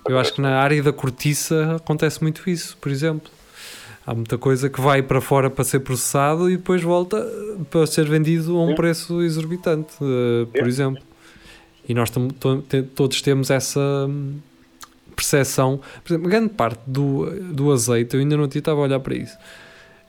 Eu 0.07 0.17
acho 0.17 0.33
que 0.33 0.41
na 0.41 0.59
área 0.59 0.81
da 0.81 0.91
cortiça 0.91 1.75
acontece 1.75 2.21
muito 2.21 2.49
isso, 2.49 2.75
por 2.81 2.91
exemplo. 2.91 3.29
Há 4.05 4.13
muita 4.13 4.37
coisa 4.37 4.69
que 4.69 4.79
vai 4.79 5.01
para 5.01 5.19
fora 5.19 5.49
para 5.49 5.63
ser 5.63 5.81
processado 5.81 6.49
e 6.49 6.57
depois 6.57 6.81
volta 6.81 7.21
para 7.69 7.85
ser 7.85 8.07
vendido 8.07 8.57
a 8.57 8.63
um 8.63 8.73
preço 8.73 9.21
exorbitante, 9.21 9.93
uh, 10.01 10.47
por 10.47 10.67
exemplo. 10.67 11.03
E 11.87 11.93
nós 11.93 12.09
todos 12.95 13.21
temos 13.21 13.49
essa 13.49 13.79
hum, 14.09 14.35
percepção. 15.15 15.79
Por 16.03 16.13
exemplo, 16.13 16.29
grande 16.29 16.49
parte 16.49 16.81
do, 16.87 17.25
do 17.53 17.71
azeite, 17.71 18.15
eu 18.15 18.21
ainda 18.21 18.35
não 18.37 18.45
estava 18.45 18.79
a 18.79 18.83
olhar 18.83 18.99
para 18.99 19.15
isso. 19.15 19.37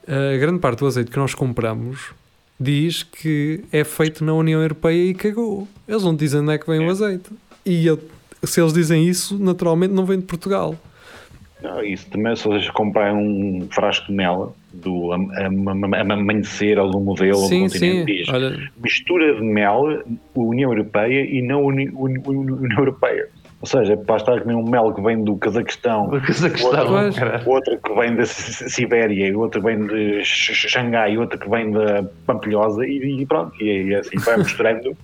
A 0.07 0.37
grande 0.37 0.59
parte 0.59 0.79
do 0.79 0.87
azeite 0.87 1.11
que 1.11 1.17
nós 1.17 1.35
compramos 1.35 2.13
diz 2.59 3.03
que 3.03 3.63
é 3.71 3.83
feito 3.83 4.23
na 4.23 4.33
União 4.33 4.61
Europeia 4.61 5.09
e 5.09 5.13
cagou. 5.13 5.67
Eles 5.87 6.03
não 6.03 6.15
dizem 6.15 6.41
onde 6.41 6.53
é 6.53 6.57
que 6.57 6.69
vem 6.69 6.85
o 6.85 6.89
azeite. 6.89 7.29
E 7.65 7.85
eu, 7.85 7.99
se 8.43 8.61
eles 8.61 8.73
dizem 8.73 9.07
isso, 9.07 9.37
naturalmente 9.39 9.93
não 9.93 10.05
vem 10.05 10.19
de 10.19 10.25
Portugal. 10.25 10.75
Não, 11.61 11.83
isso 11.83 12.09
também, 12.09 12.35
se 12.35 12.45
vocês 12.45 12.69
comprarem 12.69 13.17
um 13.17 13.67
frasco 13.69 14.07
de 14.07 14.13
mel 14.13 14.55
do 14.73 15.11
amanhecer 15.11 16.79
ou 16.79 16.89
do 16.89 16.99
modelo 16.99 17.39
sim, 17.47 17.65
do 17.65 17.71
continente, 17.71 17.99
sim. 17.99 18.05
diz 18.05 18.29
Olha... 18.29 18.71
mistura 18.81 19.35
de 19.35 19.41
mel, 19.41 20.03
União 20.35 20.71
Europeia 20.71 21.25
e 21.25 21.41
não 21.41 21.65
União 21.65 22.79
Europeia. 22.79 23.27
Ou 23.61 23.67
seja, 23.67 23.97
para 23.97 24.15
estar 24.15 24.37
a 24.37 24.41
comer 24.41 24.55
um 24.55 24.63
mel 24.63 24.93
que 24.93 25.01
vem 25.01 25.21
do 25.21 25.35
Cazaquistão, 25.35 26.07
do 26.07 26.21
Cazaquistão 26.21 26.93
outro, 26.93 27.49
outro 27.49 27.79
que 27.79 27.93
vem 27.93 28.15
da 28.15 28.25
Sibéria, 28.25 29.37
outro 29.37 29.61
que 29.61 29.67
vem 29.67 29.85
de 29.85 30.23
Xangai, 30.23 31.17
outro 31.17 31.37
que 31.37 31.49
vem 31.49 31.71
da 31.71 32.05
Pampilhosa 32.25 32.85
e, 32.85 33.21
e 33.21 33.25
pronto, 33.25 33.53
e, 33.61 33.93
assim 33.95 34.17
vai 34.19 34.37
misturando 34.39 34.95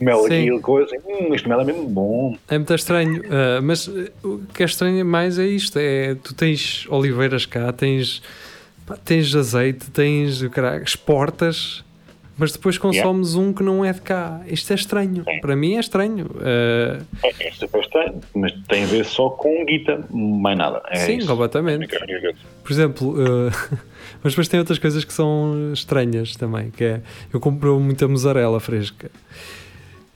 mel 0.00 0.24
aqui 0.24 0.50
e 0.50 0.60
coisa, 0.60 0.96
hum, 1.06 1.34
este 1.34 1.46
mel 1.46 1.60
é 1.60 1.64
mesmo 1.64 1.86
bom. 1.86 2.36
É 2.48 2.56
muito 2.56 2.74
estranho, 2.74 3.20
uh, 3.22 3.62
mas 3.62 3.86
o 4.22 4.40
que 4.54 4.62
é 4.62 4.66
estranho 4.66 5.04
mais 5.04 5.38
é 5.38 5.46
isto, 5.46 5.78
é 5.78 6.14
tu 6.14 6.34
tens 6.34 6.86
oliveiras 6.88 7.44
cá, 7.44 7.72
tens, 7.72 8.22
pá, 8.86 8.96
tens 8.96 9.34
azeite, 9.36 9.90
tens, 9.90 10.42
caralho, 10.48 10.82
exportas 10.82 11.84
mas 12.36 12.52
depois 12.52 12.78
consomes 12.78 13.30
yeah. 13.32 13.50
um 13.50 13.52
que 13.52 13.62
não 13.62 13.84
é 13.84 13.92
de 13.92 14.00
cá. 14.00 14.40
Isto 14.46 14.72
é 14.72 14.74
estranho. 14.74 15.24
Sim. 15.24 15.40
Para 15.40 15.54
mim 15.54 15.74
é 15.76 15.80
estranho. 15.80 16.26
Uh... 16.26 17.04
É, 17.22 17.48
é 17.48 17.52
super 17.52 17.80
estranho, 17.80 18.20
mas 18.34 18.52
tem 18.68 18.84
a 18.84 18.86
ver 18.86 19.04
só 19.04 19.30
com 19.30 19.64
guita, 19.64 20.04
mais 20.10 20.56
nada. 20.56 20.82
É 20.88 20.96
Sim, 20.96 21.18
isso. 21.18 21.26
completamente. 21.26 21.88
Por 22.62 22.72
exemplo, 22.72 23.10
uh... 23.10 23.50
mas 24.22 24.32
depois 24.32 24.48
tem 24.48 24.58
outras 24.58 24.78
coisas 24.78 25.04
que 25.04 25.12
são 25.12 25.72
estranhas 25.72 26.34
também, 26.36 26.70
que 26.70 26.84
é, 26.84 27.00
eu 27.32 27.38
compro 27.38 27.78
muita 27.78 28.08
mussarela 28.08 28.60
fresca. 28.60 29.10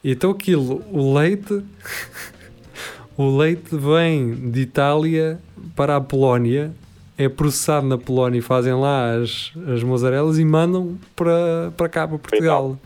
Então 0.03 0.31
aquilo, 0.31 0.83
o 0.91 1.13
leite... 1.13 1.63
o 3.15 3.37
leite 3.37 3.75
vem 3.75 4.51
de 4.51 4.61
Itália 4.61 5.39
para 5.75 5.95
a 5.95 6.01
Polónia 6.01 6.71
é 7.17 7.27
processado 7.27 7.87
na 7.87 7.97
Polónia 7.97 8.37
e 8.37 8.41
fazem 8.41 8.73
lá 8.73 9.15
as, 9.15 9.51
as 9.73 9.81
mozzarelas 9.81 10.37
e 10.37 10.45
mandam 10.45 10.97
para, 11.15 11.71
para 11.75 11.89
cá, 11.89 12.07
para 12.07 12.17
Portugal. 12.17 12.77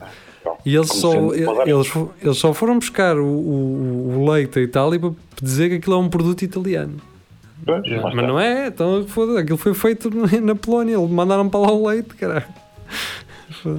E 0.66 0.76
eles 0.76 0.90
só, 0.90 1.34
eles, 1.34 1.92
eles 2.22 2.38
só 2.38 2.54
foram 2.54 2.80
buscar 2.80 3.18
o, 3.18 3.26
o, 3.26 4.20
o 4.20 4.32
leite 4.32 4.60
a 4.60 4.62
Itália 4.62 5.00
para 5.00 5.12
dizer 5.42 5.70
que 5.70 5.76
aquilo 5.76 5.96
é 5.96 6.00
um 6.00 6.10
produto 6.10 6.44
italiano. 6.44 6.98
Pois, 7.66 7.82
mas, 7.88 8.16
mas 8.16 8.28
não 8.28 8.40
é, 8.40 8.68
então 8.68 9.06
aquilo 9.38 9.58
foi 9.58 9.74
feito 9.74 10.10
na 10.42 10.56
Polónia, 10.56 10.96
eles 10.96 11.10
mandaram 11.10 11.48
para 11.50 11.60
lá 11.60 11.72
o 11.72 11.88
leite, 11.88 12.16
caralho. 12.16 12.46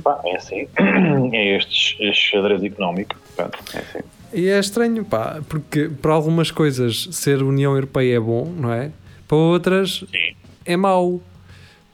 Pá, 0.05 0.21
é 0.25 0.37
assim, 0.37 0.69
é 1.33 1.57
este, 1.57 1.97
este 2.05 2.31
xadrez 2.31 2.63
económico, 2.63 3.17
Pronto, 3.35 3.59
é 3.75 3.79
assim. 3.79 3.99
E 4.35 4.49
é 4.49 4.59
estranho, 4.59 5.05
pá, 5.05 5.41
porque 5.49 5.91
para 6.01 6.13
algumas 6.13 6.51
coisas 6.51 7.09
ser 7.13 7.43
União 7.43 7.75
Europeia 7.75 8.17
é 8.17 8.21
bom, 8.21 8.53
não 8.57 8.73
é? 8.73 8.91
Para 9.27 9.37
outras 9.37 10.05
Sim 10.11 10.42
é 10.65 10.77
mau. 10.77 11.21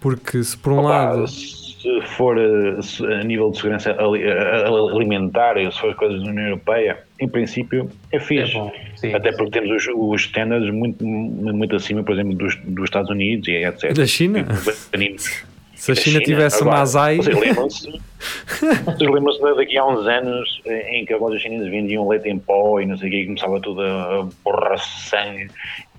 Porque 0.00 0.42
se 0.42 0.56
por 0.56 0.72
um 0.72 0.78
Opa, 0.78 0.88
lado. 0.88 1.26
Se 1.26 2.00
for 2.16 2.36
se, 2.82 3.04
a 3.04 3.24
nível 3.24 3.50
de 3.50 3.56
segurança 3.56 3.96
alimentar, 4.94 5.54
se 5.56 5.80
for 5.80 5.94
coisas 5.94 6.22
da 6.22 6.30
União 6.30 6.46
Europeia, 6.46 6.98
em 7.20 7.28
princípio 7.28 7.90
é 8.12 8.20
fixe. 8.20 8.56
É 8.56 8.72
sim, 8.96 9.14
Até 9.14 9.32
porque 9.32 9.58
temos 9.58 9.86
os, 9.86 9.92
os 9.94 10.20
standards 10.22 10.70
muito, 10.70 11.04
muito 11.04 11.76
acima, 11.76 12.02
por 12.02 12.12
exemplo, 12.12 12.34
dos, 12.34 12.56
dos 12.64 12.84
Estados 12.84 13.10
Unidos 13.10 13.48
e 13.48 13.64
etc. 13.64 13.92
Da 13.94 14.06
China? 14.06 14.46
Se 15.74 15.92
a 15.92 15.94
China, 15.94 16.18
China 16.18 16.20
tivesse 16.24 16.60
agora, 16.60 16.78
Masai. 16.78 17.16
Vocês 17.18 17.38
lembram-se 17.38 18.00
lembram 19.00 19.56
daqui 19.56 19.78
a 19.78 19.86
uns 19.86 20.06
anos 20.06 20.60
em 20.66 21.04
que 21.04 21.14
as 21.14 21.20
lojas 21.20 21.40
chinesas 21.40 21.68
vendiam 21.68 22.08
leite 22.08 22.28
em 22.28 22.38
pó 22.38 22.80
e 22.80 22.86
não 22.86 22.98
sei 22.98 23.08
o 23.08 23.10
que, 23.12 23.16
e 23.18 23.26
começava 23.26 23.60
tudo 23.60 23.80
a 23.82 24.28
borrar 24.44 24.78
sangue 24.78 25.48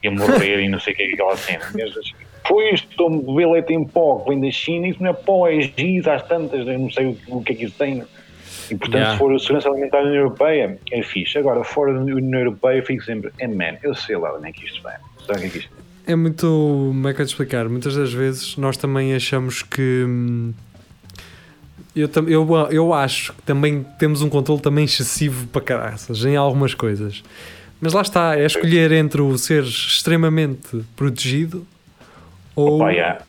e 0.03 0.07
a 0.09 0.11
morrer 0.11 0.59
e 0.61 0.67
não 0.67 0.79
sei 0.79 0.93
o 0.93 0.97
que, 0.97 1.03
aquela 1.03 1.37
cena. 1.37 1.65
Pois, 1.71 1.93
estou 2.73 3.07
a 3.07 3.09
beber 3.09 3.47
leite 3.47 3.73
em 3.73 3.85
pó 3.85 4.19
que 4.19 4.29
vem 4.29 4.41
da 4.41 4.51
China, 4.51 4.87
isso 4.87 5.01
não 5.01 5.09
é 5.09 5.13
pó, 5.13 5.47
é 5.47 5.61
giz 5.61 6.07
às 6.07 6.23
tantas, 6.23 6.67
eu 6.67 6.79
não 6.79 6.91
sei 6.91 7.07
o, 7.07 7.37
o 7.37 7.43
que 7.43 7.53
é 7.53 7.55
que 7.55 7.65
isso 7.65 7.75
tem. 7.77 8.03
E 8.69 8.75
portanto, 8.75 8.95
yeah. 8.95 9.13
se 9.13 9.17
for 9.17 9.33
a 9.33 9.39
segurança 9.39 9.69
alimentar 9.69 10.01
da 10.01 10.07
União 10.07 10.21
Europeia, 10.23 10.77
é 10.91 11.01
fixe. 11.01 11.37
Agora, 11.37 11.63
fora 11.63 11.93
da 11.93 11.99
União 11.99 12.39
Europeia, 12.39 12.77
eu 12.77 12.85
fico 12.85 13.03
sempre, 13.03 13.31
é 13.39 13.47
man, 13.47 13.77
eu 13.81 13.95
sei 13.95 14.15
lá 14.15 14.35
onde 14.35 14.49
é 14.49 14.51
que 14.51 14.65
isto 14.65 14.81
vai. 14.83 14.95
Sabe 15.25 15.39
o 15.39 15.41
que 15.41 15.47
é 15.47 15.49
que 15.49 15.57
isto 15.59 15.89
é 16.11 16.15
muito. 16.15 16.41
Como 16.41 17.07
é 17.07 17.13
que 17.13 17.21
eu 17.21 17.25
te 17.25 17.29
explicar? 17.29 17.69
Muitas 17.69 17.95
das 17.95 18.11
vezes 18.11 18.57
nós 18.57 18.75
também 18.77 19.13
achamos 19.13 19.61
que. 19.61 20.03
Hum, 20.07 20.53
eu, 21.95 22.09
eu, 22.27 22.67
eu 22.71 22.93
acho 22.93 23.33
que 23.33 23.41
também 23.43 23.85
temos 23.97 24.21
um 24.21 24.29
controle 24.29 24.61
também 24.61 24.85
excessivo 24.85 25.47
para 25.47 25.61
caraças 25.61 26.23
em 26.25 26.35
algumas 26.35 26.73
coisas. 26.73 27.23
Mas 27.81 27.93
lá 27.93 28.01
está, 28.01 28.37
é 28.37 28.45
escolher 28.45 28.91
entre 28.91 29.21
o 29.21 29.37
ser 29.37 29.63
extremamente 29.63 30.83
protegido 30.95 31.65
ou, 32.59 32.75
Opa, 32.75 32.91
yeah. 32.91 33.21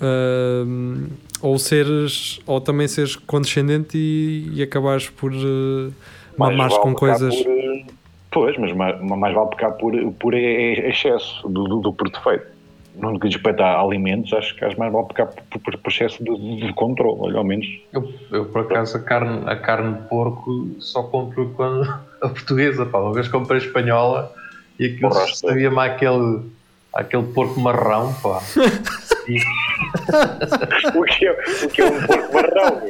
uh, 0.00 1.10
ou 1.40 1.58
seres 1.58 2.40
ou 2.46 2.60
também 2.60 2.88
seres 2.88 3.16
condescendente 3.16 3.96
e, 3.96 4.50
e 4.54 4.62
acabares 4.62 5.08
por 5.08 5.32
uh, 5.32 5.92
mamares 6.36 6.76
com 6.78 6.94
coisas. 6.94 7.34
Por, 7.34 7.52
uh, 7.52 7.84
pois, 8.30 8.58
mas 8.58 8.72
mais, 8.72 9.00
mais 9.00 9.34
vale 9.34 9.50
pecar 9.50 9.72
por, 9.72 9.92
por 10.14 10.34
excesso 10.34 11.48
do, 11.48 11.64
do, 11.64 11.80
do 11.80 11.92
por 11.92 12.10
defeito. 12.10 12.52
No 12.94 13.18
que 13.18 13.26
diz 13.26 13.36
respeito 13.36 13.62
a 13.62 13.80
alimentos, 13.80 14.34
acho 14.34 14.54
que 14.54 14.76
mais 14.76 14.92
vale 14.92 15.06
pecar 15.06 15.28
por, 15.28 15.60
por, 15.60 15.78
por 15.78 15.90
excesso 15.90 16.22
de, 16.22 16.66
de 16.66 16.72
controle, 16.74 17.34
ao 17.34 17.42
menos. 17.42 17.66
Eu, 17.90 18.12
eu, 18.30 18.44
por 18.44 18.62
acaso, 18.62 18.98
a 18.98 19.00
carne, 19.00 19.42
a 19.46 19.56
carne 19.56 19.94
de 19.94 20.08
porco 20.08 20.76
só 20.78 21.02
compro 21.04 21.50
quando 21.56 21.88
a 22.20 22.28
portuguesa, 22.28 22.84
pá. 22.84 22.98
Uma 22.98 23.14
vez 23.14 23.28
comprei 23.28 23.58
espanhola 23.58 24.30
e 24.78 24.86
aquilo 24.86 25.10
sabia-me 25.12 25.78
aquele 25.78 26.42
aquele 26.94 27.24
porco 27.24 27.60
marrão, 27.60 28.14
pá. 28.14 28.40
o, 30.94 31.02
que 31.04 31.26
é, 31.26 31.32
o 31.64 31.68
que 31.68 31.82
é 31.82 31.86
um 31.86 32.06
porco 32.06 32.34
marrão? 32.34 32.82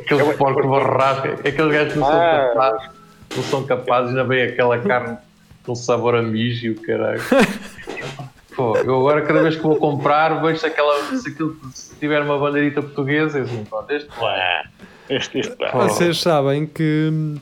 aquele 0.00 0.22
é 0.22 0.32
porco 0.34 0.68
marrão, 0.68 1.34
aqueles 1.34 1.72
gajos 1.72 1.96
não, 1.96 2.08
ah. 2.08 2.12
são 2.12 2.54
capazes, 2.54 2.90
não 3.36 3.42
são 3.42 3.66
capazes, 3.66 4.10
ainda 4.10 4.24
bem 4.24 4.42
aquela 4.42 4.78
carne 4.78 5.16
com 5.64 5.74
sabor 5.74 6.14
a 6.14 6.22
mijo 6.22 6.74
caralho. 6.82 7.22
Pô, 8.56 8.76
eu 8.76 8.96
agora 8.96 9.22
cada 9.22 9.42
vez 9.42 9.56
que 9.56 9.62
vou 9.62 9.76
comprar 9.76 10.40
vejo 10.42 10.66
aquela, 10.66 11.02
se, 11.16 11.28
aquilo, 11.28 11.56
se 11.72 11.94
tiver 11.96 12.20
uma 12.22 12.38
bandeirita 12.38 12.82
portuguesa, 12.82 13.38
eu 13.38 13.44
assim, 13.44 13.64
pronto, 13.64 13.90
este, 13.90 14.08
este, 15.08 15.38
este, 15.38 15.56
Vocês 15.72 16.20
sabem 16.20 16.66
que 16.66 17.38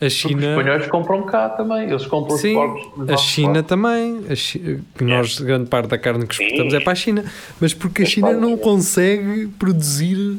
a 0.00 0.08
China. 0.08 0.32
Porque 0.32 0.46
os 0.46 0.50
espanhóis 0.50 0.86
compram 0.86 1.22
cá 1.22 1.48
também, 1.48 1.88
eles 1.88 2.06
compram 2.06 2.36
Sim, 2.36 2.56
os 2.96 3.10
A 3.10 3.16
China 3.16 3.62
também, 3.62 4.24
a 4.30 4.34
China, 4.34 4.80
que 4.96 5.04
nós, 5.04 5.40
grande 5.40 5.68
parte 5.68 5.88
da 5.88 5.98
carne 5.98 6.26
que 6.26 6.34
exportamos 6.34 6.74
é 6.74 6.80
para 6.80 6.92
a 6.92 6.96
China, 6.96 7.24
mas 7.60 7.74
porque 7.74 8.02
a 8.02 8.06
China 8.06 8.32
não 8.32 8.56
consegue 8.56 9.48
produzir 9.58 10.38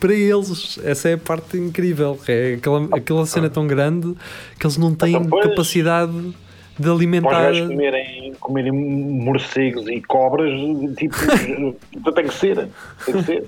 para 0.00 0.14
eles. 0.14 0.78
Essa 0.84 1.10
é 1.10 1.14
a 1.14 1.18
parte 1.18 1.56
incrível. 1.56 2.18
É 2.28 2.54
aquela, 2.54 2.88
aquela 2.92 3.26
cena 3.26 3.50
tão 3.50 3.66
grande 3.66 4.14
que 4.58 4.66
eles 4.66 4.76
não 4.76 4.94
têm 4.94 5.14
então, 5.14 5.40
capacidade 5.40 6.34
de 6.78 6.90
alimentar. 6.90 7.52
Para 7.52 7.66
comerem, 7.66 8.34
comerem 8.40 8.72
morcegos 8.72 9.86
e 9.88 10.00
cobras, 10.00 10.52
tipo, 10.96 11.16
tem 12.14 12.26
que 12.26 12.34
ser. 12.34 12.68
Tem 13.04 13.14
que 13.14 13.22
ser. 13.22 13.44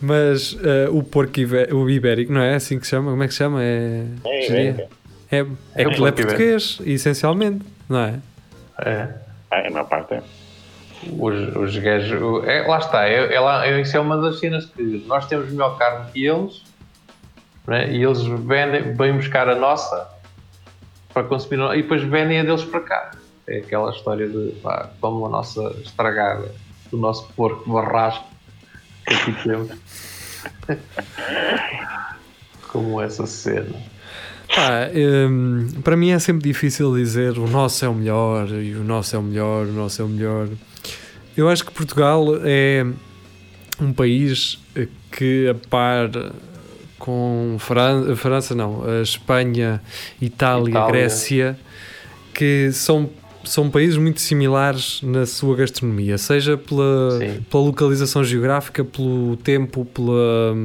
Mas 0.00 0.52
uh, 0.52 0.92
o 0.92 1.02
porco 1.02 1.40
ibé 1.40 1.68
o 1.72 1.88
ibérico, 1.88 2.32
não 2.32 2.42
é 2.42 2.54
assim 2.54 2.78
que 2.78 2.84
se 2.84 2.90
chama? 2.90 3.10
Como 3.10 3.22
é 3.22 3.26
que 3.26 3.32
se 3.32 3.38
chama? 3.38 3.62
É, 3.62 4.04
é, 4.24 4.46
é, 4.46 4.88
é, 5.30 5.38
é, 5.38 5.46
é, 5.74 5.82
é 5.82 6.12
português, 6.12 6.78
essencialmente, 6.84 7.64
não 7.88 8.00
é? 8.00 8.20
É. 8.78 9.08
É, 9.50 9.68
a 9.68 9.70
maior 9.70 9.88
parte 9.88 10.14
é. 10.14 10.22
Os, 11.18 11.56
os 11.56 11.78
gajos. 11.78 12.44
É, 12.46 12.62
lá 12.62 12.78
está, 12.78 13.08
é, 13.08 13.34
é, 13.34 13.40
lá, 13.40 13.66
é, 13.66 13.80
isso 13.80 13.96
é 13.96 14.00
uma 14.00 14.16
das 14.18 14.38
cenas 14.38 14.66
que 14.66 15.04
nós 15.06 15.26
temos 15.26 15.50
melhor 15.50 15.78
carne 15.78 16.10
que 16.12 16.26
eles 16.26 16.62
né? 17.66 17.90
e 17.90 18.02
eles 18.02 18.22
vendem, 18.22 18.94
vêm 18.94 19.14
buscar 19.14 19.48
a 19.48 19.54
nossa 19.54 20.08
para 21.12 21.24
consumir 21.24 21.60
e 21.76 21.82
depois 21.82 22.02
vendem 22.02 22.40
a 22.40 22.42
deles 22.44 22.64
para 22.64 22.80
cá. 22.80 23.10
É 23.46 23.58
aquela 23.58 23.90
história 23.90 24.28
de 24.28 24.52
pá, 24.62 24.90
como 25.00 25.24
a 25.26 25.28
nossa 25.28 25.62
estragada, 25.82 26.52
do 26.90 26.96
nosso 26.96 27.28
porco 27.34 27.70
barrasco. 27.70 28.26
Como 32.68 33.00
essa 33.00 33.26
cena. 33.26 33.76
Um, 35.28 35.66
para 35.82 35.96
mim 35.96 36.10
é 36.10 36.18
sempre 36.18 36.48
difícil 36.48 36.94
dizer 36.94 37.38
o 37.38 37.46
nosso 37.48 37.84
é 37.84 37.88
o 37.88 37.94
melhor 37.94 38.48
e 38.50 38.74
o 38.74 38.84
nosso 38.84 39.16
é 39.16 39.18
o 39.18 39.22
melhor, 39.22 39.66
o 39.66 39.72
nosso 39.72 40.00
é 40.00 40.04
o 40.04 40.08
melhor. 40.08 40.48
Eu 41.36 41.48
acho 41.48 41.64
que 41.64 41.72
Portugal 41.72 42.24
é 42.44 42.86
um 43.80 43.92
país 43.92 44.58
que 45.10 45.48
a 45.48 45.54
par 45.68 46.10
com 46.98 47.56
França, 47.58 48.16
França 48.16 48.54
não, 48.54 48.84
a 48.84 49.02
Espanha, 49.02 49.82
Itália, 50.20 50.70
Itália, 50.70 50.86
Grécia, 50.86 51.58
que 52.32 52.70
são 52.72 53.10
são 53.48 53.70
países 53.70 53.96
muito 53.96 54.20
similares 54.20 55.00
na 55.02 55.26
sua 55.26 55.56
gastronomia, 55.56 56.18
seja 56.18 56.56
pela, 56.56 57.18
pela 57.50 57.62
localização 57.62 58.22
geográfica, 58.22 58.84
pelo 58.84 59.36
tempo, 59.36 59.84
pela, 59.84 60.56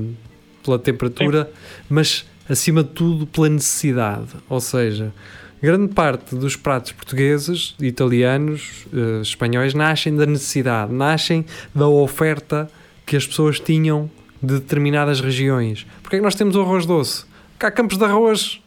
pela 0.64 0.80
temperatura, 0.80 1.46
Sim. 1.46 1.86
mas 1.90 2.26
acima 2.50 2.84
de 2.84 2.90
tudo 2.90 3.26
pela 3.26 3.50
necessidade. 3.50 4.30
Ou 4.50 4.60
seja, 4.60 5.14
grande 5.62 5.94
parte 5.94 6.36
dos 6.36 6.56
pratos 6.56 6.92
portugueses, 6.92 7.76
italianos, 7.80 8.86
uh, 8.94 9.22
espanhóis 9.22 9.74
nascem 9.74 10.16
da 10.16 10.26
necessidade, 10.26 10.94
nascem 10.94 11.46
da 11.74 11.88
oferta 11.88 12.70
que 13.06 13.16
as 13.16 13.26
pessoas 13.26 13.60
tinham 13.60 14.10
de 14.42 14.56
determinadas 14.56 15.22
regiões. 15.22 15.86
Porque 16.02 16.16
é 16.16 16.20
que 16.20 16.24
nós 16.24 16.36
temos 16.36 16.56
o 16.56 16.62
arroz 16.62 16.86
doce? 16.86 17.26
Cá 17.60 17.68
há 17.68 17.72
campos 17.72 17.98
de 17.98 18.04
arroz, 18.04 18.60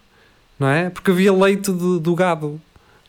não 0.59 0.69
é? 0.69 0.89
Porque 0.89 1.11
havia 1.11 1.33
leite 1.33 1.73
de, 1.73 1.99
do 1.99 2.15
gado 2.15 2.61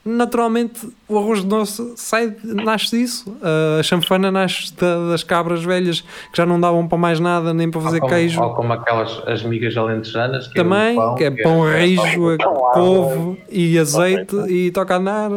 naturalmente 0.06 0.88
o 1.08 1.18
arroz 1.18 1.44
doce 1.44 1.94
sai, 1.96 2.36
nasce 2.44 2.96
disso. 2.98 3.36
A 3.80 3.82
chanfana 3.82 4.32
nasce 4.32 4.72
das 5.10 5.24
cabras 5.24 5.64
velhas 5.64 6.02
que 6.02 6.38
já 6.38 6.46
não 6.46 6.60
davam 6.60 6.88
para 6.88 6.98
mais 6.98 7.20
nada, 7.20 7.54
nem 7.54 7.72
para 7.72 7.82
fazer 7.82 7.96
ou 7.98 8.02
como, 8.02 8.14
queijo. 8.14 8.42
Ou 8.42 8.54
como 8.54 8.72
aquelas 8.74 9.22
as 9.28 9.42
migas 9.44 9.76
alentejanas. 9.76 10.48
Que 10.48 10.60
é 10.60 10.64
Também, 10.64 10.92
é 10.94 10.96
pão, 11.02 11.16
que 11.16 11.24
é 11.24 11.32
pão 11.32 11.68
é, 11.68 11.86
rijo, 11.86 12.32
é, 12.32 12.38
couve 12.38 13.42
e 13.50 13.80
azeite 13.80 14.36
e 14.48 14.70
toca 14.72 14.94
a 14.94 14.98
andar. 14.98 15.32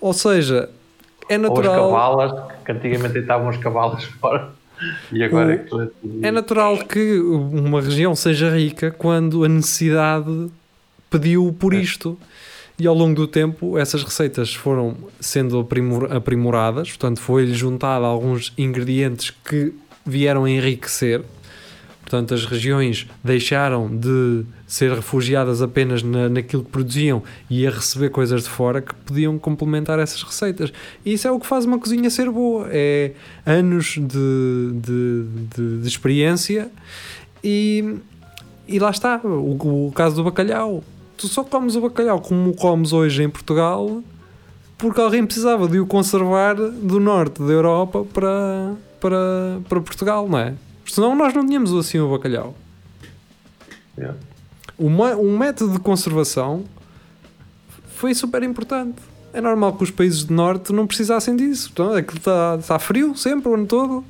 Ou 0.00 0.12
seja, 0.12 0.68
é 1.28 1.38
natural. 1.38 1.90
Ou 1.90 1.96
as 1.96 2.02
cavalas, 2.02 2.50
que 2.64 2.72
antigamente 2.72 3.18
estavam 3.18 3.48
as 3.48 3.56
cavalas 3.56 4.04
fora. 4.20 4.50
E 5.10 5.24
agora 5.24 5.54
é, 5.54 5.74
O- 5.74 5.90
É 6.22 6.30
natural 6.30 6.78
que 6.78 7.18
uma 7.18 7.80
região 7.80 8.14
seja 8.14 8.50
rica 8.54 8.90
quando 8.92 9.42
a 9.44 9.48
necessidade 9.48 10.48
pediu 11.10 11.54
por 11.58 11.72
isto. 11.74 12.16
E 12.78 12.86
ao 12.86 12.94
longo 12.94 13.14
do 13.14 13.26
tempo, 13.26 13.76
essas 13.76 14.02
receitas 14.04 14.54
foram 14.54 14.96
sendo 15.20 15.58
aprimor- 15.58 16.12
aprimoradas, 16.12 16.88
portanto, 16.90 17.20
foi-lhe 17.20 17.52
juntada 17.52 18.06
alguns 18.06 18.52
ingredientes 18.56 19.30
que 19.30 19.72
vieram 20.06 20.46
enriquecer. 20.46 21.22
Portanto, 22.00 22.32
as 22.32 22.46
regiões 22.46 23.06
deixaram 23.22 23.94
de 23.94 24.42
ser 24.66 24.92
refugiadas 24.92 25.60
apenas 25.60 26.02
na, 26.02 26.28
naquilo 26.30 26.64
que 26.64 26.70
produziam 26.70 27.22
e 27.50 27.66
a 27.66 27.70
receber 27.70 28.08
coisas 28.10 28.44
de 28.44 28.48
fora 28.48 28.80
que 28.80 28.94
podiam 28.94 29.38
complementar 29.38 29.98
essas 29.98 30.22
receitas. 30.22 30.72
E 31.04 31.12
isso 31.12 31.28
é 31.28 31.30
o 31.30 31.38
que 31.38 31.46
faz 31.46 31.66
uma 31.66 31.78
cozinha 31.78 32.08
ser 32.08 32.30
boa. 32.30 32.66
É 32.70 33.12
anos 33.44 33.96
de, 33.98 34.72
de, 34.72 35.24
de- 35.54 35.80
de 35.82 35.88
experiência 35.88 36.70
e, 37.44 37.96
e 38.66 38.78
lá 38.78 38.90
está. 38.90 39.20
O, 39.22 39.88
o 39.88 39.92
caso 39.92 40.16
do 40.16 40.24
bacalhau. 40.24 40.82
Tu 41.18 41.28
só 41.28 41.44
comes 41.44 41.76
o 41.76 41.82
bacalhau 41.82 42.20
como 42.20 42.50
o 42.50 42.56
comes 42.56 42.92
hoje 42.92 43.22
em 43.22 43.28
Portugal 43.28 44.02
porque 44.78 45.00
alguém 45.00 45.26
precisava 45.26 45.66
de 45.66 45.80
o 45.80 45.86
conservar 45.86 46.54
do 46.54 47.00
norte 47.00 47.42
da 47.42 47.52
Europa 47.52 48.06
para, 48.14 48.74
para, 49.00 49.60
para 49.68 49.80
Portugal, 49.80 50.28
não 50.28 50.38
é? 50.38 50.54
Senão 50.86 51.16
nós 51.16 51.34
não 51.34 51.44
tínhamos 51.44 51.74
assim 51.74 51.98
o 51.98 52.08
bacalhau. 52.08 52.54
Yeah. 53.98 54.16
Um 54.78 55.36
método 55.36 55.72
de 55.72 55.80
conservação 55.80 56.64
foi 57.96 58.14
super 58.14 58.44
importante. 58.44 59.02
É 59.32 59.40
normal 59.40 59.72
que 59.72 59.82
os 59.82 59.90
países 59.90 60.22
do 60.22 60.32
norte 60.32 60.72
não 60.72 60.86
precisassem 60.86 61.34
disso. 61.34 61.70
Então, 61.72 61.92
aquilo 61.92 62.18
está 62.18 62.56
está 62.58 62.78
frio 62.78 63.16
sempre, 63.16 63.48
o 63.48 63.54
ano 63.54 63.66
todo. 63.66 64.04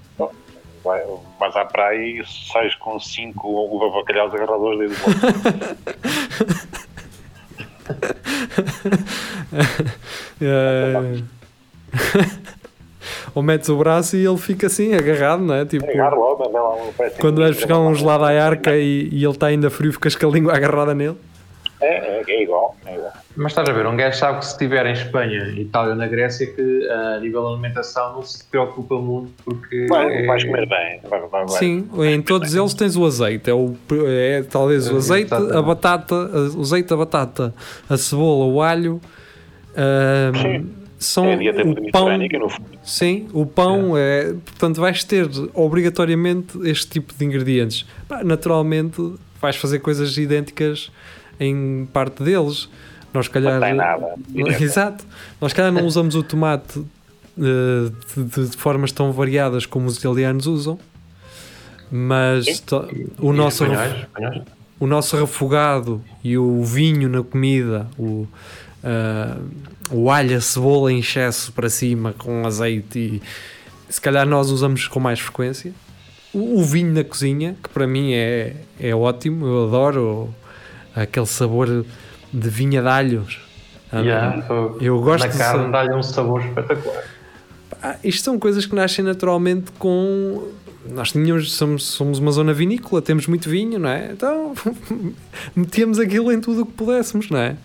Vai, 0.85 1.03
vais 1.41 1.57
à 1.57 1.65
praia 1.65 1.99
e 1.99 2.25
sais 2.27 2.75
com 2.75 3.01
cinco 3.01 3.49
uva 3.49 3.91
bacalhaus 3.99 4.35
agarradores 4.35 4.91
dentro 4.91 5.15
do 5.15 6.79
É... 10.41 11.23
Ou 13.35 13.43
metes 13.43 13.69
o 13.69 13.77
braço 13.77 14.17
e 14.17 14.25
ele 14.25 14.37
fica 14.37 14.67
assim, 14.67 14.95
agarrado, 14.95 15.43
não 15.43 15.55
é? 15.55 15.65
Tipo, 15.65 15.87
logo, 15.97 16.53
quando 17.21 17.41
vais 17.41 17.57
buscar 17.57 17.79
um 17.79 17.95
gelado 17.95 18.25
à 18.25 18.29
arca 18.29 18.77
e, 18.77 19.09
e 19.11 19.25
ele 19.25 19.33
está 19.33 19.47
ainda 19.47 19.71
frio, 19.71 19.93
ficas 19.93 20.15
com 20.15 20.27
a 20.29 20.31
língua 20.31 20.53
agarrada 20.57 20.95
nele. 20.95 21.17
É, 21.81 22.21
é, 22.21 22.25
é 22.27 22.43
igual, 22.43 22.77
é 22.87 22.95
igual. 22.95 23.13
Mas 23.41 23.53
estás 23.53 23.69
a 23.69 23.73
ver, 23.73 23.87
um 23.87 23.97
gajo 23.97 24.19
sabe 24.19 24.39
que 24.41 24.47
se 24.47 24.53
estiver 24.53 24.85
em 24.87 24.93
Espanha, 24.93 25.49
Itália 25.57 25.91
ou 25.93 25.97
na 25.97 26.09
Grécia, 26.09 26.45
que 26.53 26.89
a 26.91 27.21
nível 27.21 27.43
de 27.47 27.53
alimentação 27.53 28.15
não 28.15 28.23
se 28.23 28.45
preocupa 28.45 28.97
muito 28.99 29.31
porque. 29.45 29.87
Vai, 29.89 30.23
é- 30.25 30.27
vais 30.27 30.43
comer 30.43 30.69
bem. 30.69 31.01
Vai, 31.09 31.21
vai, 31.21 31.29
vai. 31.47 31.49
Sim, 31.49 31.89
em 32.05 32.21
todos 32.21 32.53
eles 32.55 32.75
tens 32.75 32.97
o 32.97 33.07
azeite. 33.07 33.49
É, 33.49 33.55
o, 33.55 33.77
é 34.07 34.43
talvez 34.43 34.91
o 34.91 34.97
azeite, 34.97 35.33
a 35.33 35.63
batata, 35.63 36.15
a- 36.17 36.57
o 36.59 36.61
azeite, 36.63 36.93
a 36.93 36.97
batata, 36.97 37.55
a 37.89 37.97
cebola, 37.97 38.45
o 38.47 38.61
alho. 38.61 39.01
ahm, 39.77 40.35
Sim. 40.43 40.71
são 40.99 41.25
É 41.27 41.35
a 41.35 41.37
dieta 41.37 41.63
o 41.63 41.93
pão. 41.93 42.19
no 42.19 42.49
fundo. 42.49 42.69
Sim, 42.83 43.29
o 43.33 43.47
pão 43.47 43.97
é. 43.97 44.33
Portanto, 44.45 44.81
vais 44.81 45.05
ter 45.05 45.29
obrigatoriamente 45.55 46.59
este 46.65 46.89
tipo 46.89 47.15
de 47.15 47.25
ingredientes. 47.25 47.87
Naturalmente, 48.25 49.01
vais 49.41 49.55
fazer 49.55 49.79
coisas 49.79 50.17
idênticas 50.19 50.91
em 51.39 51.87
parte 51.93 52.23
deles. 52.25 52.69
Nós, 53.19 53.27
se 53.27 53.31
calhar. 53.31 53.55
Não 53.55 53.61
tem 53.61 53.75
nada. 53.75 54.15
direto. 54.29 54.63
Exato. 54.63 55.05
Nós, 55.41 55.51
se 55.53 55.57
calhar, 55.57 55.73
não 55.73 55.85
usamos 55.87 56.15
o 56.15 56.23
tomate 56.23 56.81
eh, 57.39 57.91
de, 58.17 58.49
de 58.49 58.57
formas 58.57 58.93
tão 58.93 59.13
variadas 59.13 59.67
como 59.67 59.87
os 59.87 59.99
italianos 59.99 60.47
usam, 60.47 60.79
mas 61.91 62.47
o, 63.19 63.33
e 63.33 63.37
nosso, 63.37 63.65
espanhóis, 63.65 63.93
ref- 63.93 64.03
espanhóis. 64.05 64.43
o 64.81 64.87
nosso 64.87 65.17
refogado 65.17 66.03
e 66.23 66.37
o 66.37 66.63
vinho 66.63 67.09
na 67.09 67.23
comida, 67.23 67.87
o, 67.99 68.27
ah, 68.85 69.37
o 69.91 70.11
alho, 70.11 70.37
a 70.37 70.41
cebola 70.41 70.93
em 70.93 70.99
excesso 70.99 71.53
para 71.53 71.69
cima 71.71 72.13
com 72.17 72.47
azeite, 72.47 72.99
e 72.99 73.23
se 73.93 74.01
calhar 74.01 74.27
nós 74.27 74.51
usamos 74.51 74.87
com 74.87 75.01
mais 75.01 75.19
frequência. 75.21 75.73
O, 76.35 76.61
o 76.61 76.63
vinho 76.65 76.93
na 76.93 77.03
cozinha, 77.03 77.57
que 77.63 77.71
para 77.71 77.87
mim 77.87 78.13
é, 78.13 78.55
é 78.79 78.95
ótimo, 78.95 79.47
eu 79.47 79.67
adoro 79.67 80.35
aquele 80.95 81.25
sabor 81.27 81.87
de 82.33 82.49
vinha 82.49 82.81
de 82.83 82.89
alhos. 82.89 83.41
Ah, 83.93 84.01
Yeah, 84.01 84.47
so- 84.47 84.77
Eu 84.81 85.01
gosto 85.01 85.25
Na 85.27 85.31
de 85.33 85.39
carne 85.39 85.65
sa- 85.65 85.71
dá-lhe 85.71 85.95
um 85.95 86.03
sabor 86.03 86.45
espetacular. 86.45 87.05
Isto 88.05 88.25
são 88.25 88.39
coisas 88.39 88.67
que 88.67 88.75
nascem 88.75 89.05
naturalmente 89.05 89.71
com. 89.79 90.49
Nós 90.91 91.13
tínhamos, 91.13 91.53
somos, 91.53 91.85
somos 91.85 92.19
uma 92.19 92.31
zona 92.33 92.53
vinícola, 92.53 93.01
temos 93.03 93.27
muito 93.27 93.49
vinho, 93.49 93.79
não 93.79 93.89
é? 93.89 94.11
Então 94.13 94.53
metíamos 95.55 95.99
aquilo 95.99 96.33
em 96.33 96.41
tudo 96.41 96.63
o 96.63 96.67
que 96.67 96.73
pudéssemos, 96.73 97.29
não 97.31 97.39
é? 97.39 97.57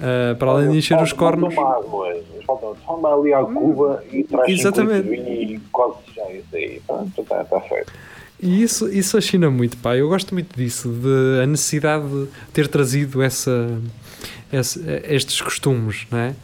Ah, 0.00 0.34
para 0.38 0.50
além 0.50 0.70
de 0.70 0.78
encher 0.78 1.00
os 1.00 1.12
cornos. 1.12 1.56
Água, 1.56 2.14
falta- 2.46 2.74
Toma 2.86 3.14
ali 3.14 3.32
a 3.32 3.42
cuba 3.44 4.02
e 4.12 4.22
traz 4.24 4.48
Exatamente. 4.50 5.08
de 5.08 5.16
vinho 5.16 5.28
e 5.54 5.60
quase 5.72 5.94
já 6.14 6.30
isso 6.32 6.46
aí. 6.54 6.80
Pronto, 6.86 7.20
está 7.20 7.42
está 7.42 7.60
feito. 7.60 7.92
E 8.42 8.62
isso, 8.62 8.88
isso 8.92 9.12
fascina 9.12 9.48
muito, 9.50 9.76
pá. 9.78 9.96
Eu 9.96 10.08
gosto 10.08 10.34
muito 10.34 10.54
disso, 10.56 10.88
de 10.90 11.42
a 11.42 11.46
necessidade 11.46 12.06
de 12.06 12.26
ter 12.52 12.66
trazido 12.68 13.22
essa, 13.22 13.70
esse- 14.52 14.80
estes 15.08 15.40
costumes, 15.40 16.06
não 16.10 16.18
é? 16.18 16.34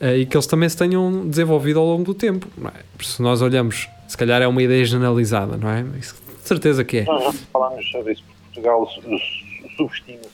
Ah, 0.00 0.14
E 0.14 0.24
que 0.26 0.36
eles 0.36 0.46
também 0.46 0.68
se 0.68 0.76
tenham 0.76 1.26
desenvolvido 1.28 1.80
ao 1.80 1.86
longo 1.86 2.04
do 2.04 2.14
tempo, 2.14 2.46
é? 2.68 3.04
Se 3.04 3.20
nós 3.20 3.42
olhamos, 3.42 3.88
se 4.06 4.16
calhar 4.16 4.40
é 4.40 4.46
uma 4.46 4.62
ideia 4.62 4.84
generalizada, 4.84 5.56
não 5.56 5.68
é? 5.68 5.84
Isso, 5.98 6.14
de 6.40 6.46
certeza 6.48 6.84
que 6.84 6.98
é. 6.98 7.04
Nós 7.04 7.36
falámos 7.52 7.90
sobre 7.90 8.12
isso, 8.12 8.22
Portugal 8.44 8.86
su- 8.88 9.02
su- 9.02 9.76
subestima-se 9.76 10.28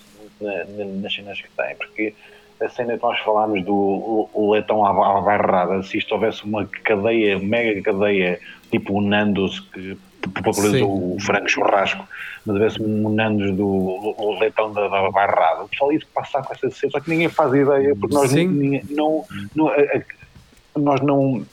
nas 1.00 1.14
cenas 1.14 1.40
que 1.40 1.48
tem, 1.56 1.76
porque 1.76 2.14
a 2.60 2.68
cena 2.68 2.96
que 2.96 3.02
nós 3.02 3.18
falámos 3.20 3.64
do 3.64 3.74
o, 3.74 4.30
o 4.32 4.52
leitão 4.52 4.84
à, 4.84 5.20
bairrada, 5.20 5.82
se 5.82 5.98
isto 5.98 6.12
houvesse 6.12 6.44
uma 6.44 6.66
cadeia, 6.84 7.38
mega 7.38 7.80
cadeia, 7.82 8.38
tipo 8.70 8.94
o 8.94 9.00
Nando's, 9.00 9.60
que 9.60 9.96
populariza 10.28 10.78
Sim. 10.78 10.82
o 10.84 11.16
frango 11.20 11.48
churrasco, 11.48 12.06
mas 12.46 12.54
houvesse 12.56 12.82
um 12.82 13.08
Nando's 13.10 13.52
do 13.56 14.36
leitão 14.40 14.72
da, 14.72 14.88
da 14.88 15.10
bairrada, 15.10 15.64
o 15.64 15.68
pessoal 15.68 15.92
ia 15.92 16.00
passar 16.14 16.42
com 16.42 16.52
essa 16.54 16.70
cena, 16.70 16.92
só 16.92 17.00
que 17.00 17.10
ninguém 17.10 17.28
faz 17.28 17.52
ideia, 17.52 17.94
porque 17.96 18.14
nós 18.14 18.30
Sim. 18.30 18.48
ninguém- 18.48 18.82
não, 18.90 19.24
não, 19.54 19.68
a- 19.68 19.72
a- 19.74 20.78
nós 20.78 21.00
não 21.00 21.44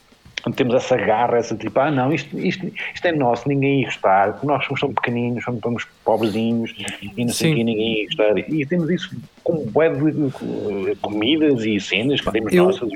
temos 0.55 0.74
essa 0.74 0.97
garra, 0.97 1.38
essa 1.38 1.55
tipo, 1.55 1.80
ah 1.80 1.91
não, 1.91 2.11
isto, 2.11 2.36
isto, 2.39 2.65
isto 2.95 3.05
é 3.05 3.11
nosso, 3.11 3.47
ninguém 3.47 3.82
ia 3.82 3.86
gostar, 3.86 4.39
nós 4.43 4.65
somos 4.65 4.80
tão 4.82 4.91
pequeninos, 4.91 5.43
somos, 5.43 5.61
somos 5.61 5.86
pobrezinhos 6.03 6.74
e 7.15 7.24
não 7.24 7.32
sei 7.32 7.51
o 7.51 7.55
que, 7.57 7.63
ninguém 7.63 7.99
ia 7.99 8.05
gostar. 8.07 8.38
E 8.39 8.65
temos 8.65 8.89
isso 8.89 9.15
com 9.43 9.63
bué 9.67 9.89
de 9.89 10.95
comidas 10.99 11.63
e 11.63 11.80
cenas 11.80 12.22
que 12.22 12.32
temos 12.32 12.51
Eu- 12.53 12.65
nossas. 12.65 12.89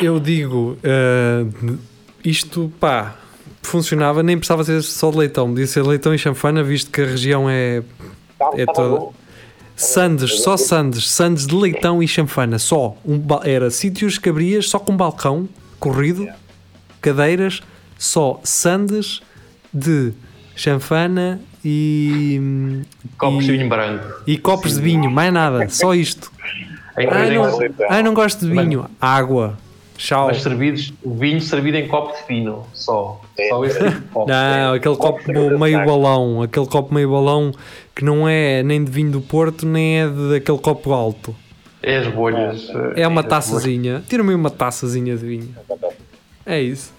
Eu 0.00 0.18
digo, 0.18 0.76
ah, 0.82 1.46
isto, 2.24 2.72
pá, 2.80 3.14
funcionava, 3.62 4.22
nem 4.22 4.36
precisava 4.36 4.64
ser 4.64 4.82
só 4.82 5.10
de 5.10 5.18
leitão, 5.18 5.48
podia 5.48 5.66
ser 5.66 5.82
leitão 5.82 6.14
e 6.14 6.18
chanfana, 6.18 6.62
visto 6.62 6.90
que 6.90 7.00
a 7.00 7.06
região 7.06 7.48
é 7.48 7.82
Tá- 8.38 8.50
É 8.56 8.66
tá 8.66 8.72
toda- 8.72 9.12
sandes, 9.76 10.40
só 10.42 10.56
sandes, 10.56 11.08
sandes 11.08 11.46
de 11.46 11.54
leitão 11.54 12.02
e 12.02 12.08
chanfana, 12.08 12.58
só. 12.58 12.96
Um, 13.04 13.18
ba- 13.18 13.42
era 13.44 13.70
sítios 13.70 14.18
que 14.18 14.28
abrias 14.28 14.68
só 14.68 14.78
com 14.80 14.96
balcão, 14.96 15.48
corrido, 15.78 16.26
cadeiras, 17.00 17.60
só 17.96 18.40
sandes 18.42 19.20
de 19.72 20.12
chanfana 20.56 21.40
e, 21.64 22.82
Copos 23.16 23.44
e, 23.44 23.46
de 23.46 23.52
vinho 23.52 23.68
branco. 23.68 24.22
e 24.26 24.36
copos 24.38 24.74
de 24.74 24.80
vinho, 24.82 25.10
mais 25.10 25.32
nada, 25.32 25.68
só 25.68 25.94
isto. 25.94 26.30
Ai 26.96 27.06
vez 27.06 27.32
não, 27.34 27.58
de- 27.58 27.72
ai, 27.88 28.02
não 28.02 28.12
gosto 28.14 28.44
de 28.44 28.50
vinho, 28.52 28.86
água, 29.00 29.56
chau. 30.02 30.26
Mas 30.26 30.42
servidos, 30.42 30.92
o 31.02 31.14
vinho 31.14 31.40
servido 31.40 31.76
em 31.76 31.86
copo 31.86 32.12
fino, 32.26 32.66
só. 32.74 33.20
Só 33.48 33.64
esse 33.64 33.78
tipo 33.78 33.90
de 34.00 34.00
copo. 34.08 34.28
Não, 34.28 34.74
aquele 34.74 34.96
copo 34.96 35.58
meio 35.58 35.84
balão, 35.84 36.42
aquele 36.42 36.66
copo 36.66 36.92
meio 36.94 37.10
balão 37.10 37.52
que 37.94 38.04
não 38.04 38.28
é 38.28 38.62
nem 38.62 38.82
de 38.84 38.90
vinho 38.90 39.12
do 39.12 39.20
Porto, 39.20 39.64
nem 39.66 40.00
é 40.00 40.08
de- 40.08 40.30
daquele 40.30 40.58
copo 40.58 40.92
alto. 40.92 41.34
É 41.82 41.98
as 41.98 42.08
bolhas. 42.08 42.68
É 42.96 43.06
uma 43.06 43.20
as 43.22 43.26
taçazinha. 43.28 44.02
Tira-me 44.08 44.34
uma 44.34 44.50
taçazinha 44.50 45.16
de 45.16 45.24
vinho. 45.26 45.54
É 46.46 46.60
isso. 46.60 46.92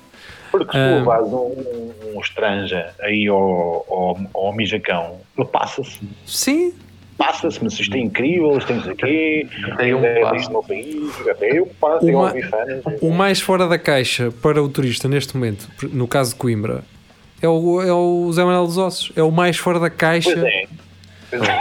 Porque 0.52 0.72
se 0.72 0.78
Ah. 0.78 1.02
tu 1.04 1.10
levas 1.10 1.28
um, 1.28 1.36
um, 1.36 2.16
um 2.16 2.22
estranja 2.22 2.94
aí 3.02 3.28
ao, 3.28 3.86
ao, 3.90 4.18
ao 4.34 4.54
mijacão, 4.54 5.18
ele 5.38 5.48
passa-se. 5.48 6.00
Sim, 6.26 6.74
Passa-se, 7.18 7.64
mas 7.64 7.80
isto 7.80 7.96
é 7.96 8.00
incrível, 8.00 8.58
isto 8.58 8.68
tem 8.68 8.76
não 8.78 8.84
sei 8.84 8.94
o 8.94 8.96
quê, 8.96 9.48
Até 9.72 9.88
eu 9.88 10.04
é 10.04 10.22
passo. 10.22 10.46
no 10.48 10.52
meu 10.54 10.64
país, 10.64 11.28
até 11.30 11.58
eu 11.60 11.68
passo, 11.80 12.06
Uma- 12.08 12.32
fãs. 12.32 13.00
o 13.02 13.12
mais 13.12 13.40
fora 13.40 13.68
da 13.68 13.78
caixa 13.78 14.32
para 14.42 14.62
o 14.62 14.68
turista 14.68 15.08
neste 15.08 15.36
momento, 15.36 15.70
no 15.92 16.08
caso 16.08 16.32
de 16.32 16.38
Coimbra, 16.38 16.84
é 17.42 17.48
o, 17.48 17.82
é 17.82 17.94
o 17.94 18.32
Zé 18.34 18.44
Manuel 18.44 18.66
dos 18.66 18.78
Ossos. 18.78 19.12
É 19.16 19.22
o 19.22 19.30
mais 19.32 19.58
fora 19.58 19.80
da 19.80 19.90
Pois 19.90 19.98
caixa. 20.00 20.32
é. 20.32 20.66
Pois 21.30 21.42
é. 21.44 21.60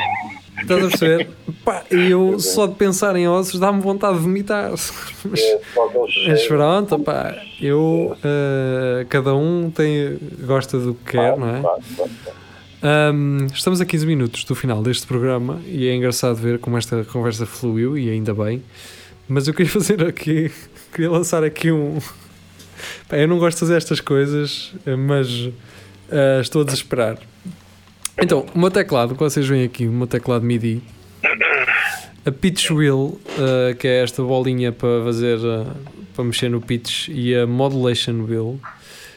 Estás 0.62 0.84
a 0.84 0.88
perceber? 0.88 1.28
Pá, 1.64 1.82
e 1.90 2.11
eu 2.11 2.38
só 2.38 2.66
de 2.68 2.74
pensar 2.74 3.16
em 3.16 3.26
ossos 3.26 3.59
dá-me 3.59 3.80
vontade 3.80 4.14
de 4.18 4.20
vomitar. 4.22 4.70
Mas, 4.70 5.40
É 5.40 5.61
mas 5.74 6.11
cheiro. 6.12 6.46
pronto, 6.48 6.98
pá, 7.00 7.34
eu. 7.61 8.16
eh, 8.22 9.05
cada 9.09 9.34
um 9.34 9.70
tem, 9.70 10.18
gosta 10.46 10.78
do 10.78 10.94
que 10.94 11.12
quer, 11.12 11.36
não 11.36 11.48
é? 11.48 11.62
Um, 12.83 13.47
estamos 13.47 13.80
a 13.80 13.85
15 13.85 14.05
minutos 14.05 14.43
do 14.43 14.57
final 14.57 14.83
deste 14.83 15.07
programa 15.07 15.61
e 15.66 15.87
é 15.87 15.95
engraçado 15.95 16.35
ver 16.35 16.59
como 16.59 16.76
esta 16.76 17.05
conversa 17.05 17.47
fluiu 17.47 17.97
e 17.97 18.11
ainda 18.11 18.35
bem. 18.35 18.62
Mas 19.28 19.47
eu 19.47 19.55
queria 19.55 19.70
fazer 19.72 20.05
aqui, 20.05 20.51
queria 20.93 21.11
lançar 21.11 21.45
aqui 21.45 21.70
um. 21.70 21.99
Pá, 23.09 23.16
eu 23.16 23.28
não 23.28 23.39
gosto 23.39 23.59
de 23.59 23.61
fazer 23.61 23.76
estas 23.76 24.01
coisas, 24.01 24.74
mas 25.07 25.51
eh, 26.11 26.41
estou 26.41 26.62
a 26.62 26.64
desesperar. 26.64 27.18
Então, 28.20 28.45
o 28.53 28.59
meu 28.59 28.70
teclado, 28.70 29.14
que 29.14 29.20
vocês 29.20 29.47
veem 29.47 29.64
aqui, 29.64 29.87
o 29.87 29.93
meu 29.93 30.07
teclado 30.09 30.45
MIDI, 30.45 30.83
a 32.26 32.33
pitch 32.33 32.70
wheel, 32.70 33.20
eh, 33.39 33.74
que 33.74 33.87
é 33.87 34.03
esta 34.03 34.22
bolinha 34.22 34.72
para 34.72 35.05
fazer, 35.05 35.39
eh, 35.39 35.66
para 36.14 36.24
mexer 36.24 36.51
no 36.51 36.61
pitch, 36.61 37.09
e 37.09 37.35
a 37.35 37.47
modulation 37.47 38.24
wheel 38.24 38.61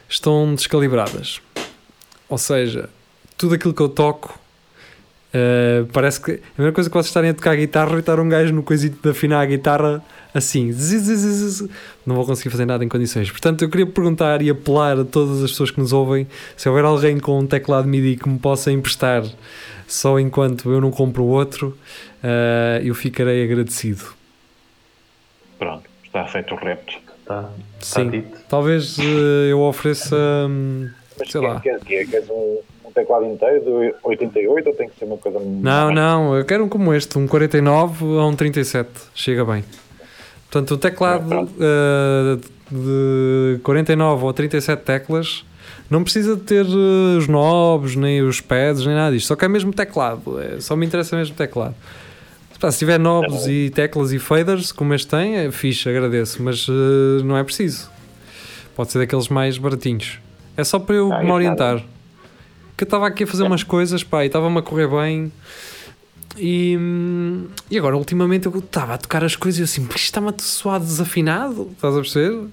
estão 0.08 0.54
descalibradas. 0.54 1.42
Ou 2.30 2.38
seja, 2.38 2.90
tudo 3.38 3.56
aquilo 3.56 3.74
que 3.74 3.82
eu 3.82 3.90
toco 3.90 4.40
uh, 5.36 5.86
parece 5.88 6.22
que 6.22 6.32
é 6.32 6.36
a 6.36 6.62
mesma 6.62 6.74
coisa 6.74 6.90
que 6.90 6.94
vocês 6.94 7.08
estarem 7.08 7.30
a 7.32 7.34
tocar 7.34 7.56
guitarra 7.56 7.96
e 7.96 8.00
estar 8.00 8.20
um 8.20 8.30
gajo 8.30 8.54
no 8.54 8.64
coisito 8.64 8.98
de 9.02 9.10
afinar 9.10 9.42
a 9.42 9.46
guitarra 9.46 10.04
assim, 10.34 10.72
não 12.06 12.16
vou 12.16 12.26
conseguir 12.26 12.50
fazer 12.50 12.66
nada 12.66 12.84
em 12.84 12.90
condições. 12.90 13.32
Portanto, 13.32 13.64
eu 13.64 13.70
queria 13.70 13.86
perguntar 13.86 14.42
e 14.42 14.50
apelar 14.50 15.00
a 15.00 15.06
todas 15.06 15.42
as 15.42 15.52
pessoas 15.52 15.72
que 15.72 15.80
nos 15.80 15.94
ouvem 15.94 16.28
se 16.58 16.68
houver 16.68 16.84
alguém 16.84 17.18
com 17.20 17.40
um 17.40 17.48
teclado 17.48 17.88
MIDI 17.88 18.18
que 18.18 18.28
me 18.28 18.38
possa 18.38 18.70
emprestar 18.70 19.24
só 19.88 20.20
enquanto 20.20 20.72
eu 20.72 20.82
não 20.82 20.92
compro 20.92 21.24
outro, 21.24 21.78
uh, 22.24 22.84
eu 22.84 22.94
ficarei 22.94 23.44
agradecido. 23.46 24.04
Pronto, 25.58 25.90
está 26.04 26.26
feito 26.26 26.54
o 26.54 26.58
repto. 26.58 26.94
Tá, 27.26 27.44
tá 27.44 27.50
Sim, 27.80 28.10
dito. 28.10 28.38
talvez 28.50 28.98
uh, 28.98 29.02
eu 29.50 29.62
ofereça, 29.62 30.18
hum, 30.50 30.90
sei 31.18 31.28
quer, 31.28 31.40
lá. 31.40 31.60
quer, 31.62 31.80
quer, 31.80 32.06
queres 32.08 32.30
teclado 32.96 33.26
inteiro 33.26 33.60
de 33.64 33.96
88 34.04 34.68
ou 34.70 34.76
tem 34.76 34.90
que 34.90 34.98
ser 34.98 35.06
uma 35.06 35.18
coisa 35.18 35.40
Não, 35.40 35.92
não, 35.92 36.36
eu 36.36 36.46
quero 36.46 36.64
um 36.64 36.70
como 36.70 36.94
este, 36.94 37.18
um 37.18 37.28
49 37.28 38.04
a 38.20 38.26
um 38.26 38.36
37, 38.36 38.90
chega 39.14 39.46
bem. 39.46 39.64
Portanto, 40.50 40.72
o 40.74 40.78
teclado 40.78 41.28
Pronto. 41.28 41.52
uh, 41.58 42.42
de 42.72 43.60
49 43.62 44.24
ou 44.26 44.34
37 44.34 44.82
teclas 44.84 45.46
não 45.90 46.04
precisa 46.04 46.36
de 46.36 46.42
ter 46.44 46.66
uh, 46.66 47.18
os 47.18 47.28
knobs, 47.28 47.96
nem 47.96 48.22
os 48.22 48.42
pads, 48.42 48.86
nem 48.86 48.96
nada 48.96 49.14
disto, 49.14 49.28
só 49.28 49.36
que 49.36 49.46
é 49.46 49.48
mesmo 49.48 49.72
teclado, 49.74 50.40
é, 50.42 50.60
só 50.60 50.76
me 50.76 50.86
interessa 50.86 51.16
mesmo 51.16 51.36
teclado. 51.36 51.76
Pá, 52.60 52.72
se 52.72 52.80
tiver 52.80 52.98
knobs 52.98 53.46
e 53.48 53.70
teclas 53.70 54.14
e 54.14 54.18
faders, 54.18 54.72
como 54.72 54.94
este 54.94 55.08
tem, 55.08 55.36
é 55.36 55.52
fixe, 55.52 55.90
agradeço, 55.90 56.42
mas 56.42 56.68
uh, 56.68 57.22
não 57.24 57.38
é 57.38 57.44
preciso. 57.44 57.92
Pode 58.76 58.92
ser 58.92 59.00
daqueles 59.00 59.28
mais 59.28 59.58
baratinhos. 59.58 60.20
É 60.58 60.64
só 60.64 60.80
para 60.80 60.96
eu 60.96 61.12
Ah, 61.12 61.22
me 61.24 61.32
orientar. 61.32 61.84
Que 62.78 62.84
eu 62.84 62.86
estava 62.86 63.08
aqui 63.08 63.24
a 63.24 63.28
fazer 63.28 63.44
umas 63.44 63.64
coisas, 63.64 64.04
pá, 64.04 64.24
e 64.24 64.28
estava-me 64.28 64.58
a 64.58 64.62
correr 64.62 64.88
bem. 64.88 65.32
E, 66.38 66.78
e 67.72 67.78
agora, 67.78 67.96
ultimamente, 67.96 68.46
eu 68.48 68.58
estava 68.60 68.96
a 68.96 68.98
tocar 68.98 69.24
as 69.24 69.36
coisas 69.38 69.60
e 69.60 69.62
eu 69.62 69.66
assim, 69.66 69.82
"Mas 69.82 69.96
isto 69.96 70.06
está-me 70.06 70.30
a 70.30 70.34
soar 70.38 70.80
desafinado, 70.82 71.70
estás 71.74 71.96
a 71.96 72.02
perceber? 72.02 72.48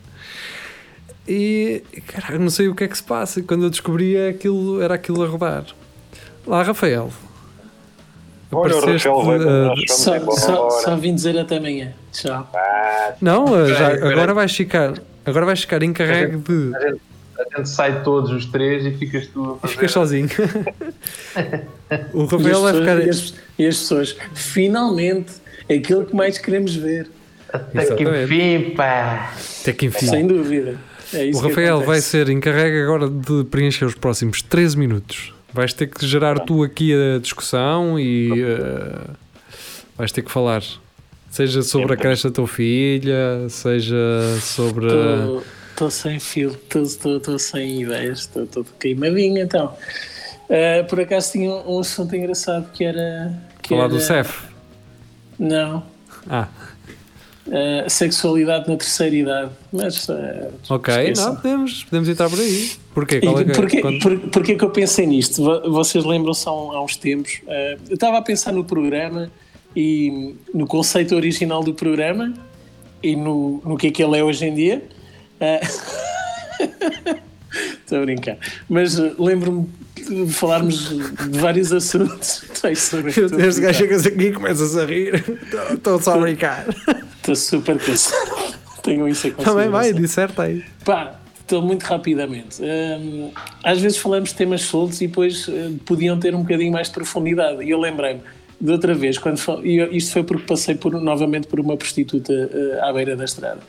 E, 1.26 1.82
caralho, 2.06 2.40
não 2.40 2.50
sei 2.50 2.68
o 2.68 2.74
que 2.74 2.84
é 2.84 2.88
que 2.88 2.96
se 2.96 3.02
passa. 3.02 3.40
E 3.40 3.42
quando 3.42 3.64
eu 3.64 3.70
descobri, 3.70 4.16
aquilo, 4.28 4.80
era 4.80 4.94
aquilo 4.94 5.22
a 5.22 5.26
rodar. 5.26 5.64
Lá, 6.46 6.62
Rafael. 6.62 7.10
Olha, 8.50 8.74
o 8.74 8.78
Apareceste, 8.78 9.08
Rafael 9.08 9.24
vai 9.26 9.38
uh, 9.38 9.68
vamos 9.68 9.84
Só, 9.88 10.16
embora. 10.16 10.40
só, 10.40 10.70
só 10.70 10.96
vim 10.96 11.14
dizer 11.14 11.38
até 11.38 11.56
amanhã. 11.56 11.92
Tchau. 12.12 12.50
Ah, 12.54 13.12
Não, 13.20 13.44
uh, 13.46 13.66
já, 13.66 13.88
agora 13.94 14.34
vais 14.34 14.54
ficar. 14.54 14.94
Agora 15.24 15.46
vais 15.46 15.60
ficar 15.60 15.82
encarregue 15.82 16.36
de. 16.36 16.72
A 17.42 17.56
gente, 17.56 17.68
sai 17.68 18.02
todos 18.02 18.30
os 18.30 18.46
três 18.46 18.84
e 18.86 18.90
ficas 18.92 19.26
tu 19.26 19.52
a 19.52 19.56
E 19.56 19.60
fazer. 19.60 19.72
ficas 19.74 19.92
sozinho. 19.92 20.28
o 22.12 22.24
Rafael 22.24 22.62
vai 22.62 22.74
ficar. 22.74 23.06
e, 23.06 23.10
as, 23.10 23.34
e 23.58 23.66
as 23.66 23.78
pessoas, 23.78 24.16
finalmente, 24.34 25.32
é 25.68 25.74
aquilo 25.74 26.04
que 26.06 26.14
mais 26.14 26.38
queremos 26.38 26.74
ver. 26.74 27.08
Até 27.52 27.94
que 27.94 28.02
enfim, 28.04 28.70
pá. 28.74 29.32
Até 29.60 29.72
que 29.72 29.86
enfim. 29.86 30.06
Sem 30.06 30.26
dúvida. 30.26 30.76
É 31.12 31.30
O 31.34 31.38
Rafael 31.40 31.80
vai 31.82 32.00
ser 32.00 32.30
encarregue 32.30 32.80
agora 32.82 33.08
de 33.10 33.44
preencher 33.44 33.84
os 33.84 33.94
próximos 33.94 34.40
13 34.40 34.78
minutos. 34.78 35.34
Vais 35.52 35.74
ter 35.74 35.86
que 35.88 36.06
gerar 36.06 36.38
tu 36.40 36.62
aqui 36.62 36.94
a 36.94 37.18
discussão 37.18 38.00
e 38.00 38.30
uh, 38.42 39.10
vais 39.98 40.10
ter 40.10 40.22
que 40.22 40.30
falar. 40.32 40.62
Seja 41.30 41.62
sobre 41.62 41.92
a 41.92 41.96
creche 41.96 42.24
da 42.24 42.30
tua 42.30 42.46
filha, 42.46 43.46
seja 43.50 43.96
sobre. 44.40 44.86
Estou 45.82 45.90
sem 45.90 46.20
fio, 46.20 46.56
estou 46.72 47.38
sem 47.40 47.82
ideias, 47.82 48.30
estou 48.36 48.64
queimadinho 48.78 49.42
então. 49.42 49.74
Ah, 50.48 50.84
por 50.84 51.00
acaso 51.00 51.32
tinha 51.32 51.50
um, 51.50 51.74
um 51.76 51.80
assunto 51.80 52.14
engraçado 52.14 52.70
que 52.72 52.84
era. 52.84 53.34
Que 53.60 53.70
falar 53.70 53.86
era, 53.86 53.88
do 53.88 53.98
CEF. 54.00 54.44
Não. 55.36 55.82
Ah, 56.30 56.46
ah, 57.50 57.88
sexualidade 57.88 58.70
na 58.70 58.76
terceira 58.76 59.16
idade. 59.16 59.50
Mas. 59.72 60.08
ah, 60.08 60.50
ok. 60.68 60.94
esqueçam. 60.94 61.26
Não, 61.34 61.36
podemos, 61.40 61.82
podemos 61.82 62.08
entrar 62.08 62.30
por 62.30 62.38
aí. 62.38 62.70
Porquê? 62.94 63.20
Qual 63.20 63.40
é 63.40 63.44
que- 63.44 63.52
porquê, 63.52 63.80
quando- 63.80 63.98
por- 64.00 64.18
porquê 64.30 64.54
que 64.54 64.64
eu 64.64 64.70
pensei 64.70 65.04
nisto? 65.04 65.42
Vo- 65.42 65.68
Vocês 65.72 66.04
lembram-se 66.04 66.46
há, 66.48 66.52
um- 66.52 66.70
há 66.70 66.84
uns 66.84 66.94
tempos? 66.96 67.40
eh, 67.48 67.76
eu 67.88 67.94
estava 67.94 68.18
a 68.18 68.22
pensar 68.22 68.52
no 68.52 68.62
programa 68.64 69.32
e 69.74 70.36
no 70.54 70.64
conceito 70.64 71.16
original 71.16 71.64
do 71.64 71.74
programa 71.74 72.32
e 73.02 73.16
no, 73.16 73.60
no 73.64 73.76
que 73.76 73.88
é 73.88 73.90
que 73.90 74.00
ele 74.00 74.16
é 74.16 74.22
hoje 74.22 74.46
em 74.46 74.54
dia. 74.54 74.80
Estou 77.84 77.98
a 77.98 78.00
brincar. 78.02 78.38
Mas 78.68 78.98
eh, 78.98 79.12
lembro-me 79.18 79.68
de 79.96 80.32
falarmos 80.32 80.88
de 80.88 81.38
vários 81.38 81.72
assuntos. 81.72 82.42
Estou 82.52 82.70
estou 82.70 83.08
Este 83.08 83.60
gajo 83.60 83.78
chegas 83.78 84.06
aqui 84.06 84.22
e 84.28 84.32
começas 84.32 84.76
a 84.76 84.86
rir. 84.86 85.22
Estou 85.72 86.00
só 86.00 86.14
a 86.14 86.18
brincar. 86.18 86.64
Estou 87.18 87.36
super 87.36 87.78
cansado. 87.78 88.54
Tenham 88.82 89.08
isso 89.08 89.28
a 89.28 89.30
Também 89.30 89.68
vai, 89.68 89.92
consideração. 89.92 90.00
disserta 90.00 90.42
aí. 90.42 90.64
Pá, 90.84 91.14
então 91.44 91.62
muito 91.62 91.82
rapidamente. 91.84 92.60
Hum, 92.62 93.30
às 93.62 93.80
vezes 93.80 93.98
falamos 93.98 94.30
de 94.30 94.34
temas 94.36 94.62
soltos 94.62 95.00
e 95.00 95.06
depois 95.06 95.46
eh, 95.48 95.70
podiam 95.84 96.18
ter 96.18 96.34
um 96.34 96.40
bocadinho 96.42 96.72
mais 96.72 96.88
de 96.88 96.94
profundidade. 96.94 97.62
E 97.62 97.70
eu 97.70 97.78
lembrei-me 97.78 98.22
de 98.60 98.70
outra 98.72 98.94
vez, 98.94 99.18
quando 99.18 99.36
fal- 99.38 99.64
e 99.64 99.96
isto 99.96 100.12
foi 100.12 100.22
porque 100.24 100.46
passei 100.46 100.74
por, 100.74 100.92
novamente 101.00 101.46
por 101.46 101.60
uma 101.60 101.76
prostituta 101.76 102.32
eh, 102.32 102.80
à 102.82 102.92
beira 102.92 103.14
da 103.14 103.24
estrada. 103.24 103.60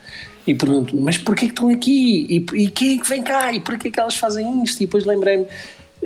E 0.46 0.54
pergunto 0.54 0.94
mas 1.00 1.16
porquê 1.18 1.46
que 1.46 1.52
estão 1.52 1.68
aqui? 1.70 2.26
E, 2.54 2.64
e 2.64 2.70
quem 2.70 2.96
é 2.96 3.00
que 3.00 3.08
vem 3.08 3.22
cá? 3.22 3.52
E 3.52 3.60
porquê 3.60 3.90
que 3.90 3.98
elas 3.98 4.16
fazem 4.16 4.62
isto? 4.62 4.82
E 4.82 4.86
depois 4.86 5.04
lembrei-me 5.04 5.46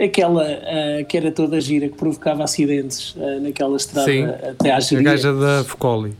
aquela 0.01 0.45
eh, 0.47 1.05
que 1.07 1.17
era 1.17 1.31
toda 1.31 1.59
gira, 1.59 1.89
que 1.89 1.95
provocava 1.95 2.43
acidentes 2.43 3.15
eh, 3.19 3.39
naquela 3.41 3.75
estrada 3.75 4.09
Sim. 4.09 4.23
até 4.25 4.71
à 4.71 4.77
A 4.77 4.79
geria. 4.79 5.03
gaja 5.11 5.33
da 5.33 5.63
Focoli. 5.65 6.13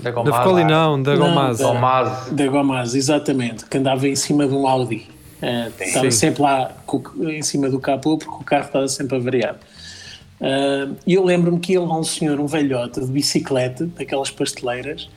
Da 0.00 0.10
Da 0.10 0.32
Focoli 0.42 0.64
não, 0.64 1.02
da 1.02 1.16
Não, 1.16 1.28
Gomaz. 1.28 1.58
da- 1.58 1.64
Tomás. 1.68 2.28
Da 2.32 2.46
Gomaz, 2.48 2.94
exatamente, 2.94 3.64
que 3.64 3.78
andava 3.78 4.06
em 4.06 4.16
cima 4.16 4.46
de 4.46 4.52
um 4.54 4.66
Audi. 4.68 5.06
Eh, 5.40 5.70
estava 5.80 6.10
Sim. 6.10 6.18
sempre 6.18 6.42
lá 6.42 6.70
em 7.30 7.42
cima 7.42 7.70
do 7.70 7.78
capô 7.80 8.18
porque 8.18 8.34
o 8.42 8.44
carro 8.44 8.66
estava 8.66 8.88
sempre 8.88 9.16
avariado. 9.16 9.58
E 11.06 11.14
eu 11.14 11.24
lembro-me 11.24 11.58
que 11.58 11.78
lá 11.78 11.98
um 11.98 12.04
senhor, 12.04 12.38
um 12.38 12.46
velhote 12.46 13.00
de 13.00 13.06
bicicleta, 13.06 13.86
daquelas 13.96 14.30
pasteleiras, 14.30 15.08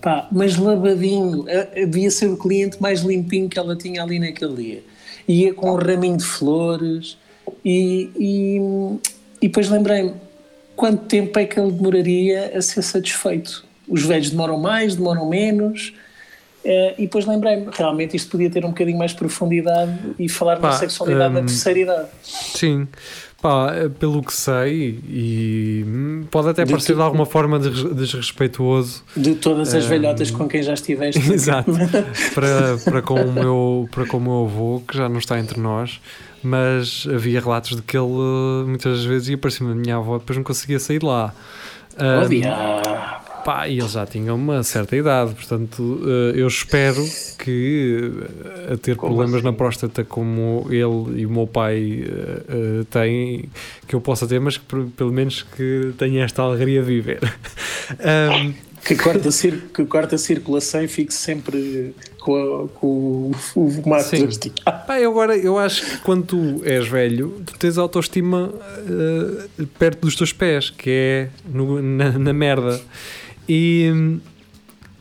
pá, 0.00 0.28
mas 0.30 0.56
lavadinho, 0.56 1.44
devia 1.74 2.10
ser 2.10 2.26
o 2.26 2.36
cliente 2.36 2.80
mais 2.80 3.00
limpinho 3.00 3.48
que 3.48 3.58
ela 3.58 3.76
tinha 3.76 4.02
ali 4.02 4.18
naquele 4.18 4.54
dia. 4.54 4.82
Ia 5.26 5.52
com 5.52 5.72
um 5.72 5.76
raminho 5.76 6.16
de 6.16 6.24
flores 6.24 7.18
e, 7.64 8.10
e, 8.18 8.60
e 9.42 9.48
depois 9.48 9.68
lembrei-me 9.68 10.14
quanto 10.78 11.04
tempo 11.06 11.36
é 11.38 11.44
que 11.44 11.58
ele 11.58 11.72
demoraria 11.72 12.52
a 12.56 12.62
ser 12.62 12.82
satisfeito. 12.82 13.64
Os 13.88 14.04
velhos 14.04 14.30
demoram 14.30 14.58
mais, 14.58 14.94
demoram 14.94 15.28
menos. 15.28 15.92
Eh, 16.64 16.94
e 16.98 17.02
depois 17.02 17.26
lembrei-me, 17.26 17.68
realmente 17.72 18.16
isto 18.16 18.30
podia 18.30 18.50
ter 18.50 18.64
um 18.64 18.68
bocadinho 18.68 18.98
mais 18.98 19.12
profundidade 19.12 19.98
e 20.18 20.28
falar 20.28 20.56
Pá, 20.56 20.68
da 20.68 20.76
sexualidade 20.76 21.34
da 21.34 21.40
hum, 21.40 21.46
terceira 21.46 21.78
idade. 21.80 22.08
Sim. 22.22 22.86
Pá, 23.40 23.70
pelo 24.00 24.20
que 24.20 24.32
sei, 24.32 24.98
e 25.08 25.84
hum, 25.86 26.24
pode 26.28 26.48
até 26.48 26.64
De 26.64 26.70
parecer 26.72 26.88
de 26.88 26.92
tudo. 26.94 27.02
alguma 27.04 27.24
forma 27.24 27.56
des- 27.60 27.84
desrespeituoso, 27.94 29.04
De 29.16 29.36
todas 29.36 29.72
as 29.74 29.84
Hum. 29.84 29.88
velhotas 29.90 30.30
com 30.32 30.48
quem 30.48 30.60
já 30.60 30.74
estiveste. 30.74 31.20
exato, 31.32 31.70
para, 32.34 32.76
para, 32.84 33.00
com 33.00 33.14
o 33.14 33.32
meu, 33.32 33.88
para 33.92 34.06
com 34.06 34.16
o 34.16 34.20
meu 34.20 34.44
avô, 34.44 34.82
que 34.86 34.96
já 34.96 35.08
não 35.08 35.18
está 35.18 35.38
entre 35.38 35.60
nós, 35.60 36.00
mas 36.42 37.06
havia 37.14 37.40
relatos 37.40 37.76
de 37.76 37.82
que 37.82 37.96
ele 37.96 38.08
muitas 38.66 39.04
vezes 39.04 39.28
ia 39.28 39.38
para 39.38 39.50
cima 39.52 39.68
da 39.70 39.76
minha 39.76 39.96
avó, 39.98 40.18
depois 40.18 40.36
não 40.36 40.42
conseguia 40.44 40.80
sair 40.80 40.98
de 40.98 41.06
lá. 41.06 41.32
Oh, 41.96 42.28
diabo. 42.28 43.27
Pá, 43.48 43.66
e 43.66 43.78
ele 43.78 43.88
já 43.88 44.04
tinha 44.04 44.34
uma 44.34 44.62
certa 44.62 44.94
idade, 44.94 45.32
portanto, 45.32 46.02
eh, 46.04 46.32
eu 46.38 46.46
espero 46.46 47.02
que 47.38 48.12
eh, 48.68 48.74
a 48.74 48.76
ter 48.76 48.94
Como 48.94 49.14
problemas 49.14 49.36
assim? 49.36 49.44
na 49.46 49.52
próstata 49.54 50.04
como 50.04 50.66
ele 50.68 51.22
e 51.22 51.24
o 51.24 51.30
meu 51.30 51.46
pai 51.46 52.04
eh, 52.06 52.84
têm, 52.90 53.48
que 53.86 53.94
eu 53.94 54.02
possa 54.02 54.26
ter, 54.26 54.38
mas 54.38 54.58
que 54.58 54.64
pelo 54.94 55.10
menos 55.10 55.46
que 55.56 55.92
tenha 55.96 56.24
esta 56.24 56.42
alegria 56.42 56.82
de 56.82 56.86
viver. 56.86 57.20
Ahm, 58.04 58.52
Que 58.84 58.94
corta, 58.96 59.28
que 59.74 59.84
corta 59.86 60.14
a 60.16 60.18
circulação 60.18 60.82
e 60.82 60.88
fique 60.88 61.12
sempre 61.14 61.94
com, 62.20 62.34
a- 62.36 62.68
com 62.78 62.86
o, 63.56 63.60
o 63.60 63.88
mato 63.88 64.04
Sim. 64.04 64.26
hasteado. 64.26 64.62
Pá, 64.86 65.00
eu 65.00 65.10
agora 65.10 65.34
eu 65.36 65.58
acho 65.58 65.84
que 65.84 65.96
quando 65.98 66.24
tu 66.26 66.62
és 66.64 66.86
velho, 66.86 67.42
tu 67.46 67.58
tens 67.58 67.78
autoestima 67.78 68.52
eh, 68.86 69.64
perto 69.78 70.02
dos 70.02 70.14
teus 70.14 70.32
pés, 70.34 70.68
que 70.70 70.90
é 70.90 71.28
no- 71.50 71.80
na, 71.82 72.12
na 72.18 72.32
merda. 72.34 72.78
E 73.48 73.90
hum, 73.92 74.20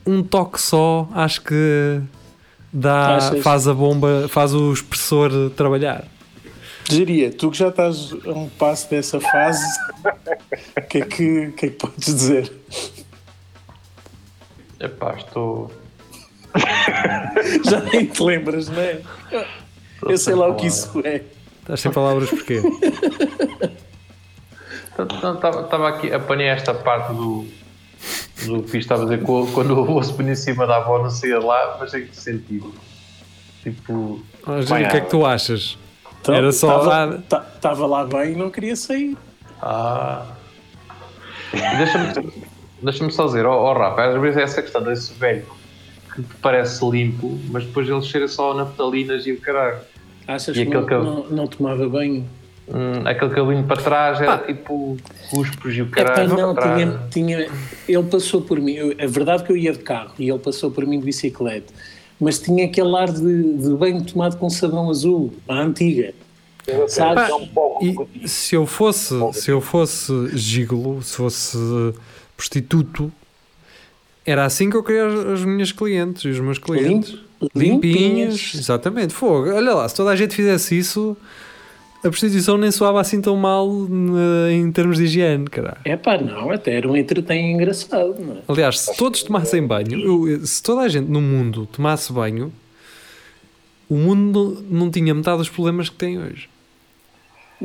um 0.06 0.24
toque 0.24 0.62
só, 0.62 1.10
acho 1.14 1.41
que 1.41 2.02
dá, 2.72 3.18
Achas? 3.18 3.43
faz 3.43 3.68
a 3.68 3.74
bomba, 3.74 4.28
faz 4.30 4.54
o 4.54 4.72
expressor 4.72 5.50
trabalhar. 5.52 6.06
Diria, 6.86 7.32
tu 7.32 7.52
que 7.52 7.58
já 7.58 7.68
estás 7.68 8.14
a 8.26 8.32
um 8.32 8.48
passo 8.48 8.89
dessa 8.89 9.20
fase, 9.20 9.66
o 10.78 10.82
que, 10.88 11.00
é 11.00 11.02
que, 11.06 11.52
que 11.52 11.66
é 11.66 11.70
que 11.70 11.76
podes 11.76 12.06
dizer? 12.06 12.52
Epá, 14.80 15.16
estou. 15.18 15.70
Já 17.66 17.82
nem 17.82 18.06
te 18.06 18.24
lembras, 18.24 18.70
não 18.70 18.80
é? 18.80 19.02
Eu 20.04 20.18
sei 20.18 20.36
lá 20.36 20.48
o 20.48 20.56
que 20.56 20.68
isso 20.68 21.02
é. 21.04 21.24
Estás 21.62 21.82
sem 21.82 21.91
palavras 21.91 22.30
porquê? 22.30 22.62
Estava 24.98 25.89
aqui, 25.89 26.12
apanhei 26.12 26.48
esta 26.48 26.74
parte 26.74 27.14
do, 27.14 27.45
do 28.45 28.64
que 28.64 28.78
estava 28.78 29.04
a 29.04 29.06
dizer 29.06 29.24
quando 29.24 29.72
o 29.80 29.95
osso 29.95 30.14
punha 30.14 30.32
em 30.32 30.36
cima 30.36 30.66
da 30.68 30.78
avó, 30.78 31.02
não 31.02 31.10
saía 31.10 31.39
lá, 31.39 31.78
mas 31.80 31.93
em 31.93 32.06
que 32.06 32.16
sentido? 32.16 32.74
Tipo, 33.64 34.22
Gil, 34.45 34.76
o 34.76 34.89
que 34.89 34.98
é 34.98 35.02
que 35.02 35.10
tu 35.10 35.26
achas? 35.26 35.78
Então, 36.22 36.36
Era 36.36 36.52
só. 36.52 36.78
Estava 36.80 37.18
ta- 37.30 37.45
estava 37.56 37.86
lá 37.88 38.06
bem 38.06 38.34
e 38.34 38.36
não 38.36 38.50
queria 38.50 38.76
sair. 38.76 39.18
ah. 39.62 40.26
Deixa-me 41.78 42.32
deixa 42.82 43.10
só 43.10 43.26
dizer, 43.26 43.45
ó 43.45 43.72
oh, 43.72 43.74
Rafa, 43.74 44.04
às 44.04 44.22
vezes 44.22 44.38
é 44.38 44.41
essa 44.43 44.62
questão 44.62 44.84
desse 44.84 45.14
velho 45.14 45.45
que 46.14 46.22
te 46.22 46.36
parece 46.41 46.84
limpo, 46.89 47.39
mas 47.50 47.64
depois 47.66 47.88
ele 47.89 48.02
cheira 48.02 48.28
só 48.28 48.52
a 48.52 48.56
naftalinas 48.56 49.26
e 49.26 49.32
o 49.32 49.39
caralho. 49.41 49.80
Achas 50.28 50.56
E 50.58 50.66
que 50.66 50.74
não, 50.74 50.82
aquele 50.82 51.00
que- 51.00 51.06
não, 51.06 51.24
não 51.30 51.48
tomava 51.48 51.88
banho? 51.88 52.28
Hum, 52.70 53.01
aquele 53.05 53.34
cabelinho 53.34 53.63
para 53.63 53.82
trás 53.82 54.20
era 54.20 54.39
tipo 54.39 54.97
cuspos 55.30 55.74
e 55.74 55.82
o 55.82 55.86
Epá, 55.86 56.03
caralho. 56.03 56.36
não, 56.36 56.53
tinha, 56.55 56.99
tinha, 57.09 57.49
ele 57.88 58.03
passou 58.03 58.41
por 58.41 58.59
mim. 58.59 58.74
eu- 58.74 58.93
É 58.97 59.07
verdade 59.07 59.43
que 59.43 59.51
eu 59.51 59.57
ia 59.57 59.72
de 59.72 59.80
carro 59.80 60.11
e 60.20 60.30
ele 60.30 60.39
passou 60.39 60.70
por 60.70 60.86
mim 60.86 60.99
de 60.99 61.05
bicicleta, 61.05 61.74
mas 62.20 62.39
tinha 62.39 62.65
aquele 62.65 62.93
ar 62.95 63.09
de, 63.09 63.53
de 63.53 63.70
banho 63.74 64.03
tomado 64.03 64.38
com 64.38 64.49
sabão 64.49 64.89
azul, 64.89 65.34
a 65.47 65.61
antiga. 65.61 66.13
Sabes? 66.89 67.34
E 68.22 68.28
se 68.28 68.53
eu 68.55 68.65
fosse, 68.65 69.13
se 69.32 69.49
eu 69.49 69.61
fosse 69.61 70.11
gigolo, 70.36 71.01
se 71.01 71.15
fosse 71.15 71.57
prostituto, 72.36 73.09
era 74.26 74.43
assim 74.43 74.70
que 74.70 74.76
eu 74.76 74.84
queria 74.84 75.07
as, 75.07 75.13
as 75.39 75.45
minhas 75.45 75.72
clientes 75.72 76.24
e 76.26 76.28
os 76.30 76.39
meus 76.41 76.57
clientes. 76.57 77.11
Limp- 77.11 77.28
Limpinhas, 77.55 78.34
limpinhas. 78.36 78.51
exatamente. 78.55 79.13
Fogo. 79.13 79.49
Olha 79.51 79.74
lá, 79.76 79.88
se 79.88 79.95
toda 79.95 80.09
a 80.09 80.15
gente 80.15 80.36
fizesse 80.36 80.78
isso, 80.78 81.15
a 82.08 82.12
prostituição 82.12 82.58
nem 82.58 82.72
soava 82.72 82.99
assim 83.01 83.22
tão 83.22 83.36
mal 83.36 83.70
eh, 84.47 84.53
em 84.53 84.72
termos 84.72 84.97
de 84.97 85.03
higiene, 85.03 85.45
caralho. 85.45 85.78
É 85.86 85.95
pá, 85.97 86.18
não, 86.18 86.49
até 86.51 86.76
era 86.76 86.88
um 86.89 86.95
entretém 86.95 87.51
engraçado, 87.53 88.16
não 88.20 88.34
é? 88.36 88.38
Aliás, 88.47 88.80
se 88.80 88.95
todos 88.97 89.24
tomassem 89.24 89.66
banho, 89.66 90.28
eu- 90.28 90.45
se 90.45 90.62
toda 90.64 90.82
a 90.82 90.88
gente 90.88 91.08
no 91.10 91.22
mundo 91.22 91.66
tomasse 91.72 92.12
banho, 92.14 92.51
o 93.89 93.95
mundo 93.95 94.66
não 94.70 94.89
tinha 94.91 95.14
metade 95.14 95.38
dos 95.38 95.49
problemas 95.49 95.89
que 95.89 95.95
tem 95.95 96.18
hoje. 96.20 96.49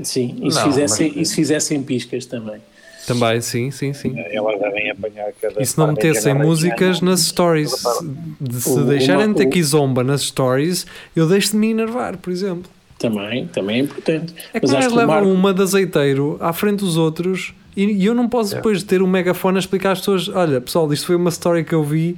Sim, 0.02 0.38
e 0.42 0.50
se, 0.50 0.58
Não, 0.58 0.64
fizessem, 0.64 1.08
mas- 1.08 1.16
e 1.16 1.24
se 1.26 1.34
fizessem 1.34 1.82
piscas 1.82 2.24
também. 2.26 2.60
Também, 3.06 3.40
sim, 3.40 3.70
sim, 3.72 3.92
sim. 3.92 4.14
Elas 4.16 4.60
devem 4.60 4.88
apanhar 4.90 5.32
cada. 5.40 5.60
E 5.60 5.66
se 5.66 5.76
não 5.76 5.88
metessem 5.88 6.32
músicas 6.34 7.00
nas 7.00 7.20
stories, 7.22 7.72
se 7.72 8.70
O- 8.70 8.84
deixarem 8.84 9.28
de 9.28 9.34
ter 9.34 9.46
o- 9.48 9.50
kizomba 9.50 10.04
nas 10.04 10.22
stories, 10.22 10.86
eu 11.16 11.26
deixo 11.28 11.50
de 11.50 11.56
me 11.56 11.70
enervar, 11.72 12.16
por 12.16 12.32
exemplo. 12.32 12.70
Também, 13.02 13.46
também 13.48 13.76
é 13.76 13.82
importante. 13.82 14.34
É 14.54 14.60
que 14.60 14.66
Mas 14.66 14.74
acho 14.74 14.88
que 14.88 14.94
levam 14.94 15.14
Marco, 15.14 15.28
uma 15.30 15.52
de 15.54 15.62
azeiteiro 15.62 16.36
à 16.40 16.52
frente 16.52 16.80
dos 16.80 16.96
outros 16.96 17.52
e, 17.76 17.84
e 17.84 18.06
eu 18.06 18.14
não 18.14 18.28
posso 18.28 18.54
depois 18.54 18.82
ter 18.82 19.02
um 19.02 19.06
megafone 19.06 19.56
a 19.56 19.60
explicar 19.60 19.92
às 19.92 19.98
pessoas: 19.98 20.28
olha, 20.28 20.60
pessoal, 20.60 20.92
isto 20.92 21.06
foi 21.06 21.16
uma 21.16 21.30
story 21.30 21.64
que 21.64 21.74
eu 21.74 21.82
vi, 21.82 22.16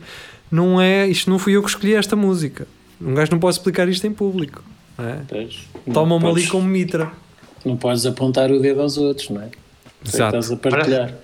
não 0.51 0.81
é, 0.81 1.07
isto 1.09 1.31
não 1.31 1.39
fui 1.39 1.55
eu 1.57 1.63
que 1.63 1.69
escolhi 1.69 1.95
esta 1.95 2.15
música. 2.17 2.67
Um 3.01 3.15
gajo 3.15 3.33
não 3.33 3.39
pode 3.39 3.57
explicar 3.57 3.89
isto 3.89 4.07
em 4.07 4.13
público. 4.13 4.63
é? 4.99 5.47
Tomam-me 5.93 6.27
ali 6.27 6.47
como 6.47 6.67
mitra. 6.69 7.11
Não 7.65 7.77
podes 7.77 8.05
apontar 8.07 8.51
o 8.51 8.61
dedo 8.61 8.83
aos 8.83 8.97
outros, 8.99 9.31
não 9.31 9.43
é? 9.43 9.47
Que 10.05 10.09
Exato. 10.17 10.37
Estás 10.37 10.53
a 10.53 10.57
partilhar. 10.57 11.15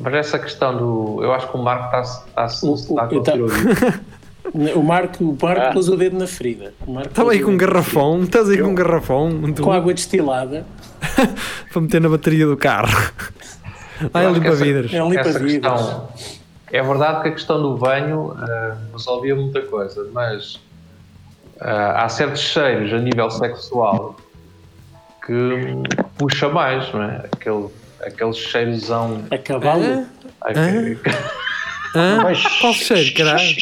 Mas 0.00 0.14
essa 0.14 0.38
questão 0.38 0.76
do. 0.76 1.22
Eu 1.22 1.32
acho 1.32 1.50
que 1.50 1.56
o 1.56 1.62
Marco 1.62 1.84
está-se 1.86 2.28
está 2.28 2.66
o- 2.68 2.74
está 2.74 3.02
a 3.02 3.12
eu 3.12 3.20
tá- 3.22 3.32
conseguir 3.36 4.00
O 4.74 4.82
Marco, 4.82 5.24
o 5.24 5.36
Marco 5.40 5.60
Ah. 5.62 5.72
pôs 5.72 5.88
o 5.88 5.96
dedo 5.96 6.16
na 6.18 6.26
ferida. 6.26 6.72
Marco 6.86 7.08
Estava 7.10 7.28
pôs 7.28 7.38
aí 7.38 7.44
com 7.44 7.50
um 7.50 7.56
garrafão, 7.56 8.22
estás 8.22 8.48
aí 8.48 8.58
com 8.58 8.68
um 8.68 8.74
garrafão 8.74 9.52
tu- 9.52 9.62
com 9.62 9.72
água 9.72 9.92
destilada. 9.92 10.64
para 11.72 11.80
meter 11.82 12.00
na 12.00 12.08
bateria 12.08 12.46
do 12.46 12.56
carro. 12.56 12.88
Acho 14.14 14.32
que 14.34 14.40
limpa 14.40 14.54
vidros. 14.54 14.94
É 14.94 15.02
um 15.02 15.10
limpa-vidros. 15.10 15.72
questão. 15.82 16.08
É 16.72 16.82
verdade 16.82 17.22
que 17.22 17.28
a 17.28 17.32
questão 17.32 17.60
do 17.60 17.76
banho 17.76 18.34
ah, 18.38 18.76
resolvia 18.92 19.34
muita 19.34 19.60
coisa, 19.62 20.08
mas 20.12 20.60
ah, 21.60 22.04
há 22.04 22.08
certos 22.08 22.40
cheiros 22.40 22.92
a 22.92 22.98
nível 22.98 23.28
sexual 23.30 24.16
que 25.26 25.32
puxa 26.16 26.48
mais, 26.48 26.90
não 26.92 27.02
é? 27.02 27.24
Aquele, 27.32 27.66
aquele 28.00 28.32
cheirozão. 28.32 29.24
A 29.30 29.36
cavalo. 29.38 30.06
Hã? 31.94 32.20
Mas- 32.22 32.42
Qual 32.60 32.72
cheiro, 32.74 33.14
caralho? 33.14 33.56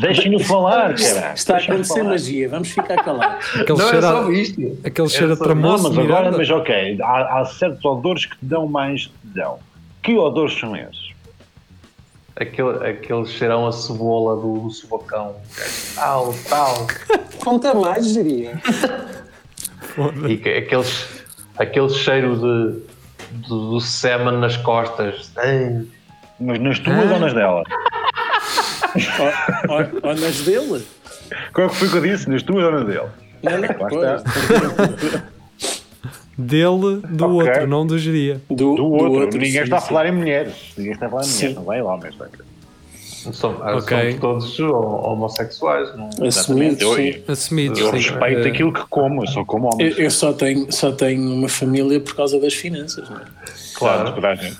Deixem-no 0.00 0.38
falar, 0.40 0.94
caralho. 0.94 1.34
Está 1.34 1.56
a 1.56 1.58
acontecer 1.60 2.02
magia. 2.02 2.48
Vamos 2.48 2.68
ficar 2.70 2.96
calados. 3.04 3.46
Aquele 3.54 3.78
Não 3.78 3.86
é 3.86 3.90
cheiro, 3.90 4.06
só 4.06 4.26
a, 4.26 4.32
isto. 4.32 4.78
aquele 4.84 5.08
cheiro 5.08 5.32
a 5.32 5.36
só- 5.36 5.44
Não, 5.44 5.52
tramoço 5.52 5.82
mas 5.84 5.92
de 5.92 6.00
agora, 6.00 6.18
Miranda. 6.30 6.38
mas 6.38 6.50
ok, 6.50 6.98
há, 7.02 7.40
há 7.40 7.44
certos 7.46 7.84
odores 7.84 8.26
que 8.26 8.36
te 8.36 8.44
dão 8.44 8.66
mais 8.66 9.02
te 9.02 9.12
dão. 9.24 9.58
Que 10.02 10.16
odores 10.16 10.58
são 10.58 10.76
esses? 10.76 11.08
Aquele, 12.36 12.88
aquele 12.88 13.26
cheirão 13.26 13.66
a 13.66 13.72
cebola 13.72 14.36
do, 14.40 14.60
do 14.60 14.70
sobacão. 14.70 15.34
Tal, 15.94 16.34
tal. 16.48 16.86
Conta 17.44 17.74
mais, 17.74 18.12
diria. 18.12 18.60
E 20.28 20.36
que- 20.36 20.48
aqueles, 20.50 21.08
aquele 21.56 21.88
cheiro 21.90 22.34
de, 22.36 23.38
do, 23.48 23.70
do 23.72 23.80
semen 23.80 24.38
nas 24.38 24.56
costas. 24.56 25.32
Ai, 25.36 25.84
Mas 26.40 26.60
nas 26.60 26.78
tuas 26.78 27.10
Ah. 27.10 27.14
ou 27.14 27.20
nas 27.20 27.34
dela? 27.34 27.62
Ou 30.02 30.14
nas 30.14 30.40
dele. 30.40 30.84
Qual 31.52 31.66
é 31.66 31.70
que 31.70 31.76
foi 31.76 31.88
que 31.88 31.96
eu 31.96 32.00
disse? 32.02 32.28
Nas 32.30 32.42
tuas 32.42 32.64
ou 32.64 32.70
nas 32.72 32.86
dele? 32.86 33.08
Não, 33.42 33.52
não, 33.52 33.68
Lá 33.68 33.88
pois. 33.88 35.22
Dele, 36.36 37.00
do 37.08 37.24
Ok. 37.36 37.48
outro, 37.48 37.66
não 37.66 37.84
do 37.86 37.98
geria. 37.98 38.40
Do, 38.48 38.76
Do 38.76 38.86
outro. 38.86 39.38
Ninguém 39.38 39.50
sim, 39.52 39.58
está 39.60 39.78
a 39.78 39.80
sim. 39.80 39.88
falar 39.88 40.06
em 40.06 40.12
mulheres. 40.12 40.54
Ninguém 40.76 40.92
está 40.92 41.06
a 41.06 41.10
falar 41.10 41.22
em 41.24 41.26
mulheres. 41.26 41.48
Sim. 41.50 41.54
Não 41.56 41.64
vai 41.64 41.82
homens. 41.82 42.14
Vai. 42.14 42.28
São, 43.32 43.50
Ok. 43.76 43.98
somos 44.12 44.20
todos 44.20 44.58
ho- 44.60 44.72
homossexuais, 44.72 45.94
não 45.96 46.08
é? 46.22 46.28
Assumido, 46.28 46.80
Eu- 46.84 46.94
sim. 46.94 47.22
Assumido. 47.26 47.78
Eu 47.80 47.86
sim. 47.86 47.92
respeito 47.96 48.46
Eh, 48.46 48.50
aquilo 48.50 48.72
que 48.72 48.82
como. 48.88 49.24
Eu 49.24 49.26
só 49.26 49.44
como 49.44 49.66
Eu, 49.66 49.72
homens. 49.72 49.98
eu 49.98 50.10
só, 50.12 50.32
tenho, 50.32 50.70
só 50.72 50.92
tenho 50.92 51.20
uma 51.34 51.48
família 51.48 51.98
por 52.00 52.14
causa 52.14 52.38
das 52.40 52.54
finanças, 52.54 53.10
não 53.10 53.16
é? 53.18 53.22
Claro, 53.74 54.24
a 54.26 54.34
gente. 54.36 54.56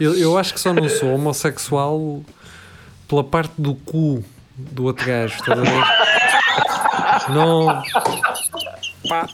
Eu, 0.00 0.14
eu 0.16 0.38
acho 0.38 0.54
que 0.54 0.60
só 0.60 0.72
não 0.72 0.88
sou 0.88 1.14
homossexual 1.14 2.22
pela 3.08 3.24
parte 3.24 3.52
do 3.58 3.74
cu 3.74 4.24
do 4.56 4.84
outro 4.84 5.06
gajo, 5.06 5.36
estás 5.36 5.58
a 5.58 5.62
ver? 5.62 7.32
Não. 7.34 7.82
Pá. 9.08 9.26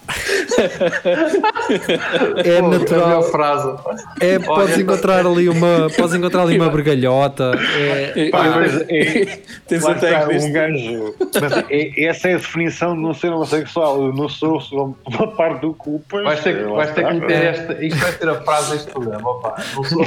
É 2.44 2.60
Pô, 2.60 2.66
a 2.66 2.70
natural. 2.70 3.22
frase. 3.24 3.74
É, 4.20 4.38
podes 4.38 4.78
encontrar 4.78 5.26
ali 5.26 5.48
uma, 5.48 5.88
podes 5.96 6.14
encontrar 6.14 6.42
ali 6.42 6.58
uma 6.58 6.70
bergalhota. 6.70 7.52
É, 7.76 8.30
Pá, 8.30 8.44
mas 8.56 8.74
é- 8.88 9.38
Tens 9.66 9.84
até 9.84 10.26
um 10.38 10.52
gajo. 10.52 11.14
Mas 11.40 11.52
é- 11.70 12.04
essa 12.06 12.28
é 12.28 12.34
a 12.34 12.36
definição 12.36 12.94
de 12.94 13.02
não 13.02 13.14
ser 13.14 13.28
homossexual. 13.28 14.06
Eu 14.06 14.12
não 14.14 14.28
sou 14.28 14.60
uma 15.06 15.26
parte 15.28 15.60
do 15.62 15.72
cu. 15.74 16.02
pois, 16.08 16.24
Vais 16.24 16.40
ter, 16.42 16.66
vais 16.66 16.90
ter 16.92 17.06
que 17.06 17.14
meter 17.14 17.44
esta. 17.44 17.84
Isto 17.84 17.98
vai 17.98 18.12
ser 18.12 18.28
a 18.28 18.34
frase 18.42 18.72
deste 18.72 18.90
programa. 18.90 19.30
Opa, 19.30 19.54
não 19.74 19.84
sou. 19.84 20.04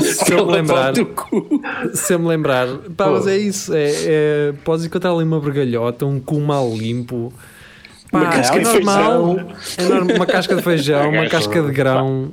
se 0.00 0.32
eu 0.32 0.46
me 0.46 0.52
lembrar, 0.52 0.92
se 1.94 2.12
eu 2.14 2.18
me 2.18 2.28
lembrar, 2.28 2.66
pá, 2.96 3.08
mas 3.08 3.26
é 3.26 3.36
isso. 3.36 3.74
É, 3.74 3.90
é, 3.90 4.52
podes 4.64 4.84
encontrar 4.84 5.10
ali 5.12 5.24
uma 5.24 5.40
bergalhota, 5.40 6.06
um 6.06 6.20
cu 6.20 6.40
mal 6.40 6.68
limpo. 6.70 7.32
Pá, 8.18 8.22
Uma 8.22 8.30
casca 8.32 8.56
é 8.56 8.58
de 8.58 8.64
normal. 8.64 9.36
feijão. 9.56 9.96
É 10.08 10.14
uma 10.14 10.26
casca 10.26 10.56
de 10.56 10.62
feijão, 10.62 11.10
uma 11.10 11.26
casca 11.28 11.62
de 11.62 11.72
grão, 11.72 12.30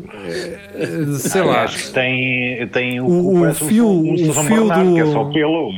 eh, 0.76 1.06
sei 1.20 1.42
Há 1.42 1.46
lá. 1.46 1.66
tem, 1.94 2.68
tem 2.68 3.00
O- 3.02 3.06
o 3.06 3.46
um 3.48 3.54
fio- 3.54 3.86
São- 3.86 4.04
um 4.04 4.14
o 4.30 4.34
fio 4.34 4.56
Bernardo, 4.68 4.90
do- 4.90 4.96
que 4.96 5.02
é 5.02 5.06
só 5.06 5.24
pelo. 5.26 5.72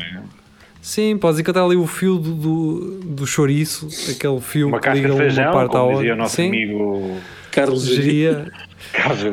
Sim, 0.82 1.18
podes 1.18 1.39
encontrar 1.39 1.64
ali 1.66 1.76
o 1.76 1.88
fio 1.88 2.18
do, 2.18 2.32
do, 2.36 2.99
do 3.03 3.26
chouriço, 3.28 3.88
aquele 4.12 4.39
fio 4.39 4.68
Uma 4.68 4.80
que 4.80 4.89
liga 4.91 5.08
de 5.30 5.39
uma 5.41 5.51
parte 5.51 5.66
à 5.76 5.80
como 5.80 5.84
outra. 5.86 5.95
dizia 5.97 6.14
o 6.14 6.18
nosso 6.18 6.36
Sim, 6.36 6.47
amigo 6.47 7.12
Carlos 7.56 7.86
Geria. 7.86 8.51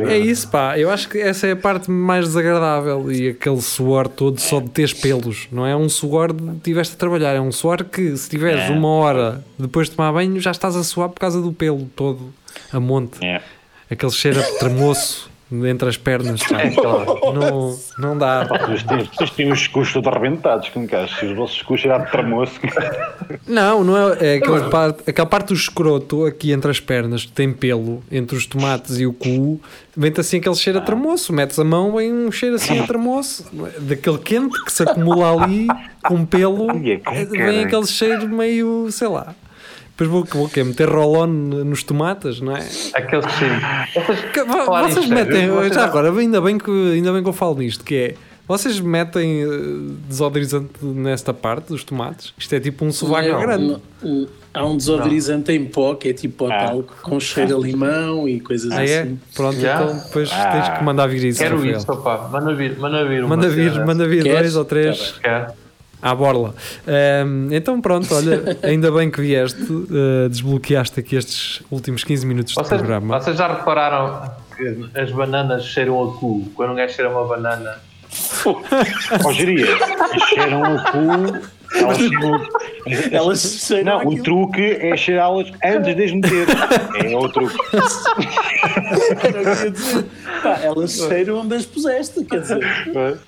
É 0.09 0.19
isso, 0.19 0.49
pá. 0.49 0.79
Eu 0.79 0.91
acho 0.91 1.09
que 1.09 1.19
essa 1.19 1.47
é 1.47 1.53
a 1.53 1.57
parte 1.57 1.91
mais 1.91 2.25
desagradável 2.27 3.11
e 3.13 3.29
aquele 3.31 3.61
suor 3.61 4.09
todo 4.09 4.41
só 4.41 4.61
de 4.61 4.71
teres 4.71 4.93
pelos. 4.95 5.47
Não 5.53 5.67
é 5.67 5.77
um 5.77 5.89
suor 5.89 6.33
de 6.33 6.59
tiveste 6.61 6.95
a 6.95 6.99
trabalhar, 6.99 7.35
é 7.35 7.41
um 7.41 7.53
suor 7.53 7.85
que 7.85 8.17
se 8.17 8.31
tiveres 8.31 8.63
É. 8.63 8.71
uma 8.71 8.89
hora 8.89 9.45
depois 9.59 9.89
de 9.91 9.97
tomar 9.97 10.13
banho 10.13 10.41
já 10.41 10.51
estás 10.53 10.75
a 10.77 10.83
suar 10.83 11.09
por 11.11 11.21
causa 11.21 11.41
do 11.41 11.53
pelo 11.53 11.85
todo 11.97 12.33
a 12.73 12.81
monte. 12.81 13.25
É. 13.25 13.41
Aquele 13.91 14.13
cheiro 14.13 14.41
a 14.41 14.45
tremoço 14.59 15.31
entre 15.67 15.89
as 15.89 15.97
pernas. 15.97 16.41
É 16.53 16.71
claro. 16.71 17.19
Não, 17.35 17.79
não 17.99 18.19
dá. 18.19 18.45
Vocês 18.45 19.31
têm 19.31 19.51
os 19.51 19.67
custos 19.67 20.07
arrebentados, 20.07 20.69
com. 20.69 20.87
Se 21.19 21.27
os 21.27 21.37
vossos 21.37 21.63
custos 21.63 21.91
eram 21.91 22.05
de 22.05 22.11
tramoço. 22.11 22.61
Não, 23.47 23.83
não 23.83 23.97
é, 23.97 24.35
é 24.35 24.35
aquela, 24.37 24.69
parte, 24.69 25.11
aquela 25.11 25.27
parte 25.27 25.49
do 25.49 25.55
escroto 25.55 26.25
aqui 26.25 26.53
entre 26.53 26.71
as 26.71 26.79
pernas 26.79 27.25
que 27.25 27.33
tem 27.33 27.53
pelo, 27.53 28.03
entre 28.11 28.37
os 28.37 28.47
tomates 28.47 28.99
e 28.99 29.07
o 29.07 29.13
cu, 29.13 29.61
vem-te 29.97 30.21
assim 30.21 30.39
aquele 30.39 30.55
cheiro 30.55 30.79
a 30.79 30.83
tremoço. 30.83 31.33
Metes 31.33 31.59
a 31.59 31.65
mão, 31.65 31.97
vem 31.97 32.13
um 32.13 32.31
cheiro 32.31 32.57
assim 32.57 32.79
a 32.79 32.87
tremoço, 32.87 33.45
daquele 33.81 34.19
quente 34.19 34.63
que 34.65 34.73
se 34.73 34.83
acumula 34.83 35.43
ali 35.43 35.67
com 36.05 36.25
pelo, 36.25 36.71
é 36.71 36.99
com 36.99 37.15
vem 37.31 37.65
aquele 37.65 37.87
cheiro 37.87 38.29
meio, 38.29 38.89
sei 38.91 39.09
lá. 39.09 39.35
Depois 40.03 40.09
vou, 40.09 40.25
vou 40.43 40.49
quê? 40.49 40.63
meter 40.65 40.89
rolon 40.89 41.27
nos 41.27 41.83
tomates, 41.83 42.41
não 42.41 42.57
é? 42.57 42.67
Aquele 42.95 43.29
cheiro. 43.31 43.55
Vocês, 43.95 44.21
Que- 44.33 44.45
vocês 44.45 44.97
nisto, 44.97 45.15
metem, 45.15 45.49
vocês- 45.51 45.75
já 45.75 45.85
agora, 45.85 46.11
ainda 46.13 46.41
bem, 46.41 46.59
que, 46.59 46.71
ainda 46.95 47.13
bem 47.13 47.23
que 47.23 47.29
eu 47.29 47.33
falo 47.33 47.57
nisto, 47.59 47.85
que 47.85 47.95
é, 47.95 48.15
vocês 48.49 48.81
metem 48.81 49.43
eh, 49.43 49.47
desodorizante 50.09 50.71
nesta 50.85 51.33
parte 51.33 51.69
dos 51.69 51.85
tomates? 51.85 52.33
Isto 52.37 52.55
é 52.55 52.61
tipo 52.61 52.85
um 52.85 52.93
sovaco 52.93 53.29
Não, 53.29 53.41
grande. 53.41 53.65
não, 53.67 53.81
não. 54.03 54.29
Há 54.55 54.67
um 54.67 54.77
desodorizante 54.77 55.51
em 55.51 55.65
pó 55.65 55.95
que 55.95 56.09
é 56.11 56.13
tipo 56.13 56.47
Ah. 56.47 56.67
talco 56.67 56.95
com 57.01 57.19
cheiro 57.19 57.57
a 57.57 57.61
limão 57.61 58.29
e 58.29 58.39
coisas 58.39 58.71
Ah, 58.71 58.85
é? 58.85 59.01
assim. 59.03 59.19
Pronto, 59.35 59.59
Já? 59.59 59.83
então 59.83 59.97
depois 59.99 60.31
Ah. 60.31 60.47
tens 60.53 60.79
que 60.79 60.85
mandar 60.85 61.07
vir 61.07 61.25
isso. 61.25 61.39
Quero 61.39 61.57
Rafael. 61.57 61.77
isso, 61.79 61.91
opá. 61.93 62.29
Manda 62.31 62.55
vir, 62.55 62.79
manda 62.79 63.05
vir. 63.09 63.23
Manda 63.27 63.49
vir, 63.49 63.73
cena. 63.73 63.87
manda 63.87 64.07
vir 64.07 64.23
Queres? 64.25 64.39
dois 64.41 64.57
ou 64.57 64.65
três 64.67 65.15
Tá? 65.23 65.53
À 66.03 66.15
borla. 66.15 66.55
Ahm, 66.87 67.49
então 67.53 67.81
pronto, 67.81 68.13
olha, 68.15 68.59
ainda 68.63 68.91
bem 68.91 69.11
que 69.11 69.21
vieste, 69.21 69.63
eh, 69.63 70.29
desbloqueaste 70.29 70.99
aqui 71.01 71.17
estes 71.17 71.63
últimos 71.71 72.03
15 72.05 72.27
minutos 72.27 72.53
de 72.53 72.61
Vocês, 72.61 72.81
programa. 72.81 73.21
vocês 73.21 73.37
já 73.39 73.47
repararam 73.47 74.31
que 74.57 74.99
as 74.99 75.11
bananas 75.13 75.65
cheiram 75.65 76.03
a 76.03 76.13
cu? 76.19 76.51
Quando 76.55 76.73
um 76.73 76.75
gajo 76.75 76.93
cheira 76.95 77.09
uma 77.11 77.25
banana. 77.25 77.77
Ó, 79.25 79.33
geria, 79.33 79.67
cheiram 80.29 80.63
o 80.77 80.83
cu. 80.91 81.49
Elas 81.75 83.13
Elas 83.13 83.41
cheiram 83.67 83.85
Não, 83.93 83.97
o 83.99 84.01
aquilo. 84.09 84.23
truque 84.25 84.63
é 84.81 84.97
cheirá-las 84.97 85.49
antes 85.65 85.97
de 85.97 86.05
as 86.05 86.13
meter. 86.13 86.47
É 87.13 87.17
o 87.17 87.29
truque. 87.29 87.57
Era 89.23 89.41
o 89.41 89.71
dizer. 89.71 90.05
Pá, 90.43 90.59
elas 90.63 90.93
cheiram 90.93 91.41
onde 91.41 91.55
as 91.57 91.67
puseste, 91.67 92.25
quer 92.25 92.41
dizer, 92.41 92.59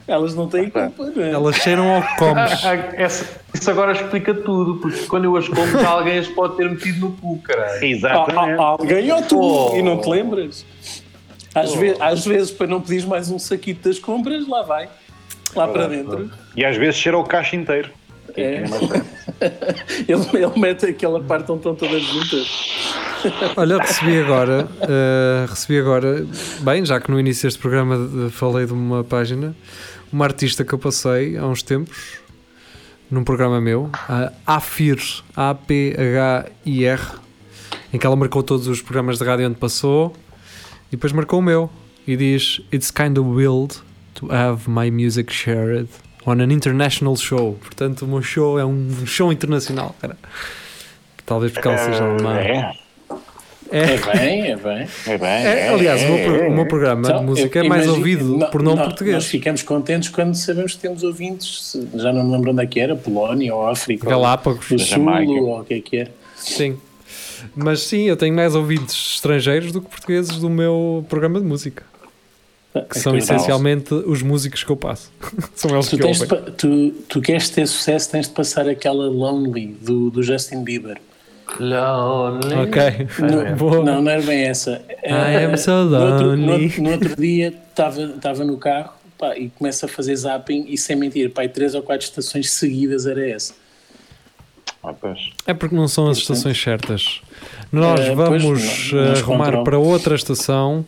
elas 0.06 0.34
não 0.34 0.48
têm 0.48 0.68
culpa, 0.70 1.06
não 1.14 1.22
é? 1.24 1.30
Elas 1.32 1.56
cheiram 1.56 1.94
ao 1.96 2.02
que 2.02 2.16
comes. 2.16 2.64
Ah, 2.64 2.74
essa- 2.94 3.26
isso 3.52 3.70
agora 3.70 3.92
explica 3.92 4.34
tudo, 4.34 4.76
porque 4.80 5.06
quando 5.06 5.24
eu 5.24 5.36
as 5.36 5.48
como, 5.48 5.78
alguém 5.86 6.18
as 6.18 6.28
pode 6.28 6.56
ter 6.56 6.68
metido 6.70 7.00
no 7.00 7.12
cu, 7.12 7.38
caralho. 7.42 7.84
Exatamente. 7.84 8.60
alguém 8.60 9.12
ou 9.12 9.22
tu 9.22 9.40
Oh. 9.40 9.76
e 9.76 9.82
não 9.82 10.00
te 10.00 10.08
lembras? 10.08 10.64
Às, 11.54 11.72
ve- 11.74 11.96
às 12.00 12.24
vezes, 12.26 12.50
para 12.50 12.66
não 12.66 12.80
pedires 12.80 13.04
mais 13.04 13.30
um 13.30 13.38
saquito 13.38 13.88
das 13.88 13.98
compras, 13.98 14.46
lá 14.48 14.62
vai. 14.62 14.88
Lá 15.54 15.68
para 15.68 15.86
dentro. 15.86 16.30
E 16.56 16.64
às 16.64 16.76
vezes 16.76 16.96
cheira 16.96 17.16
o 17.16 17.22
caixa 17.24 17.54
inteiro. 17.54 17.90
É. 18.36 18.64
Ele, 20.08 20.44
ele 20.44 20.60
mete 20.60 20.86
aquela 20.86 21.20
parte 21.22 21.50
onde 21.50 21.60
estão 21.60 21.74
todas 21.74 22.02
juntas. 22.02 22.46
Olha, 23.56 23.78
recebi 23.78 24.18
agora, 24.18 24.68
eh, 24.82 25.46
recebi 25.48 25.78
agora, 25.78 26.26
bem, 26.60 26.84
já 26.84 27.00
que 27.00 27.10
no 27.10 27.18
início 27.18 27.46
deste 27.46 27.58
programa 27.58 28.30
falei 28.30 28.66
de 28.66 28.72
uma 28.72 29.02
página, 29.02 29.54
uma 30.12 30.24
artista 30.24 30.64
que 30.64 30.72
eu 30.72 30.78
passei 30.78 31.36
há 31.36 31.46
uns 31.46 31.62
tempos, 31.62 32.18
num 33.10 33.24
programa 33.24 33.60
meu, 33.60 33.90
a 34.08 34.32
AFIR, 34.46 35.00
A-P-H-I-R, 35.34 37.00
em 37.92 37.98
que 37.98 38.06
ela 38.06 38.16
marcou 38.16 38.42
todos 38.42 38.68
os 38.68 38.82
programas 38.82 39.18
de 39.18 39.24
rádio 39.24 39.46
onde 39.46 39.56
passou, 39.56 40.14
e 40.88 40.96
depois 40.96 41.12
marcou 41.12 41.38
o 41.38 41.42
meu, 41.42 41.70
e 42.06 42.16
diz, 42.16 42.60
It's 42.72 42.90
kind 42.90 43.16
of 43.18 43.28
wild 43.30 43.76
to 44.14 44.30
have 44.32 44.68
my 44.68 44.90
music 44.90 45.32
shared 45.32 45.88
on 46.26 46.32
an 46.40 46.52
international 46.52 47.16
show. 47.16 47.58
Portanto, 47.60 48.02
o 48.04 48.08
meu 48.08 48.22
show 48.22 48.58
é 48.58 48.64
um 48.64 49.06
show 49.06 49.32
internacional, 49.32 49.94
cara. 50.00 50.16
Talvez 51.26 51.52
porque 51.52 51.68
ela 51.68 51.78
seja 51.78 52.04
alemã. 52.04 52.36
É, 52.38 52.72
É, 53.72 53.94
É 53.94 53.96
bem, 53.96 54.42
é 54.52 54.56
bem. 54.56 54.86
é 55.06 55.18
bem. 55.18 55.28
é, 55.28 55.60
é, 55.60 55.68
aliás, 55.70 56.02
o 56.02 56.06
meu, 56.06 56.16
é, 56.16 56.46
é. 56.46 56.48
o 56.48 56.52
meu 56.54 56.66
programa 56.68 57.08
Então, 57.08 57.20
de 57.20 57.24
música 57.24 57.58
eu 57.58 57.64
é 57.64 57.68
mais 57.68 57.84
imagino- 57.84 57.98
ouvido 57.98 58.38
não- 58.38 58.50
por 58.50 58.62
não, 58.62 58.76
Nós 58.76 58.86
português. 58.86 59.24
ficamos 59.24 59.62
contentes 59.62 60.10
quando 60.10 60.34
sabemos 60.34 60.74
que 60.74 60.78
temos 60.80 61.02
ouvintes, 61.02 61.74
já 61.94 62.12
não 62.12 62.22
me 62.24 62.32
lembro 62.32 62.52
onde 62.52 62.62
é 62.62 62.66
que 62.66 62.78
era, 62.78 62.94
Polónia 62.94 63.54
ou 63.54 63.66
África. 63.66 64.08
Galápagos, 64.08 64.70
ou 64.70 64.78
Sul, 64.78 64.86
Jamaica. 64.86 65.32
ou 65.32 65.60
o 65.60 65.64
que 65.64 65.74
é 65.74 65.80
que 65.80 65.96
é. 65.96 66.08
sim. 66.36 66.78
Mas 67.56 67.80
sim, 67.80 68.02
eu 68.04 68.16
tenho 68.16 68.34
mais 68.34 68.54
ouvintes 68.54 69.14
estrangeiros 69.14 69.72
do 69.72 69.80
que 69.80 69.88
portugueses 69.88 70.36
do 70.38 70.48
meu 70.50 71.04
programa 71.08 71.40
de 71.40 71.46
música. 71.46 71.82
Que 72.90 72.98
são 72.98 73.16
essencialmente 73.16 73.94
os 73.94 74.20
músicos 74.22 74.64
que 74.64 74.70
eu 74.70 74.76
passo. 74.76 75.10
são 75.54 75.70
eles 75.72 75.88
Tu, 75.88 75.96
que 75.96 76.02
tens 76.02 76.20
ouvem. 76.22 76.42
tu, 76.56 76.90
tu 77.08 77.20
queres 77.20 77.48
ter 77.48 77.66
sucesso, 77.68 78.10
tens 78.10 78.26
de 78.26 78.34
passar 78.34 78.68
aquela 78.68 79.06
Lonely 79.06 79.76
do, 79.80 80.10
do 80.10 80.22
Justin 80.22 80.64
Bieber. 80.64 80.98
Lonely. 81.60 82.54
Ok. 82.54 82.80
No- 83.20 83.56
Boa. 83.56 83.84
não, 83.84 84.02
não 84.02 84.10
era 84.10 84.22
bem 84.22 84.42
essa. 84.44 84.82
I 85.06 85.44
am 85.44 85.56
so 85.56 85.70
no, 85.84 85.98
outro, 86.00 86.36
no, 86.36 86.46
lonely. 86.46 86.64
outro- 86.66 86.82
no 86.82 86.90
outro 86.90 87.16
dia 87.16 87.54
estava 87.70 88.44
no 88.44 88.56
carro 88.58 88.90
pá, 89.16 89.36
e 89.36 89.50
começa 89.50 89.86
a 89.86 89.88
fazer 89.88 90.16
zapping 90.16 90.64
e 90.68 90.76
sem 90.76 90.96
mentir, 90.96 91.30
pá, 91.30 91.46
três 91.48 91.74
ou 91.74 91.82
quatro 91.82 92.04
estações 92.06 92.50
seguidas 92.50 93.06
era 93.06 93.28
essa. 93.28 93.54
Ah, 94.82 94.92
pois. 94.92 95.18
É 95.46 95.54
porque 95.54 95.74
não 95.76 95.86
são 95.88 96.08
as 96.08 96.18
estações 96.18 96.60
certas. 96.60 97.20
Nós 97.70 98.00
Eh, 98.00 98.14
pois, 98.14 98.42
vamos 98.42 98.92
não- 98.92 98.98
eh, 99.00 99.04
não 99.04 99.12
arrumar 99.12 99.62
para 99.62 99.78
outra 99.78 100.14
estação 100.14 100.84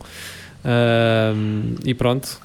ahm, 0.67 1.77
e 1.85 1.95
pronto. 1.95 2.41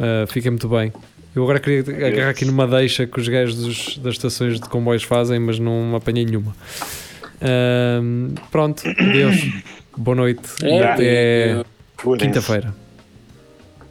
Ah, 0.00 0.26
fica 0.28 0.50
muito 0.50 0.68
bem. 0.68 0.92
Eu 1.34 1.42
agora 1.42 1.60
queria 1.60 1.80
agarrar 2.06 2.30
aqui 2.30 2.44
numa 2.46 2.66
deixa 2.66 3.06
que 3.06 3.20
os 3.20 3.28
gajos 3.28 3.56
dos- 3.56 3.98
das 3.98 4.14
estações 4.14 4.58
de 4.58 4.66
comboios 4.68 5.02
fazem, 5.02 5.38
mas 5.38 5.58
não 5.58 5.94
apanhei 5.94 6.24
nenhuma. 6.24 6.56
Ahm, 7.42 8.34
pronto, 8.50 8.82
adeus. 8.88 9.36
Boa 9.96 10.14
noite. 10.16 10.42
É, 10.62 10.82
Até 10.82 11.64
Por 11.96 12.16
isso. 12.16 12.26
quinta-feira. 12.26 12.74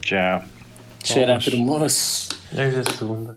Tchau. 0.00 0.42
Cheira 1.04 1.36
a 1.36 1.38
termoço. 1.38 2.28
É 2.56 2.64
a 2.66 2.84
segunda. 2.96 3.36